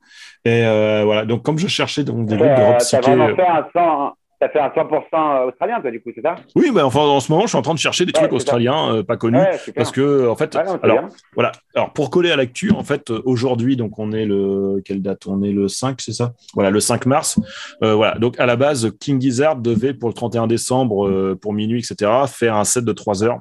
Et 0.46 0.66
euh, 0.66 1.02
voilà, 1.04 1.26
donc 1.26 1.44
comme 1.44 1.58
je 1.58 1.68
cherchais 1.68 2.04
donc 2.06 2.26
des 2.26 2.38
groupes 2.38 2.48
de 2.48 2.62
rock 2.62 2.78
psyché, 2.80 2.98
vraiment 3.02 3.36
fait 3.36 3.48
un 3.48 3.66
100, 3.74 4.14
t'as 4.40 4.50
fait 4.50 4.60
un 4.60 4.70
100% 4.70 5.48
australien, 5.48 5.82
toi, 5.82 5.92
du 5.92 6.02
coup, 6.02 6.12
c'est 6.16 6.22
ça? 6.22 6.36
Oui, 6.56 6.72
mais 6.74 6.82
enfin 6.82 7.02
en 7.02 7.20
ce 7.20 7.32
moment, 7.32 7.44
je 7.44 7.50
suis 7.50 7.58
en 7.58 7.62
train 7.62 7.74
de 7.74 7.80
chercher 7.80 8.06
des 8.06 8.12
Ouais, 8.16 8.22
trucs 8.22 8.34
australiens 8.34 8.94
euh, 8.96 9.04
pas 9.04 9.18
connus. 9.18 9.38
Ouais. 9.38 9.60
Parce 9.76 9.92
que, 9.92 10.28
en 10.30 10.36
fait, 10.36 10.56
Ouais, 10.56 10.64
non, 10.64 10.72
c'est 10.74 10.84
alors, 10.84 11.00
bien. 11.00 11.10
voilà. 11.36 11.52
Alors, 11.76 11.92
pour 11.94 12.10
coller 12.10 12.32
à 12.32 12.36
l'actu, 12.36 12.72
en 12.72 12.84
fait, 12.84 13.12
euh, 13.12 13.22
aujourd'hui, 13.26 13.76
donc, 13.76 14.00
on 14.00 14.12
est 14.12 14.26
le, 14.26 14.82
quelle 14.86 15.02
date? 15.02 15.28
On 15.28 15.44
est 15.44 15.52
le 15.52 15.68
5, 15.68 16.00
c'est 16.02 16.14
ça? 16.14 16.34
Voilà, 16.54 16.70
le 16.70 16.80
5 16.80 17.06
mars. 17.06 17.40
Euh, 17.84 17.94
voilà. 17.96 18.18
Donc, 18.18 18.40
à 18.40 18.46
la 18.46 18.56
base, 18.56 18.92
King 19.00 19.20
Gizzard 19.22 19.58
devait, 19.58 19.94
pour 19.94 20.10
le 20.10 20.14
31 20.16 20.48
décembre, 20.48 21.08
euh, 21.08 21.38
pour 21.40 21.54
minuit, 21.54 21.80
etc., 21.80 22.10
faire 22.28 22.56
un 22.56 22.64
set 22.64 22.86
de 22.86 22.94
3 22.94 23.24
heures. 23.24 23.40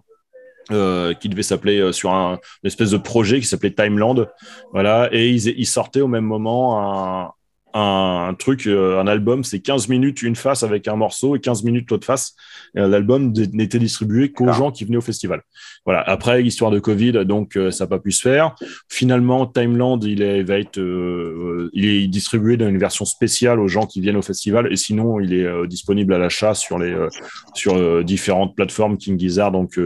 euh, 0.70 1.14
qui 1.14 1.30
devait 1.30 1.42
s'appeler 1.42 1.78
euh, 1.78 1.92
sur 1.92 2.10
un 2.12 2.32
une 2.62 2.66
espèce 2.66 2.90
de 2.90 2.98
projet 2.98 3.40
qui 3.40 3.46
s'appelait 3.46 3.72
Timeland, 3.72 4.26
voilà, 4.74 5.08
et 5.12 5.30
ils, 5.30 5.46
ils 5.58 5.64
sortaient 5.66 6.02
au 6.02 6.08
même 6.08 6.26
moment 6.26 6.78
un, 6.78 7.30
un, 7.74 8.34
truc, 8.38 8.66
euh, 8.66 9.00
un 9.00 9.06
album, 9.06 9.44
c'est 9.44 9.60
15 9.60 9.88
minutes 9.88 10.22
une 10.22 10.36
face 10.36 10.62
avec 10.62 10.88
un 10.88 10.96
morceau 10.96 11.36
et 11.36 11.40
15 11.40 11.64
minutes 11.64 11.90
l'autre 11.90 12.06
face. 12.06 12.34
Euh, 12.76 12.88
L'album 12.88 13.32
n'était 13.52 13.78
distribué 13.78 14.32
qu'aux 14.32 14.48
Ah. 14.48 14.52
gens 14.52 14.70
qui 14.70 14.84
venaient 14.84 14.96
au 14.96 15.02
festival. 15.02 15.42
Voilà. 15.84 16.02
Après, 16.02 16.42
histoire 16.42 16.70
de 16.70 16.78
Covid, 16.80 17.24
donc 17.24 17.56
euh, 17.56 17.70
ça 17.70 17.84
n'a 17.84 17.88
pas 17.88 17.98
pu 17.98 18.12
se 18.12 18.20
faire. 18.20 18.54
Finalement, 18.88 19.46
Timeland, 19.46 19.98
il, 20.00 20.22
est, 20.22 20.42
va 20.42 20.58
être, 20.58 20.78
euh, 20.78 21.70
il 21.72 21.86
est 21.86 22.06
distribué 22.08 22.56
dans 22.56 22.68
une 22.68 22.78
version 22.78 23.04
spéciale 23.04 23.58
aux 23.60 23.68
gens 23.68 23.86
qui 23.86 24.00
viennent 24.00 24.16
au 24.16 24.22
festival, 24.22 24.70
et 24.72 24.76
sinon, 24.76 25.20
il 25.20 25.32
est 25.32 25.44
euh, 25.44 25.66
disponible 25.66 26.12
à 26.12 26.18
l'achat 26.18 26.54
sur 26.54 26.78
les 26.78 26.92
euh, 26.92 27.08
sur 27.54 28.04
différentes 28.04 28.54
plateformes 28.54 28.96
King 28.98 29.18
Gizzard, 29.18 29.52
donc 29.52 29.78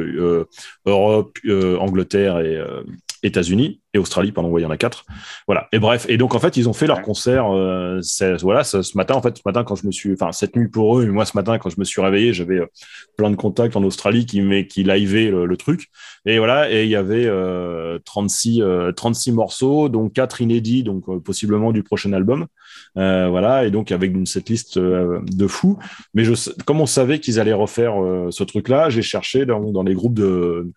Europe, 0.86 1.38
Angleterre 1.46 2.40
et 2.40 2.60
États-Unis 3.22 3.80
et 3.94 3.98
Australie, 3.98 4.32
pardon, 4.32 4.50
ouais, 4.50 4.60
il 4.60 4.64
y 4.64 4.66
en 4.66 4.70
a 4.70 4.76
quatre. 4.76 5.04
Voilà. 5.46 5.68
Et 5.72 5.78
bref, 5.78 6.06
et 6.08 6.16
donc 6.16 6.34
en 6.34 6.38
fait, 6.38 6.56
ils 6.56 6.68
ont 6.68 6.72
fait 6.72 6.86
leur 6.86 7.02
concert. 7.02 7.46
euh, 7.52 8.00
voilà, 8.42 8.64
ce, 8.64 8.82
ce 8.82 8.96
matin, 8.96 9.14
en 9.14 9.22
fait, 9.22 9.36
ce 9.36 9.42
matin 9.44 9.64
quand 9.64 9.76
je 9.76 9.86
me 9.86 9.92
suis, 9.92 10.12
enfin 10.12 10.32
cette 10.32 10.56
nuit 10.56 10.68
pour 10.68 10.98
eux, 10.98 11.04
mais 11.04 11.12
moi 11.12 11.24
ce 11.24 11.36
matin 11.36 11.58
quand 11.58 11.70
je 11.70 11.78
me 11.78 11.84
suis 11.84 12.00
réveillé, 12.00 12.32
j'avais 12.32 12.58
euh, 12.60 12.66
plein 13.16 13.30
de 13.30 13.36
contacts 13.36 13.76
en 13.76 13.82
Australie 13.84 14.26
qui 14.26 14.40
mais 14.40 14.66
qui 14.66 14.82
livaient 14.82 15.30
le, 15.30 15.46
le 15.46 15.56
truc. 15.56 15.88
Et 16.24 16.38
voilà, 16.38 16.70
et 16.70 16.84
il 16.84 16.90
y 16.90 16.96
avait 16.96 17.26
euh, 17.26 17.98
36 18.04 18.62
euh, 18.62 18.92
36 18.92 19.32
morceaux, 19.32 19.88
dont 19.88 20.08
quatre 20.08 20.40
inédits, 20.40 20.82
donc 20.82 21.04
possiblement 21.22 21.72
du 21.72 21.82
prochain 21.82 22.12
album. 22.12 22.46
Voilà, 22.94 23.64
et 23.64 23.70
donc 23.70 23.92
avec 23.92 24.12
une 24.12 24.26
setlist 24.26 24.78
de 24.78 25.46
fou. 25.46 25.78
Mais 26.14 26.24
je, 26.24 26.34
comme 26.64 26.80
on 26.80 26.86
savait 26.86 27.18
qu'ils 27.20 27.40
allaient 27.40 27.52
refaire 27.52 27.94
ce 28.30 28.44
truc-là, 28.44 28.90
j'ai 28.90 29.02
cherché 29.02 29.46
dans, 29.46 29.60
dans 29.60 29.82
les 29.82 29.94
groupes 29.94 30.14
de, 30.14 30.70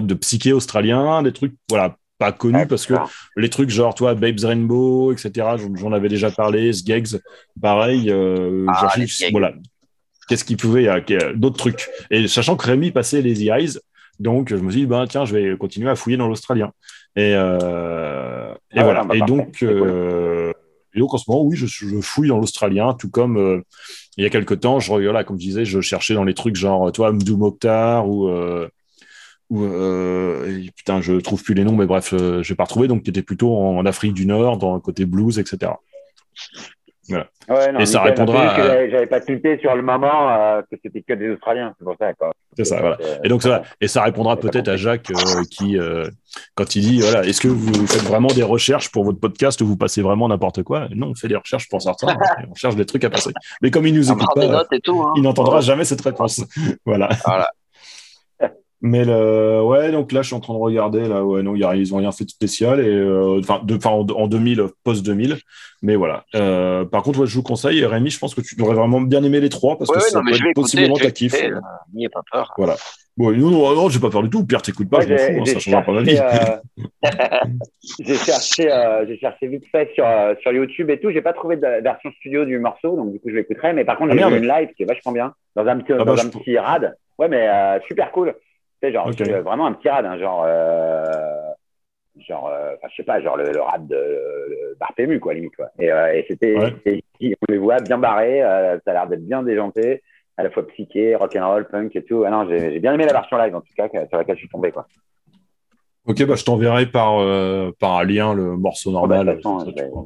de, 0.00 0.06
de 0.06 0.14
psyché 0.14 0.52
australiens, 0.52 1.22
des 1.22 1.32
trucs, 1.32 1.54
voilà, 1.68 1.96
pas 2.18 2.32
connus 2.32 2.66
parce 2.68 2.86
que 2.86 2.94
les 3.36 3.50
trucs 3.50 3.70
genre, 3.70 3.94
toi, 3.94 4.14
Babes 4.14 4.40
Rainbow, 4.44 5.12
etc., 5.12 5.56
j'en- 5.74 5.92
avais 5.92 6.08
déjà 6.08 6.30
parlé, 6.30 6.72
Sgegs, 6.72 7.20
pareil, 7.60 8.10
euh, 8.10 8.66
Ah, 8.68 8.88
Sgegs. 8.96 9.30
voilà. 9.32 9.52
Qu'est-ce 10.28 10.44
qu'il 10.44 10.56
pouvait, 10.56 10.84
y 10.84 10.88
a 10.88 11.00
d'autres 11.34 11.56
trucs. 11.58 11.88
Et 12.10 12.28
sachant 12.28 12.56
que 12.56 12.66
Rémi 12.66 12.92
passait 12.92 13.22
les 13.22 13.42
Eyes, 13.44 13.78
donc 14.20 14.50
je 14.50 14.56
me 14.56 14.70
suis 14.70 14.82
dit, 14.82 14.86
ben, 14.86 15.04
tiens, 15.06 15.24
je 15.24 15.34
vais 15.36 15.56
continuer 15.56 15.90
à 15.90 15.96
fouiller 15.96 16.16
dans 16.16 16.28
l'australien. 16.28 16.70
Et, 17.16 17.32
euh, 17.34 18.52
et 18.72 18.78
Ah, 18.78 18.84
voilà. 18.84 19.04
bah, 19.04 19.16
et, 19.16 19.20
donc, 19.22 19.62
euh, 19.64 20.52
et 20.94 21.00
donc, 21.00 21.12
en 21.12 21.18
ce 21.18 21.24
moment, 21.28 21.42
oui, 21.42 21.56
je, 21.56 21.66
je 21.66 22.00
fouille 22.00 22.28
dans 22.28 22.38
l'australien, 22.38 22.94
tout 22.94 23.10
comme 23.10 23.36
euh, 23.36 23.60
il 24.16 24.22
y 24.22 24.26
a 24.26 24.30
quelques 24.30 24.60
temps, 24.60 24.78
je, 24.78 24.92
voilà, 24.92 25.24
comme 25.24 25.38
je 25.40 25.44
disais, 25.46 25.64
je 25.64 25.80
cherchais 25.80 26.14
dans 26.14 26.24
les 26.24 26.34
trucs 26.34 26.54
genre, 26.56 26.92
toi, 26.92 27.10
Mdou 27.12 27.36
Mokhtar 27.36 28.08
ou. 28.08 28.28
euh, 28.28 28.68
ou 29.52 29.64
euh, 29.64 30.48
et 30.48 30.70
putain, 30.74 31.00
je 31.02 31.12
trouve 31.14 31.42
plus 31.42 31.52
les 31.54 31.64
noms, 31.64 31.76
mais 31.76 31.86
bref, 31.86 32.12
euh, 32.14 32.42
je 32.42 32.48
vais 32.48 32.56
pas 32.56 32.64
retrouvé. 32.64 32.88
Donc, 32.88 33.02
tu 33.02 33.10
étais 33.10 33.22
plutôt 33.22 33.54
en, 33.56 33.76
en 33.76 33.84
Afrique 33.86 34.14
du 34.14 34.24
Nord, 34.26 34.56
dans 34.56 34.74
le 34.74 34.80
côté 34.80 35.04
blues, 35.04 35.38
etc. 35.38 35.72
Ouais, 37.48 37.72
non, 37.72 37.80
Et 37.80 37.84
ça 37.86 38.00
répondra 38.00 38.48
à- 38.52 38.88
j'avais- 38.88 39.06
pas 39.06 39.20
tilté 39.20 39.58
sur 39.58 39.74
le 39.74 39.82
moment 39.82 40.30
euh, 40.30 40.62
que 40.70 40.76
c'était 40.82 41.02
que 41.02 41.12
des 41.14 41.30
Australiens, 41.30 41.74
c'est 41.76 41.84
pour 41.84 41.96
ça. 41.98 42.14
Quoi. 42.14 42.32
C'est 42.56 42.64
ça, 42.64 42.80
voilà. 42.80 42.96
Et 43.24 43.28
donc, 43.28 43.42
ça, 43.42 43.62
et 43.80 43.88
ça 43.88 44.02
répondra 44.02 44.36
peut-être 44.36 44.68
à. 44.68 44.76
Jacques 44.76 45.10
euh, 45.10 45.42
qui, 45.50 45.78
euh, 45.78 46.06
quand 46.54 46.76
il 46.76 46.82
dit, 46.82 47.00
voilà, 47.00 47.24
est-ce 47.26 47.40
que 47.40 47.48
vous 47.48 47.86
faites 47.86 48.04
vraiment 48.04 48.28
des 48.28 48.44
recherches 48.44 48.90
pour 48.90 49.04
votre 49.04 49.18
podcast 49.18 49.60
ou 49.60 49.66
vous 49.66 49.76
passez 49.76 50.00
vraiment 50.00 50.28
n'importe 50.28 50.62
quoi? 50.62 50.86
Non, 50.94 51.08
on 51.08 51.14
fait 51.14 51.28
des 51.28 51.36
recherches 51.36 51.68
pour 51.68 51.82
certains, 51.82 52.06
on 52.50 52.54
cherche 52.54 52.76
des 52.76 52.86
trucs 52.86 53.04
à 53.04 53.10
passer. 53.10 53.32
Mais 53.60 53.70
comme 53.70 53.86
il 53.86 53.94
nous 53.94 54.10
écoute 54.10 54.28
pas, 54.34 54.46
notes 54.46 54.72
et 54.72 54.80
tout. 54.80 55.02
Hein. 55.02 55.12
il 55.16 55.22
n'entendra 55.22 55.60
jamais 55.60 55.84
cette 55.84 56.00
réponse. 56.00 56.42
voilà. 56.86 57.08
Voilà. 57.26 57.48
Mais 58.84 59.04
le, 59.04 59.62
ouais, 59.62 59.92
donc 59.92 60.10
là, 60.10 60.22
je 60.22 60.26
suis 60.26 60.34
en 60.36 60.40
train 60.40 60.54
de 60.54 60.58
regarder. 60.58 61.06
Là, 61.06 61.24
ouais, 61.24 61.42
non, 61.42 61.54
il 61.54 61.60
y 61.60 61.64
a- 61.64 61.76
ils 61.76 61.94
ont 61.94 61.98
rien 61.98 62.10
fait 62.10 62.24
de 62.24 62.30
spécial. 62.30 62.80
Et 62.80 62.88
euh, 62.88 63.38
enfin, 63.38 63.60
de, 63.64 63.76
enfin, 63.76 63.90
en, 63.90 64.04
en 64.08 64.26
2000, 64.26 64.64
post 64.82 65.04
2000. 65.06 65.36
Mais 65.82 65.94
voilà. 65.94 66.24
Euh, 66.34 66.84
par 66.84 67.02
contre, 67.04 67.20
ouais, 67.20 67.26
je 67.26 67.34
vous 67.36 67.44
conseille. 67.44 67.84
Rémi, 67.84 68.10
je 68.10 68.18
pense 68.18 68.34
que 68.34 68.40
tu 68.40 68.56
devrais 68.56 68.74
vraiment 68.74 69.00
bien 69.00 69.22
aimer 69.22 69.38
les 69.40 69.48
trois 69.50 69.78
parce 69.78 69.88
Ouais, 69.90 69.96
que 69.98 70.00
ouais, 70.02 70.08
être 70.30 70.34
écouter. 70.36 70.52
possiblement 70.54 70.96
ta 70.96 71.10
kiff. 71.12 71.32
euh, 71.34 71.60
N'y 71.94 72.08
pas 72.08 72.22
peur. 72.32 72.52
Bon, 73.16 73.30
non, 73.30 73.50
non, 73.50 73.74
non, 73.74 73.88
j'ai 73.90 74.00
pas 74.00 74.08
peur 74.10 74.22
du 74.22 74.30
tout. 74.30 74.44
Pierre, 74.46 74.62
t'écoutes 74.62 74.88
pas, 74.90 75.00
je 75.02 75.08
m'en 75.10 75.16
fous. 75.18 75.40
hein, 75.42 75.44
ça 75.44 75.58
changera 75.60 75.82
pas 75.82 75.92
ma 75.92 76.02
vie. 76.02 76.18
euh, 76.18 76.56
j'ai 78.00 78.14
cherché, 78.16 78.72
euh, 78.72 79.04
cherché 79.20 79.46
vite 79.48 79.64
fait 79.70 79.90
sur, 79.94 80.06
euh, 80.06 80.34
sur 80.40 80.52
YouTube 80.52 80.90
et 80.90 80.98
tout. 80.98 81.10
J'ai 81.10 81.22
pas 81.22 81.32
trouvé 81.32 81.56
de 81.56 81.82
version 81.82 82.10
studio 82.18 82.44
du 82.44 82.58
morceau, 82.58 82.96
donc 82.96 83.12
du 83.12 83.20
coup 83.20 83.28
je 83.30 83.34
l'écouterai. 83.36 83.74
Mais 83.74 83.84
par 83.84 83.96
contre, 83.98 84.12
Ah, 84.14 84.16
j'ai 84.18 84.28
vu 84.34 84.38
une 84.42 84.48
live 84.48 84.70
qui 84.76 84.82
est 84.82 84.86
vachement 84.86 85.12
bien, 85.12 85.34
dans 85.56 85.66
un 85.66 85.78
petit, 85.78 85.92
Ah, 85.92 85.98
bah, 85.98 86.04
dans 86.04 86.20
un 86.20 86.28
peux- 86.30 86.38
petit 86.40 86.58
rad. 86.58 86.94
Ouais, 87.18 87.28
mais 87.28 87.48
euh, 87.48 87.78
super 87.86 88.10
cool. 88.12 88.34
Sais, 88.82 88.92
genre 88.92 89.08
euh, 89.08 89.42
vraiment 89.42 89.66
un 89.66 89.72
petit 89.74 89.88
rad, 89.88 90.04
hein, 90.04 90.18
genre, 90.18 90.44
euh, 90.44 91.50
genre, 92.18 92.48
euh, 92.48 92.74
je 92.90 92.96
sais 92.96 93.04
pas, 93.04 93.20
genre 93.20 93.36
le, 93.36 93.52
le 93.52 93.60
rad 93.60 93.86
de 93.86 93.94
le 93.96 94.76
d'Artemu, 94.80 95.20
quoi, 95.20 95.34
limite, 95.34 95.54
quoi. 95.54 95.68
Et, 95.78 95.86
et 95.86 96.24
c'était, 96.28 96.56
Ouais. 96.58 97.02
on 97.22 97.52
les 97.52 97.58
voit 97.58 97.78
bien 97.80 97.98
barrés. 97.98 98.40
ça 98.40 98.90
a 98.90 98.92
l'air 98.92 99.06
d'être 99.06 99.24
bien 99.24 99.42
déjanté, 99.44 100.02
à 100.36 100.42
la 100.42 100.50
fois 100.50 100.66
psyché, 100.66 101.14
rock'n'roll, 101.14 101.68
punk 101.68 101.94
et 101.94 102.02
tout. 102.04 102.24
Ah 102.26 102.30
non, 102.30 102.48
j'ai 102.48 102.80
bien 102.80 102.92
aimé 102.94 103.04
la 103.06 103.12
version 103.12 103.36
live 103.38 103.54
en 103.54 103.60
tout 103.60 103.72
cas, 103.76 103.88
sur 104.08 104.18
laquelle 104.18 104.34
je 104.34 104.40
suis 104.40 104.48
tombé, 104.48 104.72
quoi. 104.72 104.86
Ok, 106.04 106.24
bah, 106.26 106.34
je 106.34 106.44
t'enverrai 106.44 106.86
par, 106.86 107.20
euh, 107.20 107.70
par 107.78 107.98
un 107.98 108.04
lien 108.04 108.34
le 108.34 108.56
morceau 108.56 108.90
Ah 108.90 109.06
bah, 109.06 109.22
normal. 109.22 109.34
toute 109.36 109.44
façon, 109.44 109.60
Ça, 109.60 109.66
tu 109.66 109.78
je 109.78 109.84
vais- 109.84 109.90
vois. 109.90 110.04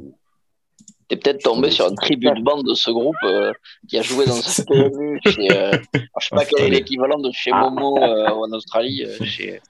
T'es 1.09 1.17
peut-être 1.17 1.41
tombé 1.43 1.71
sur 1.71 1.87
un 1.87 1.95
tribute 1.95 2.43
band 2.43 2.63
de 2.65 2.75
ce 2.75 2.91
groupe 2.91 3.15
euh, 3.23 3.53
qui 3.89 3.97
a 3.97 4.03
joué 4.03 4.27
dans 4.27 4.37
un 4.39 4.65
PMU 4.65 5.21
chez, 5.25 5.53
euh, 5.53 5.71
je 5.95 6.01
sais 6.27 6.35
pas 6.35 6.45
quel 6.45 6.67
est 6.67 6.71
l'équivalent 6.71 7.21
de 7.21 7.31
chez 7.33 7.53
Ah. 7.55 7.71
Momo 7.71 7.97
euh, 8.03 8.27
en 8.29 8.51
Australie, 8.53 9.05
euh, 9.05 9.17
chez, 9.25 9.61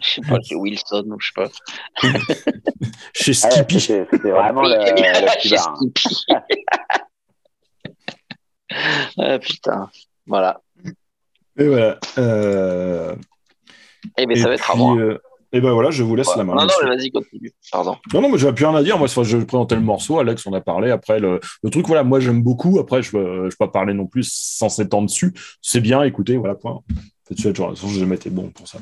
je 0.00 0.08
sais 0.08 0.20
pas, 0.20 0.38
chez 0.40 0.54
Wilson 0.54 1.02
ou 1.10 1.18
je 1.20 1.26
sais 1.26 1.32
pas. 1.34 1.48
Chez 3.12 3.32
Ah 3.42 3.50
Skippy. 3.50 3.80
c'était 3.80 4.06
c'était 4.10 4.30
vraiment 4.30 4.62
le, 4.62 4.68
le 4.76 5.40
chez 5.40 5.56
hein. 5.58 5.74
Skippy. 5.96 6.24
ah, 9.18 9.38
putain, 9.38 9.90
voilà. 10.26 10.60
Et 11.58 11.68
voilà. 11.68 11.98
Euh, 12.18 13.14
Eh 14.18 14.26
ben 14.26 14.36
et 14.36 14.40
ça 14.40 14.48
va 14.48 14.54
être 14.54 14.70
à 14.70 14.74
moi. 14.76 14.96
Et 15.56 15.60
ben 15.60 15.72
voilà, 15.72 15.90
je 15.90 16.02
vous 16.02 16.16
laisse 16.16 16.26
Ouais. 16.28 16.34
la 16.38 16.44
main. 16.44 16.54
Non, 16.54 16.62
non, 16.64 16.88
vas-y, 16.88 17.10
continue. 17.10 17.52
Pardon. 17.70 17.96
Non, 18.12 18.20
non, 18.20 18.28
mais 18.28 18.38
j'avais 18.38 18.54
plus 18.54 18.64
rien 18.66 18.74
à 18.74 18.82
dire. 18.82 18.98
Moi, 18.98 19.06
je 19.06 19.36
vais 19.36 19.44
présenter 19.46 19.76
le 19.76 19.80
morceau. 19.80 20.18
Alex, 20.18 20.46
on 20.46 20.52
a 20.52 20.60
parlé. 20.60 20.90
Après, 20.90 21.20
le, 21.20 21.40
le 21.62 21.70
truc, 21.70 21.86
voilà, 21.86 22.02
moi, 22.04 22.18
j'aime 22.20 22.42
beaucoup. 22.42 22.78
Après, 22.80 23.02
je 23.02 23.16
ne 23.16 23.42
vais 23.48 23.56
pas 23.58 23.68
parler 23.68 23.94
non 23.94 24.06
plus 24.06 24.28
sans 24.30 24.68
s'étendre 24.68 25.06
dessus. 25.06 25.32
C'est 25.62 25.80
bien, 25.80 26.02
écoutez, 26.02 26.36
voilà, 26.36 26.54
point. 26.56 26.80
Faites 27.28 27.38
ça, 27.40 27.54
genre, 27.54 27.74
j'ai 27.74 28.00
jamais 28.00 28.16
été 28.16 28.30
bon 28.30 28.50
pour 28.50 28.66
ça. 28.68 28.78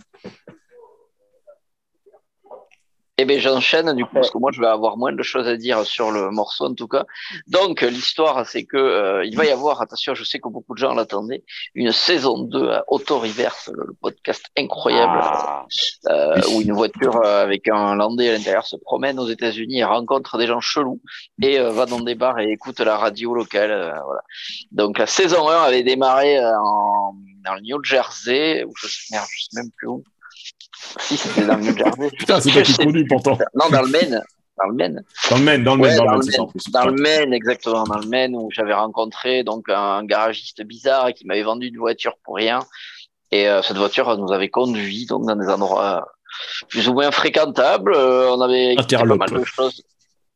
Eh 3.18 3.26
bien, 3.26 3.38
j'enchaîne 3.38 3.92
du 3.94 4.04
coup, 4.06 4.14
parce 4.14 4.30
que 4.30 4.38
moi, 4.38 4.50
je 4.54 4.60
vais 4.60 4.66
avoir 4.66 4.96
moins 4.96 5.12
de 5.12 5.22
choses 5.22 5.46
à 5.46 5.56
dire 5.56 5.84
sur 5.84 6.10
le 6.10 6.30
morceau, 6.30 6.64
en 6.64 6.74
tout 6.74 6.88
cas. 6.88 7.04
Donc, 7.46 7.82
l'histoire, 7.82 8.46
c'est 8.46 8.64
que 8.64 8.78
euh, 8.78 9.24
il 9.26 9.36
va 9.36 9.44
y 9.44 9.50
avoir, 9.50 9.82
attention, 9.82 10.14
je 10.14 10.24
sais 10.24 10.38
que 10.38 10.48
beaucoup 10.48 10.72
de 10.72 10.78
gens 10.78 10.94
l'attendaient, 10.94 11.44
une 11.74 11.92
saison 11.92 12.38
2 12.38 12.70
à 12.70 12.84
Auto 12.88 13.18
Reverse, 13.18 13.70
le, 13.74 13.92
podcast 14.00 14.46
incroyable, 14.56 15.20
Ah, 15.22 15.66
euh, 16.08 16.40
Oui. 16.48 16.54
où 16.56 16.60
une 16.62 16.72
voiture 16.72 17.16
euh, 17.22 17.42
avec 17.42 17.68
un 17.68 17.94
landais 17.96 18.30
à 18.30 18.32
l'intérieur 18.32 18.66
se 18.66 18.76
promène 18.76 19.18
aux 19.18 19.28
États-Unis 19.28 19.80
et 19.80 19.84
rencontre 19.84 20.38
des 20.38 20.46
gens 20.46 20.60
chelous 20.60 21.00
et 21.42 21.60
euh, 21.60 21.70
va 21.70 21.84
dans 21.84 22.00
des 22.00 22.14
bars 22.14 22.38
et 22.40 22.50
écoute 22.50 22.80
la 22.80 22.96
radio 22.96 23.34
locale. 23.34 23.70
euh, 23.72 24.00
voilà. 24.04 24.22
Donc, 24.72 24.98
la 24.98 25.06
saison 25.06 25.50
1 25.50 25.62
avait 25.64 25.82
démarré 25.82 26.38
euh, 26.38 26.50
en, 26.58 27.14
dans 27.44 27.54
le 27.56 27.60
New 27.60 27.84
Jersey, 27.84 28.64
ou 28.64 28.72
je, 28.80 28.86
merde, 29.10 29.26
je 29.30 29.42
sais 29.44 29.60
même 29.60 29.70
plus 29.76 29.88
où. 29.88 30.02
Si, 31.00 31.16
c'était 31.16 31.46
dans 31.46 31.56
le 31.56 31.62
New 31.62 31.76
Jersey. 31.76 32.10
Putain, 32.18 32.40
c'est 32.40 32.52
pas 32.52 32.62
qui 32.62 32.74
connu 32.74 33.06
pourtant. 33.06 33.38
Non, 33.54 33.68
dans 33.70 33.82
le 33.82 33.88
Maine. 33.88 34.22
Dans 34.58 34.68
le 34.68 34.74
Maine. 34.74 35.02
Dans 35.30 35.36
le 35.36 35.42
Maine, 35.42 35.64
dans 35.64 35.74
le 35.74 35.82
Ouais, 35.82 35.88
Maine, 35.88 35.98
dans 35.98 36.16
le 36.16 36.24
Maine, 36.24 36.40
en 36.40 36.46
plus. 36.46 36.70
Dans 36.70 36.84
le 36.84 36.92
Maine, 36.92 37.32
exactement, 37.32 37.84
dans 37.84 37.98
le 37.98 38.06
Maine, 38.06 38.36
où 38.36 38.50
j'avais 38.52 38.74
rencontré 38.74 39.44
donc 39.44 39.68
un 39.68 40.04
garagiste 40.04 40.62
bizarre 40.62 41.12
qui 41.14 41.26
m'avait 41.26 41.42
vendu 41.42 41.68
une 41.68 41.78
voiture 41.78 42.14
pour 42.24 42.36
rien. 42.36 42.60
Et 43.30 43.48
euh, 43.48 43.62
cette 43.62 43.78
voiture 43.78 44.16
nous 44.18 44.30
avait 44.30 44.50
conduit 44.50 45.06
donc 45.06 45.26
dans 45.26 45.36
des 45.36 45.48
endroits 45.48 46.06
plus 46.68 46.88
ou 46.88 46.92
moins 46.92 47.10
fréquentables. 47.10 47.94
Euh, 47.94 48.30
on 48.30 48.40
avait 48.40 48.76
pas 48.76 49.04
mal 49.04 49.30
de 49.30 49.44
choses. 49.44 49.82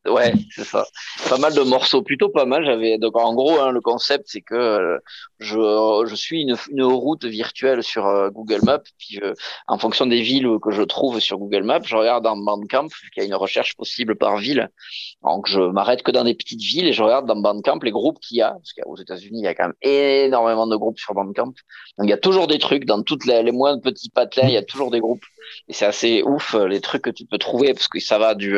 Ouais, 0.09 0.33
c'est 0.51 0.65
ça. 0.65 0.85
Pas 1.29 1.39
mal 1.39 1.55
de 1.55 1.63
morceaux, 1.63 2.03
plutôt 2.03 2.29
pas 2.29 2.45
mal. 2.45 2.65
J'avais 2.65 2.99
donc 2.99 3.17
en 3.17 3.35
gros 3.35 3.59
hein, 3.61 3.71
le 3.71 3.81
concept 3.81 4.25
c'est 4.27 4.41
que 4.41 4.55
euh, 4.55 4.99
je, 5.39 6.05
je 6.07 6.15
suis 6.15 6.43
une, 6.43 6.57
une 6.71 6.85
route 6.85 7.25
virtuelle 7.25 7.83
sur 7.83 8.07
euh, 8.07 8.31
Google 8.31 8.61
Maps, 8.63 8.83
puis 8.99 9.21
en 9.67 9.79
fonction 9.79 10.07
des 10.07 10.21
villes 10.23 10.49
que 10.63 10.71
je 10.71 10.83
trouve 10.83 11.21
sur 11.21 11.39
Google 11.39 11.65
Maps, 11.65 11.81
je 11.85 11.97
regarde 11.97 12.25
dans 12.25 12.37
Bandcamp, 12.37 12.87
vu 13.03 13.11
qu'il 13.13 13.23
y 13.23 13.27
a 13.27 13.27
une 13.27 13.35
recherche 13.35 13.77
possible 13.77 14.17
par 14.17 14.37
ville. 14.37 14.71
Donc 15.23 15.49
je 15.49 15.61
m'arrête 15.61 16.03
que 16.03 16.11
dans 16.11 16.25
des 16.25 16.35
petites 16.35 16.63
villes 16.63 16.87
et 16.87 16.93
je 16.93 17.03
regarde 17.03 17.27
dans 17.27 17.37
Bandcamp 17.37 17.79
les 17.83 17.91
groupes 17.91 18.19
qu'il 18.21 18.39
y 18.39 18.43
a, 18.43 18.53
parce 18.53 18.73
qu'aux 18.73 18.97
États-Unis 18.97 19.41
il 19.41 19.45
y 19.45 19.49
a 19.49 19.55
quand 19.55 19.65
même 19.65 19.75
énormément 19.83 20.67
de 20.67 20.77
groupes 20.77 20.99
sur 20.99 21.15
Bandcamp. 21.15 21.53
Donc 21.99 22.05
il 22.05 22.11
y 22.11 22.13
a 22.15 22.19
toujours 22.19 22.47
des 22.47 22.59
trucs 22.59 22.85
dans 22.85 23.03
toutes 23.03 23.25
les, 23.27 23.43
les 23.43 23.53
moins 23.53 23.79
petits 23.79 24.11
patelins, 24.11 24.49
il 24.49 24.55
y 24.55 24.59
a 24.59 24.63
toujours 24.63 24.91
des 24.91 25.01
groupes 25.01 25.25
et 25.69 25.73
c'est 25.73 25.87
assez 25.87 26.23
ouf 26.23 26.55
euh, 26.55 26.67
les 26.67 26.81
trucs 26.81 27.03
que 27.03 27.11
tu 27.11 27.25
peux 27.25 27.39
trouver 27.39 27.73
parce 27.73 27.89
que 27.89 28.01
ça 28.01 28.19
va 28.19 28.35
du 28.35 28.57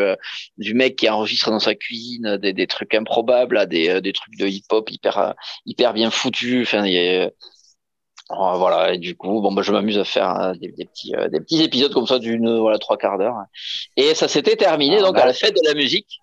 du 0.56 0.74
mec 0.74 0.96
qui 0.96 1.08
enregistre 1.08 1.37
dans 1.46 1.60
sa 1.60 1.74
cuisine 1.74 2.36
des, 2.38 2.52
des 2.52 2.66
trucs 2.66 2.94
improbables 2.94 3.58
à 3.58 3.66
des, 3.66 3.88
euh, 3.88 4.00
des 4.00 4.12
trucs 4.12 4.36
de 4.36 4.46
hip-hop 4.46 4.90
hyper 4.90 5.18
euh, 5.18 5.32
hyper 5.66 5.92
bien 5.94 6.10
foutus. 6.10 6.62
Enfin, 6.62 6.84
a- 6.84 7.30
Oh, 8.30 8.52
voilà, 8.58 8.92
et 8.92 8.98
du 8.98 9.16
coup, 9.16 9.40
bon, 9.40 9.52
bah, 9.52 9.62
je 9.62 9.72
m'amuse 9.72 9.96
à 9.96 10.04
faire 10.04 10.38
euh, 10.38 10.52
des, 10.52 10.70
des 10.72 10.84
petits, 10.84 11.14
euh, 11.16 11.28
des 11.28 11.40
petits 11.40 11.62
épisodes 11.62 11.94
comme 11.94 12.06
ça 12.06 12.18
d'une, 12.18 12.58
voilà, 12.58 12.76
trois 12.78 12.98
quarts 12.98 13.16
d'heure. 13.16 13.36
Et 13.96 14.14
ça 14.14 14.28
s'était 14.28 14.54
terminé 14.54 14.98
Ah, 14.98 15.02
donc 15.02 15.14
bah. 15.14 15.22
à 15.22 15.26
la 15.26 15.32
fête 15.32 15.54
de 15.54 15.66
la 15.66 15.72
musique, 15.72 16.20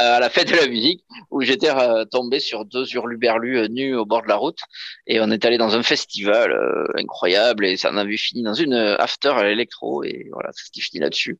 euh, 0.00 0.16
à 0.16 0.18
la 0.18 0.30
fête 0.30 0.48
de 0.50 0.56
la 0.56 0.66
musique, 0.66 1.04
où 1.30 1.42
j'étais 1.42 1.68
euh, 1.68 2.06
tombé 2.06 2.40
sur 2.40 2.64
deux 2.64 2.86
hurluberlus 2.94 3.58
euh, 3.58 3.68
nus 3.68 3.94
au 3.94 4.06
bord 4.06 4.22
de 4.22 4.28
la 4.28 4.36
route, 4.36 4.60
et 5.06 5.20
on 5.20 5.30
est 5.30 5.44
allé 5.44 5.58
dans 5.58 5.76
un 5.76 5.82
festival 5.82 6.52
euh, 6.52 6.86
incroyable, 6.98 7.66
et 7.66 7.76
ça 7.76 7.90
en 7.90 7.98
a 7.98 8.04
vu 8.04 8.16
fini 8.16 8.42
dans 8.42 8.54
une 8.54 8.72
euh, 8.72 8.96
after 8.98 9.28
à 9.28 9.44
l'électro, 9.44 10.04
et 10.04 10.30
voilà, 10.32 10.52
ça 10.52 10.64
s'était 10.64 10.80
fini 10.80 11.02
là-dessus. 11.02 11.38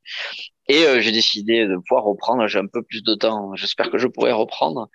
Et 0.69 0.85
euh, 0.85 1.01
j'ai 1.01 1.12
décidé 1.12 1.67
de 1.67 1.77
pouvoir 1.77 2.05
reprendre. 2.05 2.47
J'ai 2.49 2.59
un 2.59 2.67
peu 2.67 2.83
plus 2.83 3.03
de 3.03 3.14
temps. 3.14 3.55
J'espère 3.55 3.91
que 3.91 3.99
je 3.99 4.09
pourrai 4.09 4.33
reprendre. 4.33 4.89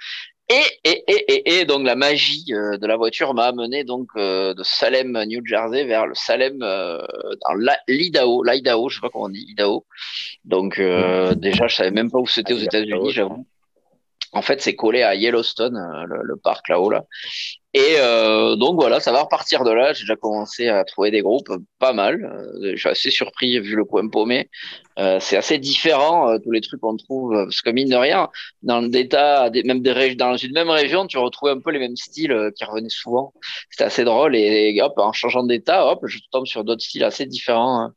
Et, 0.49 0.89
et, 0.89 1.03
et, 1.07 1.33
et, 1.33 1.59
et 1.59 1.65
donc 1.65 1.85
la 1.85 1.95
magie 1.95 2.53
euh, 2.53 2.77
de 2.77 2.85
la 2.85 2.97
voiture 2.97 3.33
m'a 3.33 3.45
amené 3.45 3.85
donc 3.85 4.09
euh, 4.17 4.53
de 4.53 4.63
Salem, 4.63 5.17
New 5.25 5.45
Jersey, 5.45 5.85
vers 5.85 6.07
le 6.07 6.13
Salem 6.13 6.61
euh, 6.61 6.97
dans 7.47 7.73
l'Idaho, 7.87 8.43
l'Idaho, 8.43 8.89
je 8.89 8.95
sais 8.95 9.01
pas 9.01 9.09
comment 9.09 9.25
on 9.25 9.29
dit, 9.29 9.45
Idaho. 9.47 9.85
Donc 10.43 10.77
euh, 10.77 11.35
déjà, 11.35 11.67
je 11.67 11.75
savais 11.75 11.91
même 11.91 12.11
pas 12.11 12.19
où 12.19 12.27
c'était 12.27 12.53
aux 12.53 12.57
États-Unis, 12.57 13.11
j'avoue. 13.11 13.47
En 14.33 14.41
fait, 14.41 14.61
c'est 14.61 14.75
collé 14.75 15.01
à 15.01 15.13
Yellowstone, 15.13 15.75
euh, 15.75 16.05
le, 16.23 16.37
parc 16.37 16.69
là-haut 16.69 16.89
là. 16.89 17.03
Et 17.73 17.95
euh, 17.97 18.55
donc 18.55 18.75
voilà, 18.75 18.99
ça 18.99 19.11
va 19.11 19.23
repartir 19.23 19.63
de 19.63 19.71
là. 19.71 19.93
J'ai 19.93 20.03
déjà 20.03 20.15
commencé 20.15 20.69
à 20.69 20.83
trouver 20.85 21.11
des 21.11 21.21
groupes 21.21 21.51
pas 21.79 21.91
mal. 21.91 22.23
Euh, 22.23 22.71
je 22.73 22.77
suis 22.77 22.89
assez 22.89 23.11
surpris 23.11 23.59
vu 23.59 23.75
le 23.75 23.85
coin 23.85 24.07
paumé. 24.07 24.49
C'est 25.19 25.35
assez 25.35 25.57
différent 25.57 26.37
tous 26.43 26.51
les 26.51 26.61
trucs 26.61 26.79
qu'on 26.79 26.95
trouve 26.95 27.33
parce 27.33 27.61
que 27.61 27.71
mine 27.71 27.89
de 27.89 27.95
rien, 27.95 28.29
dans 28.61 28.83
des 28.83 29.07
tas, 29.07 29.49
même 29.65 29.81
dans 29.81 30.37
une 30.37 30.53
même 30.53 30.69
région, 30.69 31.07
tu 31.07 31.17
retrouves 31.17 31.49
un 31.49 31.59
peu 31.59 31.71
les 31.71 31.79
mêmes 31.79 31.95
styles 31.95 32.51
qui 32.55 32.63
revenaient 32.65 32.89
souvent. 32.89 33.33
C'était 33.71 33.85
assez 33.85 34.03
drôle 34.03 34.35
et, 34.35 34.79
hop, 34.79 34.93
en 34.97 35.11
changeant 35.11 35.43
d'état, 35.43 35.87
hop, 35.87 36.01
je 36.05 36.19
tombe 36.31 36.45
sur 36.45 36.63
d'autres 36.63 36.83
styles 36.83 37.03
assez 37.03 37.25
différents. 37.25 37.89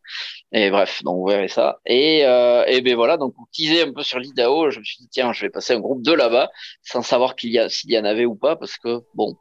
Hein. 0.55 0.59
Et 0.59 0.71
bref, 0.71 1.03
donc 1.03 1.17
vous 1.19 1.27
verrez 1.27 1.49
ça. 1.49 1.81
Et, 1.87 2.25
euh, 2.25 2.65
et 2.67 2.81
ben 2.81 2.95
voilà, 2.95 3.17
donc 3.17 3.35
pour 3.35 3.47
teaser 3.53 3.83
un 3.83 3.93
peu 3.93 4.03
sur 4.03 4.19
l'Idaho, 4.19 4.71
je 4.71 4.79
me 4.79 4.85
suis 4.85 4.99
dit 5.01 5.09
tiens, 5.11 5.33
je 5.33 5.41
vais 5.43 5.51
passer 5.51 5.75
un 5.75 5.81
groupe 5.81 6.03
de 6.03 6.13
là-bas 6.13 6.51
sans 6.83 7.03
savoir 7.03 7.35
qu'il 7.37 7.51
y 7.51 7.59
a 7.59 7.69
s'il 7.69 7.91
y 7.93 7.99
en 7.99 8.05
avait 8.05 8.25
ou 8.25 8.35
pas 8.35 8.57
parce 8.57 8.77
que 8.79 9.01
bon. 9.15 9.35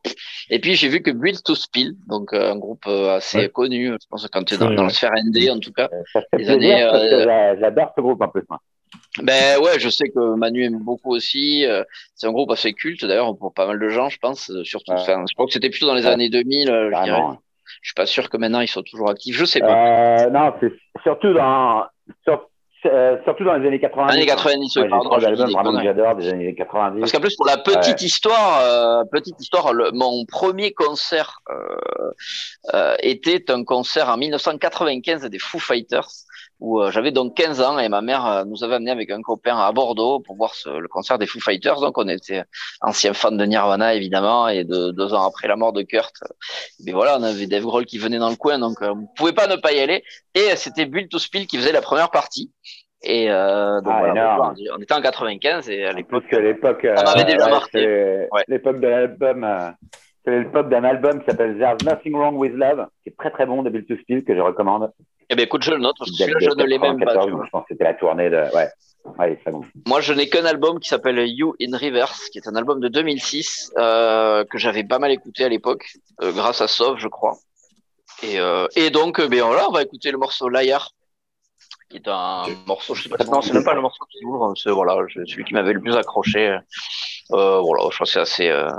Et 0.49 0.59
puis 0.59 0.76
j'ai 0.76 0.88
vu 0.89 1.01
que 1.01 1.11
Build 1.11 1.41
to 1.43 1.55
Spill, 1.55 1.93
donc 2.07 2.34
euh, 2.34 2.51
un 2.51 2.57
groupe 2.57 2.84
euh, 2.88 3.16
assez 3.18 3.38
Ouais. 3.38 3.49
connu, 3.49 3.88
je 3.91 4.07
pense 4.09 4.24
que 4.24 4.30
quand 4.30 4.43
tu 4.43 4.55
es 4.55 4.57
dans, 4.57 4.70
Ouais, 4.70 4.76
dans 4.76 4.82
ouais. 4.84 4.88
le 4.89 4.93
sphère 4.93 5.11
ND 5.16 5.49
en 5.49 5.59
tout 5.59 5.72
cas. 5.72 5.89
Euh, 5.93 6.01
Ça 6.14 6.22
fait 6.22 6.28
Les 6.38 6.45
plaisir 6.45 6.53
années, 6.55 6.88
parce 6.91 7.03
que 7.03 7.14
euh, 7.14 7.24
j'a- 7.26 7.55
j'adore 7.59 7.91
ce 7.95 8.01
groupe 8.01 8.22
un 8.22 8.28
peu. 8.30 8.41
moi. 8.49 8.59
Ben 9.22 9.59
ouais, 9.59 9.80
je 9.80 9.89
sais 9.89 10.07
que 10.09 10.36
Manu 10.36 10.64
aime 10.66 10.80
beaucoup 10.80 11.11
aussi. 11.14 11.66
C'est 12.16 12.28
un 12.28 12.32
groupe 12.32 12.51
assez 12.51 12.74
culte 12.74 13.05
d'ailleurs 13.05 13.36
pour 13.38 13.53
pas 13.53 13.66
mal 13.68 13.80
de 13.80 13.89
gens, 13.89 14.09
je 14.09 14.18
pense. 14.20 14.51
Surtout, 14.64 14.91
Ouais. 14.91 14.99
enfin, 14.99 15.24
je 15.30 15.34
crois 15.36 15.45
que 15.47 15.51
c'était 15.53 15.70
plutôt 15.70 15.88
dans 15.88 15.93
les 15.95 16.05
Ouais. 16.05 16.11
années 16.11 16.30
2000. 16.30 16.70
euh, 16.70 16.91
je 16.95 17.03
dirais. 17.03 17.22
Je 17.82 17.89
suis 17.89 17.95
pas 17.95 18.05
sûr 18.05 18.30
que 18.30 18.38
maintenant 18.38 18.59
ils 18.61 18.68
soient 18.68 18.84
toujours 18.84 19.09
actifs. 19.09 19.36
Je 19.36 19.45
sais 19.45 19.59
pas. 19.59 20.26
Euh, 20.26 20.30
non, 20.30 20.53
c'est 20.59 20.72
surtout 21.03 21.34
dans, 21.34 21.86
sur- 22.24 22.47
euh, 22.86 23.18
surtout 23.24 23.45
dans 23.45 23.53
les 23.55 23.66
années 23.68 23.80
90. 23.80 24.14
Années 24.14 24.26
90, 24.26 24.76
Ouais, 24.76 24.89
pardon, 24.89 25.11
albums 25.11 25.47
des 25.47 25.53
vraiment 25.53 25.78
que 25.78 25.84
j'adore 25.84 26.16
des 26.16 26.30
années 26.30 26.53
90. 26.53 26.99
Parce 26.99 27.11
qu'en 27.14 27.22
plus 27.22 27.36
pour 27.38 27.45
la 27.45 27.57
petite 27.57 28.01
Ouais. 28.01 28.05
histoire, 28.05 28.59
euh, 28.61 29.03
petite 29.11 29.39
histoire, 29.39 29.72
le- 29.74 29.91
mon 29.93 30.26
premier 30.26 30.74
concert 30.74 31.39
euh, 31.49 32.11
euh, 32.74 32.95
était 33.01 33.49
un 33.51 33.64
concert 33.64 34.09
en 34.09 34.18
1995 34.18 35.24
des 35.30 35.39
Foo 35.39 35.59
Fighters 35.59 36.09
où 36.66 36.82
euh, 36.82 36.91
j'avais 36.91 37.11
donc 37.11 37.36
15 37.36 37.61
ans 37.61 37.78
et 37.78 37.89
ma 37.89 38.01
mère 38.01 38.26
euh, 38.26 38.43
nous 38.45 38.64
avait 38.64 38.76
amené 38.76 38.89
avec 38.91 39.11
un 39.11 39.22
copain 39.22 39.57
à 39.57 39.72
Bordeaux 39.74 40.20
pour 40.22 40.38
voir 40.38 40.53
ce- 40.55 40.70
le 40.70 40.88
concert 40.88 41.18
des 41.20 41.26
Foo 41.28 41.39
Fighters. 41.41 41.80
Donc 41.82 41.97
on 41.97 42.07
était 42.07 42.43
anciens 42.82 43.14
fans 43.14 43.32
de 43.32 43.43
Nirvana 43.45 43.93
évidemment 43.95 44.47
et 44.47 44.64
de 44.64 44.91
deux 44.91 45.14
ans 45.14 45.26
après 45.28 45.47
la 45.49 45.57
mort 45.57 45.74
de 45.74 45.82
Kurt, 45.82 46.14
euh, 46.24 46.28
mais 46.86 46.93
voilà 46.93 47.18
on 47.20 47.24
avait 47.24 47.47
Dave 47.47 47.64
Grohl 47.64 47.86
qui 47.86 47.97
venait 47.97 48.18
dans 48.18 48.30
le 48.30 48.38
coin 48.38 48.59
donc 48.59 48.82
euh, 48.82 48.93
on 48.95 49.07
pouvait 49.18 49.34
pas 49.34 49.47
ne 49.47 49.57
pas 49.57 49.74
y 49.74 49.80
aller 49.80 50.03
et 50.36 50.55
c'était 50.55 50.86
Build 50.86 51.09
to 51.09 51.20
Spill 51.20 51.47
qui 51.47 51.57
faisait 51.57 51.74
la 51.74 51.82
première 51.82 52.09
partie. 52.11 52.51
Et 53.05 53.30
euh, 53.30 53.82
donc 53.82 53.93
Ah, 53.93 53.99
voilà, 53.99 54.53
on 54.78 54.82
était 54.82 54.93
en 54.93 55.01
95 55.01 55.70
et 55.70 55.84
à 55.86 55.91
l'époque 55.91 56.24
l'époque. 56.32 56.86
euh, 56.86 56.95
m'avait 57.03 57.26
déjà 57.26 57.49
marqué. 57.49 57.70
c'est 57.74 58.30
Ouais. 58.32 58.43
L'époque 58.47 58.80
de 58.80 58.88
l'album. 58.88 59.43
euh, 59.43 59.70
c'est 60.24 60.39
l'époque 60.39 60.70
d'un 60.70 60.86
album 60.86 61.20
qui 61.20 61.26
s'appelle 61.26 61.57
There's 61.57 61.84
Nothing 61.84 62.14
Wrong 62.16 62.38
with 62.38 62.53
Love, 62.53 62.88
qui 63.03 63.09
est 63.09 63.16
très 63.18 63.30
très 63.32 63.45
bon 63.45 63.61
de 63.64 63.70
Bill 63.70 63.84
to 63.86 63.97
Spill, 63.97 64.24
que 64.24 64.34
je 64.34 64.39
recommande. 64.39 64.89
Eh 65.30 65.36
ben 65.36 65.43
écoute, 65.43 65.63
je 65.63 65.71
le 65.71 65.78
note 65.78 65.95
parce 65.97 66.11
que 66.11 66.17
celui-là, 66.17 66.39
je 66.41 66.49
ne 66.49 66.63
l'ai 66.63 66.80
même 66.80 66.99
pas. 66.99 67.13
94, 67.13 67.26
tu 67.26 67.32
vois. 67.32 67.39
donc 67.39 67.45
je 67.45 67.49
pense 67.51 67.61
que 67.63 67.67
c'était 67.74 67.84
la 67.84 67.93
tournée 67.93 68.30
de. 68.30 68.53
Ouais, 68.53 68.69
bon. 69.47 69.61
Moi, 69.88 70.01
je 70.01 70.13
n'ai 70.13 70.30
qu'un 70.30 70.45
album 70.45 70.80
qui 70.80 70.88
s'appelle 70.89 71.28
You 71.28 71.55
in 71.61 71.78
Reverse, 71.78 72.30
qui 72.30 72.38
est 72.38 72.47
un 72.47 72.55
album 72.55 72.80
de 72.80 72.88
2006 72.88 73.74
euh, 73.78 74.45
que 74.45 74.57
j'avais 74.57 74.84
pas 74.84 74.99
mal 74.99 75.11
écouté 75.11 75.43
à 75.43 75.49
l'époque, 75.49 75.93
euh, 76.21 76.32
grâce 76.32 76.61
à 76.61 76.67
Sauve, 76.67 76.97
je 76.97 77.07
crois. 77.07 77.38
Et, 78.21 78.39
euh, 78.39 78.67
et 78.76 78.89
donc, 78.89 79.19
euh, 79.19 79.28
ben 79.28 79.43
voilà, 79.43 79.67
on 79.69 79.74
va 79.74 79.82
écouter 79.82 80.11
le 80.11 80.17
morceau 80.17 80.47
Liar, 80.47 80.91
qui 81.94 81.98
est 82.00 82.08
un 82.08 82.46
morceau, 82.66 82.96
je 82.96 83.04
sais 83.04 83.10
pas, 83.10 83.24
non, 83.26 83.41
c'est 83.41 83.54
même 83.54 83.64
pas 83.64 83.74
le 83.76 83.82
morceau 83.82 84.04
qui 84.10 84.26
ouvre, 84.26 84.54
c'est 84.56 84.72
voilà, 84.72 84.96
celui 85.26 85.44
qui 85.44 85.54
m'avait 85.54 85.74
le 85.74 85.80
plus 85.80 85.96
accroché. 85.96 86.58
Euh, 87.32 87.60
voilà, 87.60 87.84
je 87.89 87.96
crois 87.96 88.06
que 88.06 88.12
c'est 88.12 88.20
assez, 88.20 88.50
euh, 88.50 88.70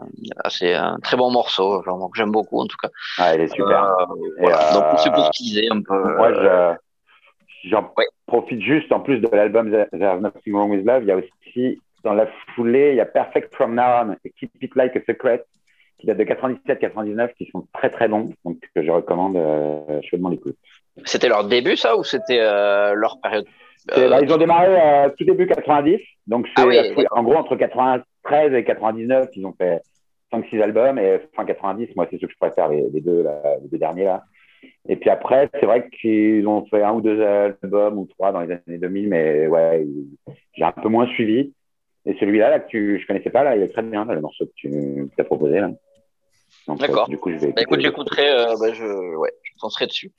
assez 0.43 0.75
un 0.75 0.99
très 1.01 1.17
bon 1.17 1.31
morceau, 1.31 1.83
genre, 1.85 2.11
que 2.11 2.19
j'aime 2.19 2.33
beaucoup 2.33 2.61
en 2.61 2.67
tout 2.67 2.77
cas. 2.83 2.89
Ouais, 3.19 3.37
il 3.37 3.41
est 3.43 3.49
super. 3.55 3.85
Euh, 3.85 4.05
voilà. 4.41 4.71
euh, 4.71 4.75
Donc, 4.75 4.99
c'est 4.99 5.13
pour 5.13 5.31
teaser 5.31 5.69
un 5.71 5.81
peu. 5.81 6.17
Moi, 6.17 6.29
euh, 6.29 6.75
je, 7.63 7.69
j'en 7.71 7.91
Ouais. 7.97 8.07
profite 8.27 8.61
juste, 8.61 8.93
en 8.93 9.01
plus 9.01 9.21
de 9.21 9.29
l'album 9.29 9.71
There's 9.71 10.21
Nothing 10.21 10.53
Wrong 10.55 10.71
with 10.71 10.85
Love, 10.85 11.03
il 11.05 11.09
y 11.09 11.13
a 11.13 11.17
aussi, 11.17 11.81
dans 12.03 12.13
la 12.15 12.27
foulée, 12.55 12.91
il 12.91 12.97
y 12.97 13.01
a 13.01 13.07
Perfect 13.07 13.55
From 13.55 13.75
Now 13.75 14.03
On 14.03 14.17
et 14.25 14.31
Keep 14.39 14.63
It 14.63 14.75
Like 14.75 14.97
a 14.97 15.01
Secret, 15.07 15.45
qui 16.05 16.15
de 16.15 16.25
97-99, 16.25 17.35
qui 17.35 17.47
sont 17.51 17.67
très 17.73 17.91
très 17.91 18.09
bons, 18.09 18.31
donc 18.45 18.59
que 18.75 18.83
je 18.83 18.91
recommande 18.91 19.37
euh, 19.37 20.01
chaudement 20.03 20.29
l'écoute. 20.29 20.57
C'était 21.05 21.29
leur 21.29 21.45
début, 21.45 21.77
ça, 21.77 21.97
ou 21.97 22.05
c'était 22.05 22.41
euh, 22.41 22.95
leur 22.95 23.21
période 23.21 23.47
C'est- 23.89 24.05
euh, 24.05 24.09
bah, 24.11 24.21
ils 24.23 24.33
ont 24.33 24.37
démarré 24.37 24.69
euh, 24.81 25.09
tout 25.17 25.25
début 25.25 25.47
90, 25.47 25.99
donc 26.27 26.47
Ah 26.57 26.67
oui, 26.67 26.77
en 27.11 27.23
gros 27.23 27.35
entre 27.35 27.57
93 27.57 28.55
et 28.55 28.65
99, 28.65 29.29
ils 29.35 29.47
ont 29.47 29.55
fait 29.59 29.81
5-6 30.33 30.63
albums, 30.63 30.99
et 30.99 31.21
fin 31.35 31.45
90, 31.45 31.95
moi 31.97 32.07
c'est 32.11 32.19
ceux 32.19 32.27
que 32.27 32.33
je 32.33 32.39
préfère, 32.39 32.69
les, 32.69 32.85
les 32.93 33.01
deux, 33.01 33.23
là, 33.23 33.41
les 33.63 33.69
deux 33.69 33.79
derniers 33.79 34.05
là. 34.05 34.23
Et 34.89 34.97
puis 34.97 35.11
après, 35.11 35.51
c'est 35.61 35.67
vrai 35.67 35.89
qu'ils 36.01 36.47
ont 36.49 36.65
fait 36.67 36.83
un 36.83 36.93
ou 36.93 37.01
deux 37.01 37.21
albums 37.23 37.99
ou 37.99 38.07
trois 38.07 38.33
dans 38.33 38.41
les 38.41 38.53
années 38.53 38.79
2000, 38.79 39.09
mais 39.09 39.47
ouais, 39.47 39.87
j'ai 40.55 40.65
un 40.65 40.73
peu 40.73 40.89
moins 40.89 41.07
suivi. 41.09 41.53
Et 42.07 42.15
celui-là, 42.21 42.51
là, 42.51 42.61
que 42.61 42.69
tu, 42.69 42.99
je 43.01 43.07
connaissais 43.07 43.31
pas, 43.31 43.45
là, 43.45 43.57
il 43.57 43.63
est 43.63 43.69
très 43.69 43.83
bien, 43.83 44.05
là, 44.05 44.15
le 44.15 44.21
morceau 44.21 44.45
que 44.47 44.53
tu 44.57 45.09
as 45.19 45.25
proposé. 45.25 45.61
Là. 45.61 45.71
Donc, 46.67 46.79
D'accord. 46.81 47.05
euh, 47.07 47.11
du 47.11 47.19
coup, 47.19 47.31
je 47.31 47.37
vais 47.37 47.53
Bah, 47.53 47.63
écoute, 47.63 47.79
écouter. 47.81 47.83
j'écouterai, 47.83 48.31
euh, 48.31 48.57
bah, 48.59 48.73
je, 48.73 49.17
ouais, 49.17 49.31
je 49.43 49.53
penserai 49.61 49.87
dessus. 49.87 50.13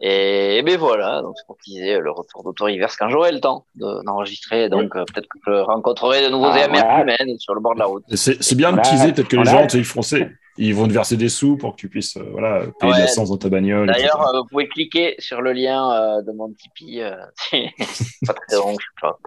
Et, 0.00 0.56
et 0.58 0.62
ben 0.62 0.78
voilà, 0.78 1.20
donc 1.20 1.34
c'est 1.36 1.46
pour 1.46 1.58
teaser 1.58 1.98
le 1.98 2.10
retour 2.10 2.42
d'Autoriverse 2.42 2.96
quand 2.96 3.08
j'aurai 3.10 3.32
le 3.32 3.40
temps 3.40 3.66
de- 3.74 4.02
d'enregistrer. 4.04 4.68
Donc 4.70 4.96
euh, 4.96 5.04
peut-être 5.04 5.28
que 5.28 5.38
je 5.46 5.52
rencontrerai 5.60 6.24
de 6.24 6.28
nouveaux 6.30 6.46
Ah, 6.46 6.54
AMR 6.64 6.70
voilà. 6.70 7.02
humaines 7.02 7.38
sur 7.38 7.54
le 7.54 7.60
bord 7.60 7.74
de 7.74 7.80
la 7.80 7.86
route. 7.86 8.04
C'est 8.14 8.54
bien 8.54 8.72
de 8.72 8.76
On 8.76 8.80
a- 8.80 8.82
teaser, 8.82 9.12
peut-être 9.12 9.28
que 9.28 9.36
les 9.36 9.48
a- 9.48 9.52
gens, 9.52 9.62
tu 9.64 9.70
sais, 9.72 9.78
ils 9.78 9.84
font 9.84 10.02
ça. 10.02 10.16
Ils 10.58 10.74
vont 10.74 10.86
te 10.88 10.92
verser 10.92 11.16
des 11.16 11.28
sous 11.28 11.56
pour 11.56 11.72
que 11.76 11.80
tu 11.80 11.88
puisses 11.88 12.16
euh, 12.16 12.24
voilà, 12.32 12.60
payer 12.80 12.92
de 12.92 12.96
Ouais. 12.98 13.02
l'essence 13.02 13.30
dans 13.30 13.38
ta 13.38 13.48
bagnole. 13.48 13.86
D'ailleurs, 13.86 14.20
euh, 14.34 14.40
vous 14.40 14.46
pouvez 14.50 14.68
cliquer 14.68 15.14
sur 15.18 15.40
le 15.40 15.52
lien 15.52 15.90
euh, 15.92 16.22
de 16.22 16.32
mon 16.32 16.52
Tipeee. 16.52 17.02
euh, 17.02 17.14
c'est 17.50 18.26
pas 18.26 18.34
très 18.34 18.56
long, 18.56 18.72
je 18.72 18.84
sais 18.84 19.00
pas. 19.00 19.18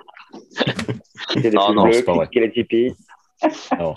C'est 1.34 1.40
des 1.42 1.52
Non, 1.52 1.74
non, 1.74 1.92
c'est 1.92 2.04
pas 2.04 2.14
vrai. 2.14 2.28
cliquez 2.28 2.48
les 2.48 2.52
Tipeee. 2.52 2.96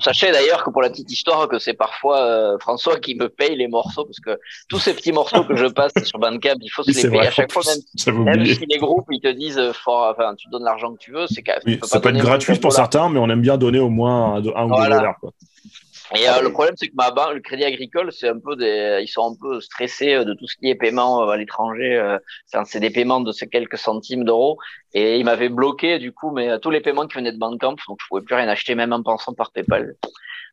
Sachez 0.01 0.33
d'ailleurs 0.33 0.65
que 0.65 0.71
pour 0.71 0.83
la 0.83 0.91
petite 0.91 1.11
histoire, 1.11 1.49
que 1.49 1.59
c'est 1.59 1.75
parfois 1.75 2.21
euh, 2.21 2.59
François 2.59 2.99
qui 2.99 3.15
me 3.15 3.29
paye 3.29 3.57
les 3.57 3.69
morceaux, 3.69 4.05
parce 4.05 4.21
que 4.21 4.39
tous 4.69 4.79
ces 4.79 4.95
petits 4.95 5.13
morceaux 5.13 5.45
que 5.45 5.57
je 5.57 5.67
passe 5.67 5.93
sur 6.05 6.19
Bandcamp, 6.19 6.57
il 6.61 6.69
faut 6.69 6.83
se 6.83 6.91
Oui, 6.91 6.97
les 6.97 7.03
payer 7.03 7.17
vrai. 7.19 7.27
à 7.27 7.31
chaque 7.31 7.53
fois, 7.53 7.63
même 8.15 8.45
si 8.47 8.67
les 8.69 8.79
groupes 8.79 9.07
ils 9.11 9.21
te 9.21 9.29
disent 9.29 9.59
euh, 9.59 9.73
fort, 9.73 10.15
enfin 10.17 10.35
tu 10.37 10.49
donnes 10.49 10.65
l'argent 10.65 10.93
que 10.93 10.99
tu 10.99 11.13
veux, 11.13 11.27
c'est 11.29 11.43
Oui, 11.67 11.79
ça 11.83 12.01
pas 12.01 12.11
peut 12.11 12.17
être 12.17 12.23
gratuit 12.25 12.59
pour 12.59 12.73
certains, 12.73 13.09
mais 13.09 13.19
on 13.19 13.29
aime 13.31 13.43
bien 13.43 13.57
donner 13.57 13.79
au 13.79 13.89
moins 13.91 14.35
un, 14.35 14.37
un 14.55 14.65
ou 14.67 14.77
deux 14.77 14.91
dollars. 14.91 15.17
Quoi. 15.21 15.33
Et 16.15 16.29
euh, 16.29 16.41
le 16.41 16.53
problème 16.53 16.75
c'est 16.77 16.89
que 16.89 16.95
ma 16.95 17.11
banque, 17.11 17.35
le 17.35 17.41
Crédit 17.41 17.65
Agricole, 17.65 18.13
c'est 18.13 18.29
un 18.29 18.39
peu 18.39 18.55
des, 18.57 19.01
ils 19.03 19.09
sont 19.09 19.33
un 19.33 19.37
peu 19.41 19.61
stressés 19.61 20.15
euh, 20.15 20.25
de 20.25 20.35
tout 20.35 20.47
ce 20.47 20.57
qui 20.57 20.69
est 20.69 20.75
paiement 20.77 21.23
euh, 21.23 21.31
à 21.31 21.37
l'étranger. 21.37 21.97
euh, 21.97 22.19
c'est 22.65 22.81
des 22.81 22.91
paiements 22.91 23.21
de 23.21 23.33
ces 23.33 23.49
quelques 23.49 23.79
centimes 23.79 24.25
d'euros 24.25 24.59
et 24.95 25.19
ils 25.19 25.25
m'avaient 25.25 25.49
bloqué 25.49 25.99
du 25.99 26.13
coup, 26.13 26.31
mais 26.31 26.59
tous 26.61 26.71
les 26.71 26.81
paiements 26.81 27.07
qui 27.07 27.17
venaient 27.17 27.33
de 27.33 27.39
Bandcamp, 27.39 27.77
donc 27.89 27.99
je 28.01 28.07
pouvais 28.09 28.23
plus 28.23 28.35
rien 28.37 28.49
acheter 28.49 28.75
même 28.75 28.93
en 28.93 29.03
passant 29.03 29.35
par 29.35 29.51
PayPal. 29.53 29.95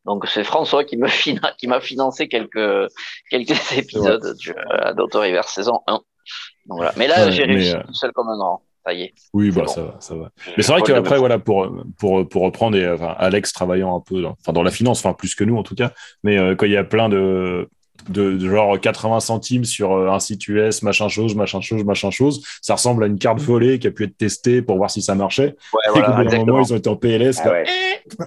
Donc 0.06 0.28
c'est 0.28 0.44
François 0.44 0.84
qui 0.84 0.98
me 0.98 1.08
fina- 1.08 1.54
qui 1.58 1.68
m'a 1.68 1.80
financé 1.82 2.28
quelques 2.28 2.90
quelques 3.30 3.72
épisodes 3.78 4.36
du- 4.38 4.54
euh, 4.54 4.94
d'Autoriverse 4.94 5.54
saison 5.54 5.82
1. 5.88 5.94
Donc 5.94 6.78
voilà. 6.78 6.94
Mais 6.98 7.08
là 7.08 7.26
Ouais, 7.26 7.32
j'ai 7.32 7.44
réussi 7.44 7.76
euh, 7.76 7.84
tout 7.86 7.94
seul 7.94 8.12
comme 8.12 8.28
un 8.30 8.38
grand. 8.38 8.62
Ça 8.86 8.94
y 8.94 9.04
est. 9.04 9.14
Oui, 9.34 9.52
bah 9.52 9.62
bon. 9.62 9.68
ça 9.68 9.82
va, 9.82 9.96
ça 10.00 10.16
va. 10.16 10.32
Mais 10.58 10.64
c'est 10.64 10.72
vrai 10.72 10.82
qu'après, 10.82 11.18
voilà, 11.18 11.40
pour, 11.40 11.74
pour, 11.98 12.28
pour 12.28 12.42
reprendre, 12.44 12.78
et, 12.78 12.90
enfin, 12.90 13.16
Alex 13.18 13.54
travaillant 13.54 13.96
un 13.96 14.02
peu 14.02 14.22
dans, 14.22 14.36
enfin, 14.42 14.52
dans 14.52 14.64
la 14.64 14.72
finance, 14.72 15.00
enfin 15.00 15.14
plus 15.14 15.36
que 15.36 15.44
nous 15.44 15.56
en 15.58 15.64
tout 15.64 15.76
cas, 15.76 15.92
mais 16.24 16.38
euh, 16.38 16.56
quand 16.56 16.66
il 16.66 16.74
y 16.74 16.78
a 16.78 16.84
plein 16.84 17.08
de, 17.08 17.70
de, 18.10 18.34
de 18.34 18.50
genre 18.50 18.80
80 18.80 19.20
centimes 19.22 19.64
sur 19.64 19.94
euh, 19.94 20.10
un 20.10 20.20
site 20.20 20.48
US, 20.48 20.82
machin 20.84 21.08
chose, 21.08 21.36
machin 21.36 21.62
chose, 21.62 21.84
machin 21.86 22.12
chose, 22.12 22.44
ça 22.62 22.74
ressemble 22.74 23.04
à 23.04 23.08
une 23.08 23.20
carte 23.20 23.40
volée 23.40 23.80
qui 23.80 23.88
a 23.88 23.92
pu 23.92 24.04
être 24.04 24.18
testée 24.18 24.62
pour 24.62 24.78
voir 24.78 24.92
si 24.92 25.02
ça 25.02 25.16
marchait. 25.16 25.56
Ouais, 25.74 25.80
et 25.86 25.88
qu'au 25.88 26.00
voilà, 26.00 26.08
bout 26.08 26.14
d'un 26.16 26.22
exactement. 26.24 26.46
moment, 26.46 26.66
ils 26.66 26.74
ont 26.74 26.78
été 26.78 26.90
en 26.90 26.96
PLS. 26.96 27.40
Ah 27.42 27.46
là. 27.46 27.52
ouais, 27.54 27.66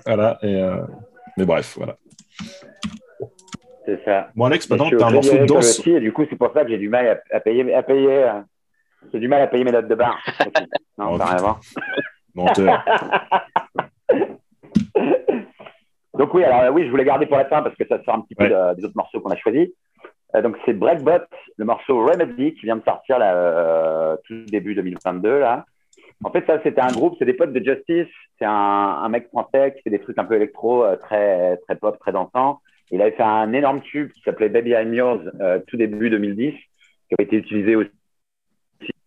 Voilà, 0.06 0.38
et, 0.42 0.54
euh, 0.54 0.76
Mais 1.36 1.44
bref, 1.44 1.74
voilà. 1.76 1.96
c'est 3.84 4.02
ça. 4.04 4.28
Bon, 4.34 4.46
Alex, 4.46 4.68
maintenant, 4.70 4.88
tu 4.88 4.96
as 4.96 5.00
au 5.00 5.04
un 5.04 5.10
morceau 5.10 5.36
de 5.36 5.44
danse. 5.44 5.78
aussi, 5.78 5.90
et 5.90 6.00
du 6.00 6.12
coup, 6.12 6.24
c'est 6.30 6.36
pour 6.36 6.52
ça 6.54 6.64
que 6.64 6.70
j'ai 6.70 6.78
du 6.78 6.88
mal 6.88 7.22
à, 7.30 7.36
à 7.36 7.40
payer, 7.40 7.74
à 7.74 7.82
payer, 7.82 8.08
euh, 8.08 8.40
j'ai 9.12 9.18
du 9.20 9.28
mal 9.28 9.40
à 9.42 9.46
payer 9.46 9.64
mes 9.64 9.72
notes 9.72 9.88
de 9.88 9.94
bar. 9.94 10.18
Non, 10.98 11.10
Oh, 11.12 11.18
ça 11.18 11.24
n'a 11.24 11.24
rien 11.26 11.36
à 11.36 11.40
voir. 11.42 11.60
Menteur. 12.34 12.84
Donc 16.18 16.32
oui, 16.32 16.44
alors 16.44 16.60
euh, 16.62 16.70
oui, 16.70 16.84
je 16.86 16.90
voulais 16.90 17.04
garder 17.04 17.26
pour 17.26 17.36
la 17.36 17.44
fin 17.44 17.62
parce 17.62 17.74
que 17.76 17.86
ça 17.86 18.02
sort 18.02 18.14
un 18.14 18.20
petit 18.22 18.34
peu 18.34 18.48
de- 18.48 18.74
des 18.76 18.84
autres 18.84 18.96
morceaux 18.96 19.20
qu'on 19.20 19.30
a 19.30 19.36
choisis. 19.36 19.68
Euh, 20.34 20.40
donc 20.42 20.56
c'est 20.64 20.72
Breakbot, 20.72 21.24
le 21.58 21.64
morceau 21.66 22.04
Remedy 22.06 22.54
qui 22.54 22.62
vient 22.66 22.76
de 22.76 22.82
sortir 22.84 23.18
là, 23.18 23.34
euh, 23.34 24.16
tout 24.26 24.44
début 24.46 24.74
2022 24.74 25.38
là. 25.40 25.66
En 26.24 26.30
fait, 26.30 26.46
ça, 26.46 26.58
c'était 26.62 26.80
un 26.80 26.92
groupe, 26.92 27.14
c'est 27.18 27.26
des 27.26 27.34
potes 27.34 27.52
de 27.52 27.62
Justice. 27.62 28.08
C'est 28.38 28.46
un, 28.46 28.50
un 28.50 29.08
mec 29.10 29.28
français 29.28 29.74
qui 29.76 29.82
fait 29.82 29.90
des 29.90 29.98
trucs 29.98 30.18
un 30.18 30.24
peu 30.24 30.34
électro, 30.36 30.82
euh, 30.82 30.96
très, 30.96 31.58
très 31.58 31.76
pop, 31.76 31.98
très 31.98 32.12
dansant. 32.12 32.60
Il 32.90 33.02
avait 33.02 33.10
fait 33.10 33.22
un 33.22 33.52
énorme 33.52 33.82
tube 33.82 34.10
qui 34.12 34.22
s'appelait 34.22 34.48
Baby 34.48 34.70
I'm 34.70 34.94
Yours, 34.94 35.20
euh, 35.40 35.58
tout 35.66 35.76
début 35.76 36.08
2010, 36.08 36.52
qui 36.52 36.58
a 37.18 37.22
été 37.22 37.36
utilisé 37.36 37.76
aussi 37.76 37.90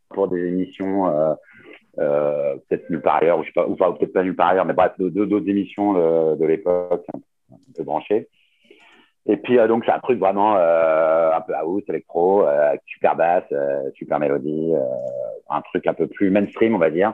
pour 0.09 0.27
des 0.27 0.39
émissions, 0.47 1.07
euh, 1.07 1.33
euh, 1.99 2.55
peut-être 2.67 2.89
nulle 2.89 3.01
part 3.01 3.17
ailleurs, 3.17 3.39
ou, 3.39 3.43
je 3.43 3.47
sais 3.47 3.53
pas, 3.53 3.67
ou 3.67 3.75
peut-être 3.75 4.13
pas 4.13 4.23
nulle 4.23 4.35
part 4.35 4.49
ailleurs, 4.49 4.65
mais 4.65 4.73
bref, 4.73 4.93
d'autres 4.97 5.47
émissions 5.49 5.93
de, 5.93 6.35
de 6.35 6.45
l'époque, 6.45 7.05
un, 7.13 7.19
un 7.55 7.57
peu 7.75 7.83
branchées. 7.83 8.27
Et 9.27 9.37
puis, 9.37 9.59
euh, 9.59 9.67
donc, 9.67 9.83
c'est 9.85 9.91
un 9.91 9.99
truc 9.99 10.17
vraiment 10.19 10.55
euh, 10.57 11.31
un 11.33 11.41
peu 11.41 11.53
house, 11.53 11.83
électro, 11.87 12.47
euh, 12.47 12.73
super 12.85 13.15
basse, 13.15 13.43
euh, 13.51 13.89
super 13.93 14.19
mélodie, 14.19 14.71
euh, 14.73 14.79
un 15.49 15.61
truc 15.61 15.85
un 15.87 15.93
peu 15.93 16.07
plus 16.07 16.31
mainstream, 16.31 16.73
on 16.73 16.79
va 16.79 16.89
dire, 16.89 17.13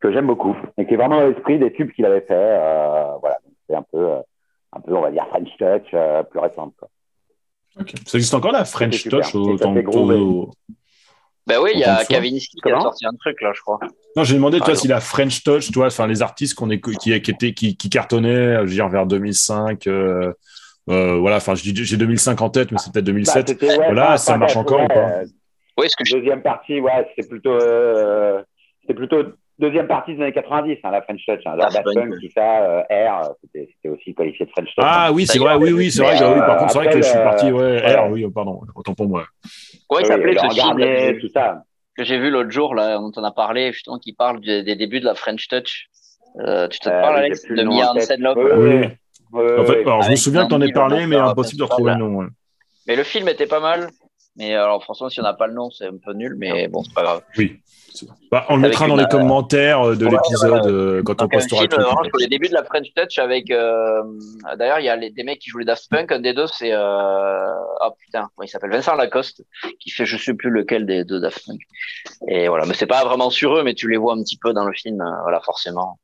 que 0.00 0.12
j'aime 0.12 0.26
beaucoup, 0.26 0.56
et 0.78 0.86
qui 0.86 0.94
est 0.94 0.96
vraiment 0.96 1.20
dans 1.20 1.26
l'esprit 1.28 1.58
des 1.58 1.72
tubes 1.72 1.90
qu'il 1.92 2.04
avait 2.06 2.20
fait. 2.20 2.34
euh, 2.34 3.16
voilà, 3.20 3.38
c'est 3.68 3.74
un 3.74 3.82
peu, 3.82 3.98
euh, 3.98 4.20
un 4.72 4.80
peu, 4.80 4.94
on 4.94 5.00
va 5.00 5.10
dire, 5.10 5.26
French 5.28 5.48
Touch, 5.58 5.90
euh, 5.94 6.22
plus 6.22 6.38
récente. 6.40 6.74
Quoi. 6.78 6.88
Ok. 7.80 7.90
Ça 8.06 8.18
existe 8.18 8.34
encore 8.34 8.52
la 8.52 8.64
French. 8.64 9.08
Touch 9.08 9.34
au, 9.34 9.56
groove. 9.82 10.10
au- 10.12 10.50
Ben 11.50 11.58
oui, 11.60 11.70
il 11.74 11.80
y 11.80 11.84
a. 11.84 12.04
Kavinsky 12.04 12.56
qui 12.62 12.70
a 12.70 12.80
sorti 12.80 13.04
un 13.06 13.12
truc 13.18 13.40
là, 13.42 13.50
je 13.54 13.60
crois. 13.60 13.78
Non, 14.16 14.24
j'ai 14.24 14.34
demandé, 14.34 14.58
tu 14.58 14.64
vois, 14.64 14.74
Ah, 14.74 14.76
si 14.76 14.88
la 14.88 15.00
French 15.00 15.42
Touch, 15.42 15.66
tu 15.66 15.74
vois, 15.74 15.86
enfin, 15.88 16.06
les 16.06 16.22
artistes 16.22 16.54
qu'on 16.54 16.68
écou- 16.70 16.96
qui, 16.96 17.20
qui, 17.20 17.30
étaient, 17.30 17.52
qui, 17.52 17.76
qui 17.76 17.90
cartonnaient, 17.90 18.54
je 18.56 18.60
veux 18.60 18.66
dire, 18.68 18.88
vers 18.88 19.06
2005, 19.06 19.86
euh, 19.86 20.32
euh, 20.88 21.16
voilà, 21.18 21.36
enfin, 21.36 21.54
j'ai 21.54 21.96
2005 21.96 22.40
en 22.40 22.50
tête, 22.50 22.70
mais 22.72 22.78
c'est 22.78 22.92
peut-être 22.92 23.04
Bah, 23.04 23.12
2007. 23.12 23.48
c'était- 23.48 23.66
ouais, 23.68 23.76
Voilà, 23.86 24.16
ça 24.16 24.36
marche 24.38 24.56
encore 24.56 24.82
ou 24.84 24.88
pas 24.88 24.94
euh, 25.10 25.24
Oui, 25.78 25.86
ce 25.88 25.96
que 25.96 26.04
je... 26.04 26.16
Deuxième 26.16 26.42
partie, 26.42 26.80
ouais, 26.80 27.06
c'était 27.14 27.28
plutôt, 27.28 27.52
euh, 27.52 28.42
plutôt 28.94 29.22
deuxième 29.60 29.86
partie 29.86 30.14
des 30.14 30.22
années 30.22 30.32
90, 30.32 30.78
hein, 30.82 30.90
la 30.90 31.02
French 31.02 31.24
Touch, 31.26 31.40
hein, 31.46 31.54
genre 31.56 31.66
Ah, 31.68 31.70
Daft 31.70 31.82
French, 31.82 31.94
Punk, 32.10 32.20
tout 32.20 32.28
ça, 32.34 32.62
euh, 32.64 32.82
euh, 32.90 33.28
c'était 33.42 33.68
c'était 33.74 33.88
aussi 33.94 34.14
qualifié 34.14 34.46
de 34.46 34.50
French 34.50 34.68
Touch. 34.74 34.84
hein. 34.84 34.88
Ah 34.90 35.12
oui, 35.12 35.26
c'est 35.26 35.38
vrai, 35.38 35.54
oui, 35.56 35.72
oui, 35.72 35.90
c'est 35.90 36.02
vrai 36.02 36.16
oui, 36.18 36.22
euh, 36.24 36.38
par 36.46 36.56
contre, 36.58 36.72
c'est 36.72 36.78
vrai 36.78 36.88
que 36.90 36.96
je 36.98 37.02
suis 37.02 37.16
euh, 37.18 37.22
parti, 37.24 37.52
ouais, 37.52 37.80
voilà. 37.80 38.02
R, 38.02 38.10
oui, 38.10 38.24
oh, 38.24 38.30
pardon, 38.30 38.60
autant 38.74 38.94
pour 38.94 39.06
moi. 39.08 39.24
Comment 39.88 40.00
il 40.00 40.06
s'appelait 40.06 40.36
ce 40.36 40.48
film 40.48 41.20
tout 41.20 41.28
ça. 41.28 41.62
que 41.96 42.04
j'ai 42.04 42.18
vu 42.18 42.30
l'autre 42.30 42.50
jour, 42.50 42.74
là, 42.74 42.96
dont 42.98 43.12
on 43.16 43.24
a 43.24 43.30
parlé, 43.32 43.72
justement, 43.72 43.98
qui 43.98 44.12
parle 44.12 44.40
des 44.40 44.74
débuts 44.76 45.00
de 45.00 45.04
la 45.06 45.14
French 45.14 45.46
Touch 45.48 45.86
Euh, 46.38 46.68
Tu 46.68 46.78
te 46.78 46.88
Euh, 46.88 47.00
parles, 47.00 47.16
Alex, 47.16 47.44
de 47.48 47.62
Mia. 47.64 47.90
Hansen-Lop 47.92 48.38
Oui, 48.56 48.86
En 49.32 49.64
fait, 49.64 49.80
alors, 49.82 50.02
je 50.02 50.10
me 50.12 50.16
souviens 50.16 50.44
que 50.44 50.50
t'en 50.50 50.56
ai 50.60 50.66
Nandi, 50.66 50.72
parlé, 50.72 51.06
mais 51.06 51.16
impossible 51.16 51.58
de 51.58 51.64
retrouver 51.64 51.92
le 51.92 51.98
nom. 51.98 52.26
Mais 52.86 52.94
le 52.96 53.02
film 53.02 53.28
était 53.28 53.46
pas 53.46 53.58
mal. 53.60 53.88
Mais 54.36 54.54
alors, 54.54 54.82
franchement, 54.84 55.08
si 55.08 55.18
on 55.20 55.24
n'a 55.24 55.34
pas 55.34 55.48
le 55.48 55.54
nom, 55.54 55.70
c'est 55.70 55.86
un 55.86 55.98
peu 56.02 56.12
nul, 56.14 56.34
mais 56.38 56.68
bon, 56.68 56.82
c'est 56.84 56.94
pas 56.94 57.02
grave. 57.02 57.22
Oui. 57.36 57.60
Bah, 58.30 58.46
on 58.48 58.56
le 58.56 58.62
mettra 58.62 58.86
dans 58.86 58.96
les 58.96 59.06
commentaires 59.06 59.82
euh, 59.88 59.96
de 59.96 60.04
ouais, 60.06 60.12
l'épisode 60.12 60.66
euh, 60.66 61.02
quand 61.02 61.20
on 61.22 61.28
postera 61.28 61.60
film, 61.62 61.70
le 61.70 61.76
truc. 61.76 61.84
vraiment, 61.86 62.00
les 62.18 62.26
débuts 62.28 62.48
de 62.48 62.54
la 62.54 62.64
French 62.64 62.86
Touch 62.94 63.18
avec. 63.18 63.50
euh, 63.50 64.02
D'ailleurs, 64.56 64.78
il 64.78 64.84
y 64.84 64.88
a 64.88 64.96
les, 64.96 65.10
des 65.10 65.22
mecs 65.24 65.38
qui 65.40 65.50
jouent 65.50 65.58
les 65.58 65.64
Daft 65.64 65.88
Punk. 65.90 66.12
Un 66.12 66.20
des 66.20 66.32
deux, 66.32 66.46
c'est. 66.46 66.72
Euh... 66.72 67.50
Oh 67.82 67.90
putain, 67.98 68.28
il 68.42 68.48
s'appelle? 68.48 68.70
Vincent 68.70 68.94
Lacoste, 68.94 69.42
qui 69.80 69.90
fait 69.90 70.06
je 70.06 70.16
sais 70.16 70.34
plus 70.34 70.50
lequel 70.50 70.86
des 70.86 71.04
deux 71.04 71.20
Daft 71.20 71.44
Punk. 71.46 71.60
Et 72.28 72.48
voilà, 72.48 72.66
mais 72.66 72.74
c'est 72.74 72.86
pas 72.86 73.04
vraiment 73.04 73.30
sur 73.30 73.56
eux, 73.56 73.62
mais 73.62 73.74
tu 73.74 73.88
les 73.88 73.96
vois 73.96 74.14
un 74.14 74.22
petit 74.22 74.38
peu 74.38 74.52
dans 74.52 74.64
le 74.64 74.72
film, 74.72 75.00
euh, 75.00 75.22
voilà, 75.22 75.40
forcément. 75.40 75.98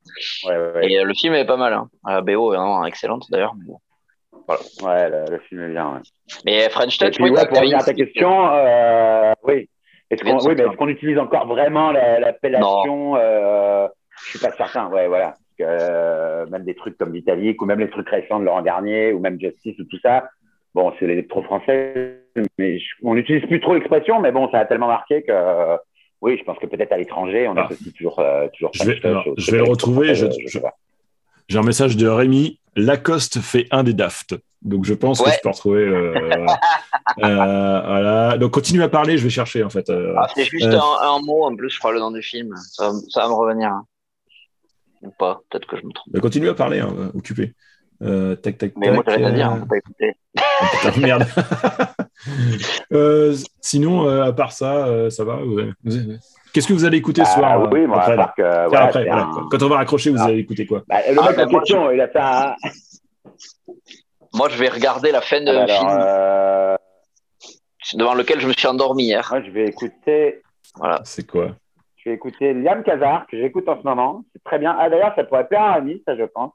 Ouais, 0.47 0.57
ouais. 0.57 0.91
Et 0.91 0.99
euh, 0.99 1.05
le 1.05 1.15
film 1.15 1.35
est 1.35 1.45
pas 1.47 1.57
mal. 1.57 1.73
Hein. 1.73 1.89
La 2.07 2.21
BO 2.21 2.53
est 2.53 2.57
vraiment 2.57 2.85
excellente 2.85 3.25
d'ailleurs. 3.31 3.55
bon. 3.55 3.79
Ouais, 4.83 5.09
le, 5.11 5.25
le 5.31 5.39
film 5.41 5.63
est 5.63 5.71
bien. 5.73 5.95
Ouais. 5.95 6.01
Mais 6.45 6.69
French 6.71 6.99
Touch, 6.99 7.17
puis, 7.17 7.25
oui, 7.25 7.31
pour 7.49 7.57
revenir 7.59 7.79
à 7.79 7.83
ta 7.83 7.95
question, 7.95 8.49
euh, 8.53 9.33
oui. 9.43 9.69
Est-ce 10.11 10.23
qu'on 10.23 10.87
oui, 10.87 10.93
utilise 10.93 11.19
encore 11.19 11.47
vraiment 11.47 11.91
la- 11.91 12.21
l'appellation 12.21 13.17
euh, 13.17 13.89
Je 14.25 14.31
suis 14.31 14.39
pas 14.39 14.53
certain. 14.53 14.89
Ouais, 14.89 15.09
voilà. 15.09 15.35
Euh, 15.61 16.47
même 16.47 16.65
des 16.65 16.75
trucs 16.75 16.97
comme 16.99 17.13
l'Italique 17.15 17.61
ou 17.63 17.65
même 17.67 17.81
les 17.81 17.89
trucs 17.91 18.09
récents 18.09 18.39
de 18.39 18.45
Laurent 18.45 18.63
Garnier 18.63 19.13
ou 19.13 19.19
même 19.21 19.41
Justice 19.41 19.79
ou 19.79 19.85
tout 19.85 19.99
ça. 20.03 20.29
Bon, 20.75 20.93
c'est 20.99 21.07
l'électro 21.07 21.43
français, 21.43 22.21
mais 22.59 22.79
je- 22.79 22.85
on 23.03 23.15
n'utilise 23.15 23.45
plus 23.47 23.61
trop 23.61 23.75
l'expression, 23.75 24.21
mais 24.21 24.31
bon, 24.33 24.51
ça 24.51 24.59
a 24.59 24.65
tellement 24.67 24.89
marqué 24.89 25.23
que 25.23 25.33
euh, 25.33 25.77
oui, 26.21 26.37
je 26.39 26.45
pense 26.45 26.59
que 26.59 26.67
peut-être 26.67 26.93
à 26.93 26.99
l'étranger, 26.99 27.49
on 27.49 27.57
Ah. 27.57 27.65
associe 27.65 27.95
toujours 27.95 28.19
euh, 28.21 28.47
toujours. 28.53 28.71
Je 28.75 28.85
vais- 28.85 29.01
au 29.05 29.35
je 29.39 29.51
vais 29.51 29.57
le 29.59 29.65
retrouver, 29.65 30.15
je- 30.15 30.27
je 30.47 30.59
pas. 30.59 30.75
J'ai 31.49 31.59
un 31.59 31.63
message 31.63 31.97
de 31.97 32.07
Rémi. 32.07 32.61
Lacoste 32.77 33.41
fait 33.41 33.67
un 33.71 33.83
des 33.83 33.95
Daft. 33.95 34.35
Donc 34.67 34.85
je 34.85 34.95
pense 34.95 35.23
que 35.23 35.31
je 35.31 35.37
peux 35.43 35.49
retrouver. 35.49 35.83
euh, 35.87 36.13
voilà. 36.13 36.59
Euh, 37.23 37.81
voilà. 37.87 38.37
Donc 38.37 38.51
continue 38.51 38.83
à 38.83 38.89
parler, 38.89 39.17
je 39.17 39.23
vais 39.23 39.31
chercher 39.31 39.63
en 39.63 39.71
fait. 39.71 39.89
euh, 39.91 40.13
Ah, 40.19 40.27
c'est 40.35 40.45
juste 40.45 40.67
Euh, 40.67 40.77
un, 40.79 41.15
un 41.17 41.21
mot 41.23 41.45
en 41.45 41.55
plus, 41.55 41.71
je 41.71 41.79
crois, 41.79 41.93
le 41.93 42.01
nom 42.01 42.11
du 42.11 42.21
film. 42.21 42.53
Ça, 42.73 42.89
va- 42.91 42.99
ça 43.09 43.23
va 43.23 43.29
me 43.29 43.33
revenir. 43.35 43.69
hein. 43.71 43.85
Ou 45.03 45.11
pas, 45.19 45.41
peut-être 45.49 45.67
que 45.67 45.77
je 45.77 45.87
me 45.87 45.93
trompe. 45.93 46.13
bah, 46.13 46.21
continue 46.21 46.49
à 46.49 46.55
parler, 46.55 46.81
hein, 46.81 46.93
occupé. 47.15 47.55
Euh, 48.03 48.35
tac 48.35 48.59
tac 48.59 48.73
Mais 48.77 48.91
moi, 48.91 49.05
tac. 49.05 49.15
j'ai 49.19 49.25
rien 49.25 49.33
à 49.33 49.37
dire, 49.37 49.49
hein, 49.51 49.67
écouter. 49.75 50.13
oh, 50.37 50.65
putain, 50.83 51.01
merde. 51.01 51.27
Euh, 52.93 53.37
sinon, 53.61 54.09
euh, 54.09 54.25
à 54.25 54.33
part 54.33 54.51
ça, 54.53 54.87
euh, 54.87 55.09
ça 55.11 55.23
va. 55.25 55.37
vous 55.37 55.59
avez- 55.61 55.73
vous 55.85 55.97
avez- 55.97 56.19
Qu'est-ce 56.53 56.67
que 56.67 56.73
vous 56.73 56.85
allez 56.85 56.99
écouter 56.99 57.25
ce 57.25 57.31
Ah, 57.35 57.39
soir 57.39 57.69
oui, 57.73 57.87
moi, 57.87 58.01
après, 58.01 58.17
que, 58.37 58.43
après, 58.43 59.05
voilà. 59.05 59.23
un- 59.27 59.49
Quand 59.51 59.63
on 59.63 59.69
va 59.69 59.77
raccrocher, 59.77 60.11
vous 60.11 60.19
Ah. 60.21 60.25
allez 60.25 60.39
écouter 60.39 60.67
quoi 60.67 60.83
Bah, 60.89 60.97
le 61.09 61.17
Ah, 61.21 61.29
mec 61.29 61.37
ben, 61.37 61.47
en 61.55 61.59
question, 61.61 61.91
il 61.91 62.01
a 62.01 62.09
fait 62.09 62.19
un. 62.19 62.55
Moi, 64.37 64.49
je 64.51 64.59
vais 64.59 64.69
regarder 64.69 65.13
la 65.13 65.21
fin 65.21 65.41
de 65.41 65.49
Alors, 65.49 65.69
film 65.69 65.89
euh, 66.01 66.77
devant 67.95 68.15
lequel 68.15 68.41
je 68.41 68.47
me 68.49 68.53
suis 68.53 68.67
endormi 68.69 69.05
hier. 69.05 69.27
moi, 69.31 69.43
je 69.43 69.51
vais 69.51 69.67
écouter. 69.67 70.43
C'est 71.05 71.27
quoi? 71.27 71.49
Je 71.97 72.11
vais 72.11 72.17
écouter 72.17 72.53
Liam 72.53 72.83
Kazar, 72.83 73.27
que 73.31 73.37
j'écoute 73.39 73.69
en 73.69 73.79
ce 73.81 73.83
moment. 73.87 74.25
C'est 74.33 74.45
très 74.45 74.59
bien. 74.59 74.77
Ah, 74.79 74.89
d'ailleurs, 74.91 75.13
ça 75.17 75.25
pourrait 75.25 75.47
plaire 75.49 75.63
à 75.63 75.73
Ami, 75.75 76.03
ça, 76.07 76.17
je 76.17 76.25
pense. 76.25 76.53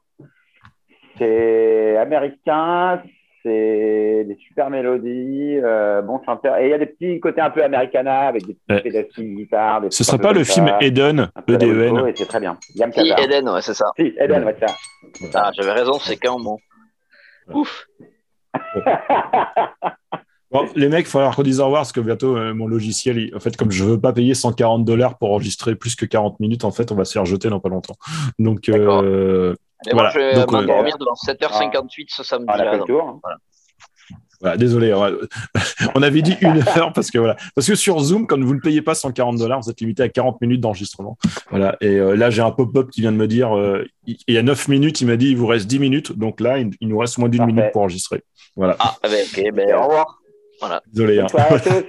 C'est 1.18 1.96
américain, 1.98 3.02
c'est 3.42 4.24
des 4.26 4.36
super 4.46 4.70
mélodies, 4.70 5.58
euh, 5.62 6.00
bon 6.02 6.20
chanteur. 6.24 6.56
Et 6.58 6.66
il 6.66 6.70
y 6.70 6.74
a 6.74 6.78
des 6.78 6.86
petits 6.86 7.20
côtés 7.20 7.40
un 7.40 7.50
peu 7.50 7.62
americana 7.62 8.28
avec 8.28 8.46
des 8.46 8.56
Ouais. 8.70 8.76
petits 8.80 8.82
pédastiques 8.90 9.28
de 9.30 9.36
guitare. 9.42 9.80
des 9.82 9.90
Ce 9.90 10.04
serait 10.04 10.18
pas 10.18 10.32
le 10.32 10.44
ça, 10.44 10.54
film 10.54 10.72
Eden, 10.80 11.20
à 11.34 11.42
la 11.46 11.54
E-D-E-N 11.56 12.12
c'est 12.16 12.26
très 12.28 12.40
bien. 12.40 12.56
Liam 12.76 12.92
Si, 12.92 13.00
Kazar. 13.00 13.18
Eden, 13.20 13.48
ouais, 13.50 13.60
c'est 13.62 13.74
ça. 13.74 13.86
Si, 13.98 14.14
Eden, 14.18 14.44
ouais, 14.44 14.56
ça. 14.58 14.74
Ah, 15.34 15.50
j'avais 15.54 15.72
raison, 15.72 15.94
c'est 15.98 16.16
qu'un 16.16 16.38
mot. 16.38 16.58
Ouf. 17.52 17.86
Bon, 20.50 20.68
les 20.76 20.90
mecs, 20.90 21.06
il 21.06 21.08
va 21.08 21.10
falloir 21.12 21.34
qu'on 21.34 21.42
dise 21.42 21.60
au 21.60 21.64
revoir 21.64 21.80
parce 21.80 21.92
que 21.92 22.00
bientôt 22.00 22.36
euh, 22.36 22.52
mon 22.52 22.66
logiciel, 22.66 23.16
il- 23.16 23.34
en 23.34 23.40
fait, 23.40 23.56
comme 23.56 23.70
je 23.70 23.84
veux 23.84 23.98
pas 23.98 24.12
payer 24.12 24.34
140 24.34 24.84
dollars 24.84 25.16
pour 25.16 25.30
enregistrer 25.30 25.74
plus 25.76 25.96
que 25.96 26.04
40 26.04 26.40
minutes, 26.40 26.64
en 26.66 26.70
fait, 26.70 26.92
on 26.92 26.94
va 26.94 27.06
se 27.06 27.12
faire 27.14 27.24
jeter 27.24 27.48
dans 27.48 27.58
pas 27.58 27.70
longtemps. 27.70 27.96
Donc, 28.38 28.68
euh, 28.68 29.54
Et 29.86 29.92
Voilà, 29.94 30.10
moi, 30.10 30.10
je 30.10 30.18
vais 30.18 30.34
donc, 30.34 30.52
m'endormir 30.52 30.98
devant 30.98 31.14
7h58 31.14 32.06
ce 32.08 32.22
samedi. 32.22 32.44
On 32.50 32.52
a 32.52 32.64
là, 32.64 32.70
fait 32.72 32.76
le 32.80 32.84
donc. 32.84 33.22
Voilà, 34.42 34.56
désolé. 34.58 34.92
on 34.92 35.00
va- 35.00 35.10
On 35.94 36.02
avait 36.02 36.20
dit 36.20 36.36
une 36.42 36.62
heure 36.76 36.92
parce 36.92 37.10
que 37.10 37.18
voilà, 37.18 37.36
parce 37.54 37.66
que 37.66 37.74
sur 37.74 37.98
Zoom, 38.00 38.26
quand 38.26 38.38
vous 38.42 38.54
ne 38.54 38.60
payez 38.60 38.82
pas 38.82 38.94
140 38.94 39.38
dollars, 39.38 39.60
vous 39.62 39.70
êtes 39.70 39.80
limité 39.80 40.02
à 40.02 40.08
40 40.10 40.40
minutes 40.42 40.60
d'enregistrement. 40.60 41.16
Voilà. 41.50 41.76
Et 41.80 41.86
euh, 41.96 42.14
là, 42.16 42.28
j'ai 42.30 42.42
un 42.42 42.50
pop-up 42.50 42.90
qui 42.90 43.00
vient 43.00 43.12
de 43.12 43.16
me 43.16 43.26
dire, 43.28 43.56
euh, 43.56 43.84
il 44.06 44.16
y 44.28 44.36
a 44.38 44.42
9 44.42 44.68
minutes, 44.68 45.00
il 45.00 45.06
m'a 45.06 45.16
dit, 45.16 45.28
il 45.30 45.36
vous 45.36 45.46
reste 45.46 45.66
10 45.66 45.78
minutes. 45.78 46.12
Donc 46.18 46.40
là, 46.40 46.58
il, 46.58 46.70
il 46.80 46.88
nous 46.88 46.98
reste 46.98 47.16
moins 47.18 47.28
d'une 47.28 47.46
minute 47.46 47.70
pour 47.72 47.80
enregistrer. 47.82 48.22
Voilà. 48.56 48.76
Ah, 48.80 48.96
ben, 49.02 49.24
ok, 49.32 49.54
ben, 49.54 49.74
au 49.74 49.82
revoir. 49.84 50.20
Désolé. 50.92 51.20
hein. 51.20 51.26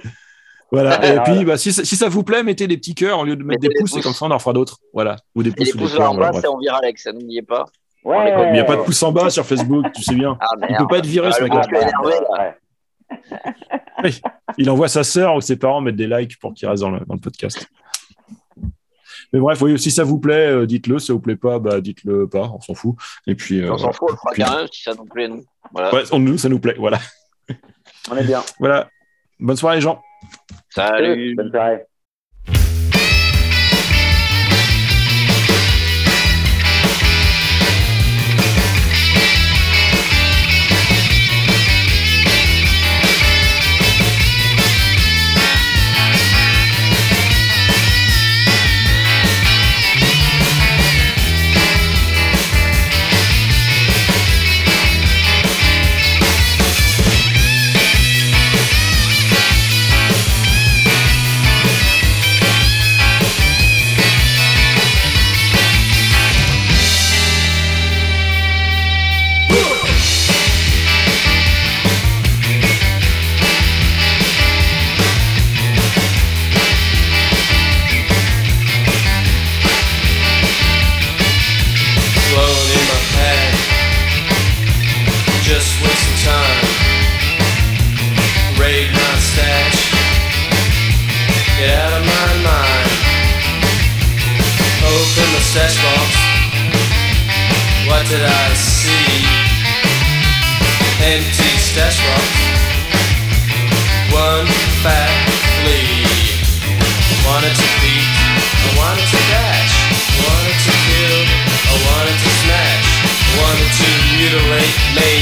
Voilà. 0.72 0.96
Et 1.06 1.20
puis, 1.20 1.32
voilà. 1.34 1.44
bah, 1.44 1.56
si, 1.56 1.72
ça- 1.72 1.84
si 1.84 1.94
ça 1.94 2.08
vous 2.08 2.24
plaît, 2.24 2.42
mettez 2.42 2.66
des 2.66 2.76
petits 2.76 2.94
cœurs 2.96 3.20
au 3.20 3.24
lieu 3.24 3.36
de 3.36 3.44
mettre 3.44 3.60
des 3.60 3.68
des 3.68 3.74
pouces, 3.78 3.92
et 3.92 3.94
pouces. 3.96 4.02
comme 4.04 4.12
ça, 4.14 4.24
on 4.26 4.30
en 4.32 4.38
fera 4.40 4.52
d'autres. 4.52 4.78
Voilà. 4.92 5.16
Ou 5.36 5.42
des 5.44 5.50
Et 5.50 5.52
pouces 5.52 5.66
les 5.68 5.72
ou 5.74 5.76
des 5.76 5.82
pouces 5.84 5.92
cœurs. 5.96 6.10
en 6.10 6.14
voilà, 6.14 6.26
bas, 6.28 6.32
bref. 6.32 6.42
c'est 6.42 6.48
on 6.48 6.58
vire 6.58 6.74
Alex, 6.74 7.06
n'oubliez 7.14 7.42
pas. 7.42 7.64
Ouais. 8.04 8.48
Il 8.48 8.52
n'y 8.52 8.58
a 8.60 8.64
pas 8.64 8.76
de 8.76 8.82
pouce 8.82 9.02
en 9.02 9.12
bas 9.12 9.30
sur 9.30 9.44
Facebook, 9.46 9.86
tu 9.94 10.02
sais 10.02 10.14
bien. 10.14 10.36
Ah, 10.40 10.46
Il 10.56 10.60
merde. 10.60 10.78
peut 10.78 10.86
pas 10.88 10.98
être 10.98 11.06
viré, 11.06 11.32
ce 11.32 11.38
Ah, 11.40 11.44
mec-là. 11.44 11.62
Ouais. 14.02 14.10
Il 14.58 14.68
envoie 14.70 14.88
sa 14.88 15.02
sœur 15.04 15.34
ou 15.36 15.40
ses 15.40 15.56
parents 15.56 15.80
mettre 15.80 15.96
des 15.96 16.06
likes 16.06 16.38
pour 16.38 16.52
qu'il 16.52 16.68
reste 16.68 16.82
dans 16.82 16.90
le, 16.90 17.00
dans 17.06 17.14
le 17.14 17.20
podcast. 17.20 17.66
Mais 19.32 19.40
bref, 19.40 19.60
oui, 19.62 19.78
si 19.78 19.90
ça 19.90 20.04
vous 20.04 20.18
plaît, 20.18 20.48
euh, 20.48 20.66
dites-le. 20.66 20.98
Si 20.98 21.06
ça 21.06 21.12
vous 21.12 21.20
plaît 21.20 21.36
pas, 21.36 21.58
bah, 21.58 21.80
dites-le 21.80 22.28
pas, 22.28 22.50
on 22.54 22.60
s'en 22.60 22.74
fout. 22.74 22.94
Et 23.26 23.34
puis, 23.34 23.60
euh, 23.62 23.72
On 23.72 23.78
s'en 23.78 23.92
fout, 23.92 24.08
on 24.08 24.12
le 24.12 24.16
fera 24.18 24.30
Puis- 24.32 24.42
même 24.44 24.68
si 24.70 24.82
ça 24.82 24.94
nous 24.94 25.04
plaît, 25.06 25.28
nous. 25.28 25.42
Voilà. 25.72 25.92
ouais, 25.94 26.02
on, 26.12 26.18
nous, 26.18 26.38
ça 26.38 26.48
nous 26.48 26.58
plaît. 26.60 26.76
Voilà. 26.78 26.98
On 28.10 28.16
est 28.16 28.24
bien. 28.24 28.42
voilà. 28.58 28.88
Bonne 29.40 29.56
soirée, 29.56 29.76
les 29.76 29.82
gens. 29.82 30.00
Salut. 30.68 31.34
Bonne 31.34 31.50
soirée. 31.50 31.84
that 98.14 98.30
I 98.30 98.54
see 98.54 99.26
empty 101.02 101.50
stash 101.58 101.98
box. 101.98 102.30
one 104.14 104.46
fat 104.86 105.10
flea. 105.58 106.06
Wanted 107.26 107.54
to 107.58 107.68
beat, 107.82 108.06
I 108.06 108.70
wanted 108.78 109.08
to 109.10 109.20
dash, 109.34 109.74
wanted 110.22 110.58
to 110.62 110.72
kill, 110.86 111.20
I 111.26 111.74
wanted 111.90 112.14
to 112.14 112.30
smash, 112.38 112.86
wanted 113.34 113.70
to 113.82 113.88
mutilate. 114.14 115.13